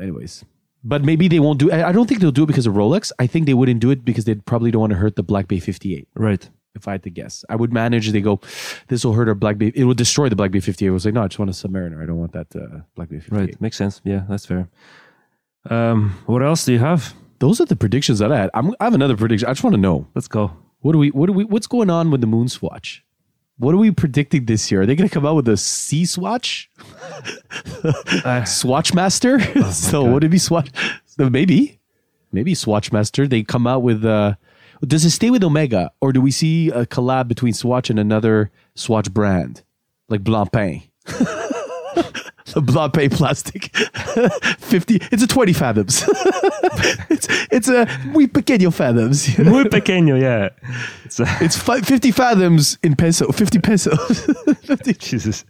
Anyways, 0.00 0.44
but 0.84 1.04
maybe 1.04 1.26
they 1.26 1.40
won't 1.40 1.58
do. 1.58 1.72
I 1.72 1.88
I 1.88 1.92
don't 1.92 2.08
think 2.08 2.20
they'll 2.20 2.30
do 2.30 2.44
it 2.44 2.46
because 2.46 2.66
of 2.66 2.74
Rolex. 2.74 3.10
I 3.18 3.26
think 3.26 3.46
they 3.46 3.54
wouldn't 3.54 3.80
do 3.80 3.90
it 3.90 4.04
because 4.04 4.24
they 4.24 4.36
probably 4.36 4.70
don't 4.70 4.80
want 4.80 4.92
to 4.92 4.98
hurt 4.98 5.16
the 5.16 5.24
Black 5.24 5.48
Bay 5.48 5.58
58. 5.58 6.06
right. 6.14 6.48
If 6.74 6.88
I 6.88 6.92
had 6.92 7.02
to 7.02 7.10
guess, 7.10 7.44
I 7.50 7.56
would 7.56 7.72
manage. 7.72 8.10
They 8.10 8.20
go, 8.22 8.40
this 8.88 9.04
will 9.04 9.12
hurt 9.12 9.28
our 9.28 9.34
Black 9.34 9.58
Bay. 9.58 9.72
It 9.74 9.84
will 9.84 9.94
destroy 9.94 10.28
the 10.30 10.36
Black 10.36 10.50
Bay 10.50 10.60
58. 10.60 10.88
I 10.88 10.90
was 10.90 11.04
like, 11.04 11.12
no, 11.14 11.22
I 11.22 11.28
just 11.28 11.38
want 11.38 11.50
a 11.50 11.54
Submariner. 11.54 12.02
I 12.02 12.06
don't 12.06 12.18
want 12.18 12.32
that 12.32 12.54
uh, 12.56 12.80
Black 12.94 13.10
Bay 13.10 13.18
58. 13.18 13.38
Right, 13.38 13.60
makes 13.60 13.76
sense. 13.76 14.00
Yeah, 14.04 14.24
that's 14.28 14.46
fair. 14.46 14.68
Um, 15.68 16.18
what 16.26 16.42
else 16.42 16.64
do 16.64 16.72
you 16.72 16.78
have? 16.78 17.14
Those 17.40 17.60
are 17.60 17.66
the 17.66 17.76
predictions 17.76 18.20
that 18.20 18.32
I 18.32 18.38
had. 18.38 18.50
I'm, 18.54 18.70
I 18.80 18.84
have 18.84 18.94
another 18.94 19.16
prediction. 19.16 19.48
I 19.48 19.52
just 19.52 19.64
want 19.64 19.74
to 19.74 19.80
know 19.80 20.06
Let's 20.14 20.28
go. 20.28 20.52
what 20.80 20.92
do 20.92 20.98
we 20.98 21.10
what 21.10 21.26
do 21.26 21.32
we 21.32 21.44
what's 21.44 21.66
going 21.66 21.90
on 21.90 22.10
with 22.10 22.20
the 22.20 22.26
Moon 22.26 22.48
Swatch? 22.48 23.04
What 23.58 23.74
are 23.74 23.78
we 23.78 23.90
predicting 23.90 24.46
this 24.46 24.70
year? 24.70 24.82
Are 24.82 24.86
they 24.86 24.96
going 24.96 25.08
to 25.08 25.12
come 25.12 25.26
out 25.26 25.36
with 25.36 25.46
a 25.48 25.56
Sea 25.56 26.04
Swatch? 26.06 26.70
Uh, 26.78 26.82
Swatchmaster? 28.46 29.72
so 29.72 30.04
would 30.10 30.24
it 30.24 30.30
be 30.30 30.38
Swatch? 30.38 30.70
Maybe, 31.18 31.78
maybe 32.32 32.54
Swatchmaster. 32.54 33.28
They 33.28 33.42
come 33.42 33.66
out 33.66 33.82
with. 33.82 34.04
Uh, 34.04 34.34
does 34.86 35.04
it 35.04 35.10
stay 35.10 35.30
with 35.30 35.42
Omega, 35.44 35.90
or 36.00 36.12
do 36.12 36.20
we 36.20 36.30
see 36.30 36.68
a 36.70 36.86
collab 36.86 37.28
between 37.28 37.52
Swatch 37.52 37.90
and 37.90 37.98
another 37.98 38.50
Swatch 38.74 39.12
brand, 39.12 39.62
like 40.08 40.22
Blancpain? 40.22 40.82
the 41.06 42.60
Blancpain 42.60 43.10
plastic, 43.12 43.74
fifty. 44.58 44.98
It's 45.12 45.22
a 45.22 45.26
twenty 45.26 45.52
fathoms. 45.52 46.04
it's 47.10 47.26
it's 47.50 47.68
a 47.68 47.86
muy 48.06 48.26
pequeño 48.26 48.72
fathoms. 48.72 49.36
you 49.38 49.44
know? 49.44 49.50
Muy 49.52 49.64
pequeño, 49.64 50.20
yeah. 50.20 50.48
It's 51.04 51.20
uh, 51.20 51.26
It's 51.40 51.56
fi- 51.56 51.80
50 51.80 52.10
fathoms 52.10 52.78
in 52.82 52.96
peso, 52.96 53.30
50 53.32 53.58
pesos. 53.60 54.24
50. 54.64 54.92
Jesus. 54.94 55.44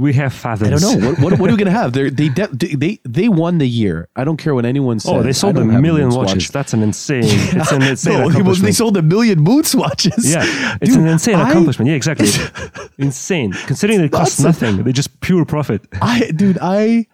We 0.00 0.14
have 0.14 0.32
fathoms. 0.32 0.82
I 0.82 0.88
don't 0.88 1.00
know. 1.00 1.10
What, 1.10 1.20
what, 1.20 1.38
what 1.38 1.50
are 1.50 1.52
we 1.52 1.58
going 1.58 1.72
to 1.72 1.78
have? 1.78 1.92
They're, 1.94 2.10
they, 2.10 2.30
de- 2.30 2.48
they, 2.76 2.98
they 3.04 3.28
won 3.28 3.58
the 3.58 3.68
year. 3.68 4.08
I 4.16 4.24
don't 4.24 4.38
care 4.38 4.54
what 4.54 4.64
anyone 4.64 4.98
says. 4.98 5.12
Oh, 5.12 5.22
they 5.22 5.34
sold 5.34 5.58
a 5.58 5.64
million 5.64 6.08
moon 6.08 6.16
watches. 6.16 6.48
That's 6.48 6.72
an 6.72 6.82
insane. 6.82 7.24
It's 7.60 7.70
an 7.70 7.82
insane 7.82 8.18
no, 8.18 8.28
accomplishment. 8.30 8.64
they 8.64 8.72
sold 8.72 8.96
a 8.96 9.02
million 9.02 9.40
moon 9.40 9.64
swatches. 9.64 10.32
yeah, 10.32 10.78
it's 10.80 10.92
Dude, 10.92 11.02
an 11.02 11.08
insane 11.08 11.34
I- 11.34 11.50
accomplishment. 11.50 11.90
Yeah, 11.90 11.96
exactly. 11.96 12.28
insane. 12.98 13.52
Considering 13.52 14.00
they 14.00 14.08
cost 14.08 14.40
nuts. 14.40 14.62
nothing, 14.62 14.84
They're 14.84 14.92
just 14.94 15.20
pure 15.20 15.44
profit. 15.44 15.86
I, 16.00 16.30
dude, 16.34 16.58
I, 16.62 17.06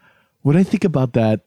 when 0.43 0.57
I 0.57 0.63
think 0.63 0.85
about 0.85 1.15
that, 1.15 1.41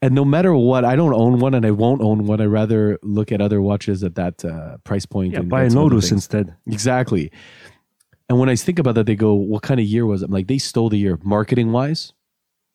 and 0.00 0.14
no 0.14 0.24
matter 0.24 0.54
what, 0.54 0.84
I 0.84 0.94
don't 0.94 1.12
own 1.12 1.40
one 1.40 1.54
and 1.54 1.66
I 1.66 1.72
won't 1.72 2.00
own 2.02 2.26
one. 2.26 2.40
I 2.40 2.44
rather 2.44 3.00
look 3.02 3.32
at 3.32 3.40
other 3.40 3.60
watches 3.60 4.04
at 4.04 4.14
that 4.14 4.44
uh, 4.44 4.76
price 4.84 5.06
point. 5.06 5.32
Yeah, 5.32 5.40
and 5.40 5.48
buy 5.48 5.64
a 5.64 5.70
Nodus 5.70 6.12
instead. 6.12 6.54
Exactly. 6.68 7.32
And 8.28 8.38
when 8.38 8.48
I 8.48 8.56
think 8.56 8.78
about 8.78 8.94
that, 8.96 9.06
they 9.06 9.16
go, 9.16 9.34
"What 9.34 9.62
kind 9.62 9.80
of 9.80 9.86
year 9.86 10.04
was 10.06 10.22
it?" 10.22 10.26
I'm 10.26 10.32
like, 10.32 10.48
they 10.48 10.58
stole 10.58 10.90
the 10.90 10.98
year, 10.98 11.18
marketing 11.22 11.72
wise, 11.72 12.12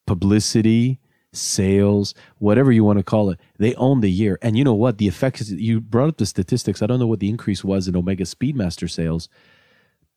publicity, 0.07 0.99
sales, 1.35 2.13
whatever 2.37 2.71
you 2.71 2.83
want 2.83 2.99
to 2.99 3.03
call 3.03 3.29
it. 3.29 3.39
They 3.57 3.75
own 3.75 4.01
the 4.01 4.11
year. 4.11 4.37
And 4.41 4.57
you 4.57 4.63
know 4.63 4.73
what? 4.73 4.97
The 4.97 5.07
effect 5.07 5.41
is 5.41 5.51
you 5.51 5.81
brought 5.81 6.09
up 6.09 6.17
the 6.17 6.25
statistics. 6.25 6.81
I 6.81 6.87
don't 6.87 6.99
know 6.99 7.07
what 7.07 7.19
the 7.19 7.29
increase 7.29 7.63
was 7.63 7.87
in 7.87 7.95
Omega 7.95 8.23
Speedmaster 8.23 8.89
sales, 8.89 9.29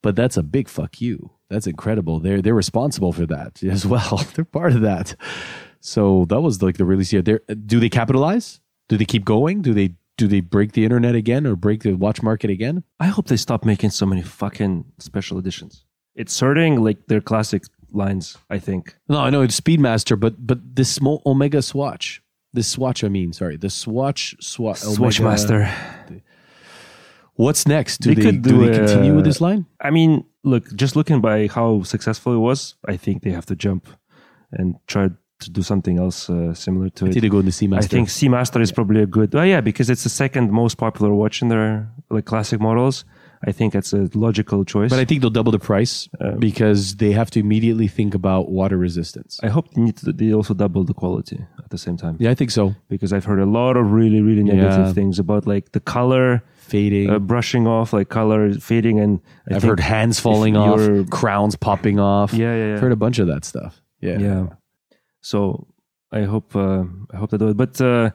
but 0.03 0.17
that's 0.17 0.37
a 0.37 0.43
big 0.43 0.69
fuck 0.69 1.01
you. 1.01 1.31
That's 1.49 1.67
incredible. 1.67 2.21
They're 2.21 2.43
they're 2.43 2.55
responsible 2.55 3.13
for 3.13 3.27
that 3.27 3.63
as 3.65 3.87
well. 3.87 4.25
they're 4.35 4.45
part 4.45 4.73
of 4.73 4.83
that. 4.83 5.17
So 5.81 6.25
that 6.29 6.41
was 6.41 6.63
like 6.63 6.79
the 6.79 6.85
release 6.85 7.13
year. 7.13 7.23
There, 7.23 7.41
do 7.67 7.81
they 7.81 7.89
capitalize? 7.89 8.61
Do 8.89 8.97
they 8.97 9.05
keep 9.05 9.25
going? 9.25 9.63
Do 9.63 9.75
they 9.75 9.95
do 10.17 10.27
they 10.27 10.41
break 10.41 10.73
the 10.73 10.85
internet 10.85 11.15
again 11.15 11.47
or 11.47 11.57
break 11.57 11.83
the 11.83 11.95
watch 11.95 12.23
market 12.23 12.51
again? 12.51 12.85
I 13.01 13.07
hope 13.07 13.27
they 13.29 13.37
stop 13.37 13.65
making 13.65 13.91
so 13.91 14.07
many 14.07 14.23
fucking 14.23 14.85
special 14.99 15.39
editions. 15.39 15.85
It's 16.15 16.39
hurting 16.41 16.83
like 16.83 17.07
their 17.07 17.21
classic 17.21 17.65
lines. 17.93 18.37
I 18.51 18.59
think. 18.59 18.97
No, 19.09 19.19
I 19.19 19.31
know 19.31 19.43
it's 19.43 19.59
Speedmaster, 19.61 20.19
but 20.19 20.47
but 20.47 20.77
this 20.77 20.89
small 20.91 21.23
Omega 21.27 21.61
Swatch, 21.63 22.23
this 22.53 22.69
Swatch, 22.69 23.05
I 23.05 23.09
mean, 23.09 23.33
sorry, 23.33 23.57
the 23.57 23.71
Swatch 23.71 24.35
Swatch 24.41 24.81
Swatchmaster. 24.81 25.71
What's 27.35 27.67
next? 27.67 27.99
Do 27.99 28.15
They 28.15 28.23
they, 28.23 28.31
do 28.33 28.39
do 28.41 28.67
they 28.67 28.79
continue 28.79 29.15
with 29.15 29.25
this 29.27 29.43
line? 29.43 29.67
I 29.81 29.91
mean, 29.91 30.25
look, 30.43 30.75
just 30.75 30.97
looking 30.97 31.21
by 31.21 31.49
how 31.49 31.83
successful 31.83 32.33
it 32.33 32.39
was, 32.39 32.77
I 32.89 32.97
think 32.97 33.23
they 33.23 33.31
have 33.33 33.45
to 33.47 33.57
jump 33.57 33.87
and 34.53 34.77
try 34.87 35.11
to 35.41 35.51
do 35.51 35.63
something 35.63 35.99
else 35.99 36.31
uh, 36.31 36.55
similar 36.55 36.89
to 36.91 37.07
I 37.07 37.09
it. 37.11 37.29
go 37.29 37.43
Seamaster. 37.43 37.79
I 37.79 37.87
think 37.87 38.09
Seamaster 38.09 38.61
is 38.61 38.73
probably 38.73 39.03
a 39.03 39.07
good. 39.07 39.35
Oh 39.35 39.43
yeah, 39.43 39.61
because 39.61 39.91
it's 39.91 40.03
the 40.05 40.09
second 40.11 40.51
most 40.51 40.77
popular 40.79 41.13
watch 41.13 41.43
in 41.43 41.49
their 41.49 41.89
like 42.11 42.25
classic 42.25 42.61
models. 42.61 43.05
I 43.47 43.53
think 43.53 43.75
that's 43.75 43.93
a 43.93 44.09
logical 44.15 44.65
choice. 44.65 44.89
but 44.91 44.99
I 44.99 45.05
think 45.05 45.21
they'll 45.21 45.29
double 45.31 45.53
the 45.53 45.59
price 45.59 46.09
Uh, 46.21 46.31
because 46.39 46.97
they 46.97 47.13
have 47.13 47.31
to 47.33 47.39
immediately 47.39 47.87
think 47.87 48.15
about 48.15 48.51
water 48.51 48.79
resistance. 48.79 49.39
I 49.43 49.49
hope 49.49 49.71
they, 49.75 49.83
need 49.83 49.97
to, 49.99 50.11
they 50.13 50.33
also 50.33 50.55
double 50.55 50.85
the 50.85 50.95
quality 50.95 51.45
at 51.63 51.69
the 51.69 51.77
same 51.77 51.99
time. 51.99 52.17
yeah, 52.19 52.31
I 52.31 52.35
think 52.35 52.51
so. 52.51 52.75
Because 52.89 53.13
I've 53.13 53.27
heard 53.27 53.39
a 53.39 53.45
lot 53.47 53.77
of 53.77 53.93
really 53.93 54.23
really 54.23 54.43
negative 54.43 54.87
Yeah. 54.87 54.93
things 54.95 55.19
about 55.19 55.47
like 55.47 55.73
the 55.73 55.81
color 55.81 56.43
Fading. 56.57 57.11
uh, 57.11 57.19
brushing 57.19 57.67
off, 57.67 57.93
like 57.93 58.09
color 58.09 58.55
fading, 58.55 58.99
and 58.99 59.21
I 59.51 59.57
I've 59.57 59.63
heard 59.63 59.81
hands 59.81 60.19
falling 60.19 60.57
off, 60.57 60.81
crowns 61.11 61.57
popping 61.57 62.01
off. 62.01 62.33
Yeah, 62.33 62.57
yeah, 62.57 62.67
yeah. 62.69 62.75
I've 62.75 62.81
heard 62.81 62.93
a 62.93 62.97
bunch 62.97 63.19
of 63.19 63.27
that 63.29 63.45
stuff. 63.45 63.83
Yeah. 64.01 64.19
yeah. 64.19 64.47
So 65.31 65.39
I 66.13 66.23
hope 66.33 66.49
uh, 66.57 66.85
I 67.15 67.17
hope 67.21 67.29
they 67.33 67.39
do 67.45 67.49
it. 67.53 67.57
But 67.65 67.75
uh, 67.81 68.11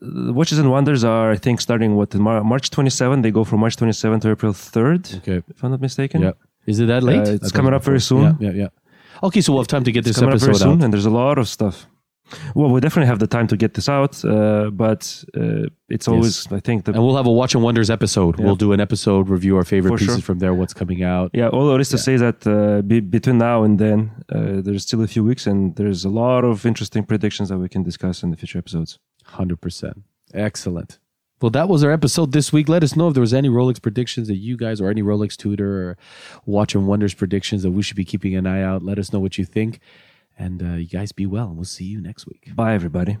the 0.00 0.32
Watches 0.38 0.58
and 0.62 0.68
Wonders 0.76 1.02
are, 1.04 1.28
I 1.36 1.38
think, 1.44 1.60
starting 1.60 1.90
what 1.98 2.14
Mar- 2.14 2.44
March 2.52 2.66
27. 2.70 3.22
They 3.22 3.30
go 3.30 3.44
from 3.44 3.60
March 3.60 3.76
27 3.76 4.20
to 4.20 4.30
April 4.34 4.52
3rd, 4.52 5.02
Okay. 5.20 5.38
if 5.48 5.62
I'm 5.64 5.70
not 5.70 5.80
mistaken. 5.80 6.18
Yeah. 6.22 6.32
Is 6.66 6.78
it 6.80 6.86
that 6.92 7.02
late? 7.02 7.26
Uh, 7.28 7.32
it's 7.38 7.52
coming 7.52 7.72
up 7.74 7.84
very 7.84 8.00
soon. 8.00 8.22
Yeah, 8.22 8.34
yeah, 8.50 8.52
yeah. 8.62 8.68
Okay, 9.22 9.40
so 9.40 9.52
we'll 9.52 9.62
have 9.62 9.68
time 9.76 9.84
to 9.84 9.92
get 9.92 10.00
It's 10.00 10.08
this 10.08 10.16
coming 10.20 10.34
up 10.34 10.40
very 10.40 10.50
episode 10.50 10.64
soon, 10.68 10.78
out. 10.80 10.84
and 10.84 10.92
there's 10.92 11.06
a 11.06 11.16
lot 11.24 11.38
of 11.38 11.46
stuff. 11.48 11.86
Well, 12.54 12.70
we 12.70 12.80
definitely 12.80 13.06
have 13.06 13.18
the 13.18 13.26
time 13.26 13.46
to 13.48 13.56
get 13.56 13.74
this 13.74 13.88
out, 13.88 14.24
uh, 14.24 14.70
but 14.70 15.24
uh, 15.36 15.68
it's 15.88 16.08
always, 16.08 16.50
I 16.50 16.60
think, 16.60 16.84
the 16.84 16.92
And 16.92 17.02
we'll 17.02 17.16
have 17.16 17.26
a 17.26 17.32
Watch 17.32 17.54
and 17.54 17.62
Wonders 17.62 17.90
episode. 17.90 18.38
Yeah. 18.38 18.44
We'll 18.46 18.56
do 18.56 18.72
an 18.72 18.80
episode, 18.80 19.28
review 19.28 19.56
our 19.56 19.64
favorite 19.64 19.92
For 19.92 19.98
pieces 19.98 20.16
sure. 20.16 20.22
from 20.22 20.38
there, 20.40 20.52
what's 20.52 20.74
coming 20.74 21.02
out. 21.02 21.30
Yeah, 21.32 21.48
all 21.48 21.68
there 21.68 21.80
is 21.80 21.88
to 21.90 21.98
say 21.98 22.16
that 22.16 22.46
uh, 22.46 22.82
be, 22.82 23.00
between 23.00 23.38
now 23.38 23.62
and 23.62 23.78
then, 23.78 24.10
uh, 24.32 24.60
there's 24.60 24.82
still 24.82 25.02
a 25.02 25.06
few 25.06 25.22
weeks, 25.22 25.46
and 25.46 25.76
there's 25.76 26.04
a 26.04 26.08
lot 26.10 26.44
of 26.44 26.66
interesting 26.66 27.04
predictions 27.04 27.48
that 27.50 27.58
we 27.58 27.68
can 27.68 27.82
discuss 27.82 28.22
in 28.22 28.30
the 28.30 28.36
future 28.36 28.58
episodes. 28.58 28.98
100%. 29.28 30.02
Excellent. 30.34 30.98
Well, 31.40 31.50
that 31.50 31.68
was 31.68 31.84
our 31.84 31.92
episode 31.92 32.32
this 32.32 32.50
week. 32.50 32.66
Let 32.68 32.82
us 32.82 32.96
know 32.96 33.08
if 33.08 33.14
there 33.14 33.20
was 33.20 33.34
any 33.34 33.50
Rolex 33.50 33.80
predictions 33.80 34.26
that 34.28 34.36
you 34.36 34.56
guys 34.56 34.80
or 34.80 34.88
any 34.88 35.02
Rolex 35.02 35.36
Tudor 35.36 35.90
or 35.90 35.98
Watch 36.46 36.74
and 36.74 36.86
Wonders 36.86 37.12
predictions 37.12 37.62
that 37.62 37.72
we 37.72 37.82
should 37.82 37.96
be 37.96 38.06
keeping 38.06 38.34
an 38.34 38.46
eye 38.46 38.62
out. 38.62 38.82
Let 38.82 38.98
us 38.98 39.12
know 39.12 39.20
what 39.20 39.36
you 39.36 39.44
think. 39.44 39.80
And 40.38 40.62
uh, 40.62 40.74
you 40.74 40.86
guys 40.86 41.12
be 41.12 41.26
well, 41.26 41.46
and 41.48 41.56
we'll 41.56 41.64
see 41.64 41.84
you 41.84 42.00
next 42.00 42.26
week. 42.26 42.50
Bye, 42.54 42.74
everybody. 42.74 43.16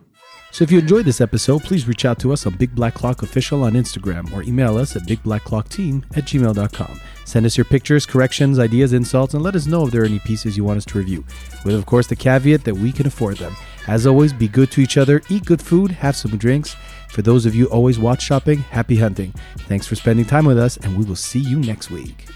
So 0.50 0.64
if 0.64 0.70
you 0.70 0.78
enjoyed 0.78 1.04
this 1.04 1.20
episode, 1.20 1.62
please 1.62 1.86
reach 1.88 2.04
out 2.04 2.18
to 2.20 2.32
us 2.32 2.46
on 2.46 2.56
Big 2.56 2.74
Black 2.74 2.94
Clock 2.94 3.22
Official 3.22 3.62
on 3.62 3.72
Instagram 3.72 4.32
or 4.32 4.42
email 4.42 4.78
us 4.78 4.96
at 4.96 5.02
bigblackclockteam 5.02 6.04
at 6.16 6.24
gmail.com. 6.24 7.00
Send 7.24 7.46
us 7.46 7.56
your 7.56 7.64
pictures, 7.64 8.06
corrections, 8.06 8.58
ideas, 8.58 8.92
insults, 8.92 9.34
and 9.34 9.42
let 9.42 9.56
us 9.56 9.66
know 9.66 9.86
if 9.86 9.92
there 9.92 10.02
are 10.02 10.06
any 10.06 10.18
pieces 10.20 10.56
you 10.56 10.64
want 10.64 10.78
us 10.78 10.84
to 10.86 10.98
review. 10.98 11.24
With, 11.64 11.74
of 11.74 11.86
course, 11.86 12.06
the 12.06 12.16
caveat 12.16 12.64
that 12.64 12.74
we 12.74 12.92
can 12.92 13.06
afford 13.06 13.38
them. 13.38 13.54
As 13.86 14.06
always, 14.06 14.32
be 14.32 14.48
good 14.48 14.70
to 14.72 14.80
each 14.80 14.96
other, 14.96 15.22
eat 15.28 15.44
good 15.44 15.62
food, 15.62 15.90
have 15.90 16.16
some 16.16 16.36
drinks. 16.36 16.76
For 17.10 17.22
those 17.22 17.46
of 17.46 17.54
you 17.54 17.66
always 17.66 17.98
watch 17.98 18.22
shopping, 18.22 18.58
happy 18.58 18.96
hunting. 18.96 19.32
Thanks 19.60 19.86
for 19.86 19.94
spending 19.94 20.24
time 20.24 20.44
with 20.44 20.58
us, 20.58 20.76
and 20.78 20.96
we 20.96 21.04
will 21.04 21.16
see 21.16 21.40
you 21.40 21.58
next 21.58 21.90
week. 21.90 22.26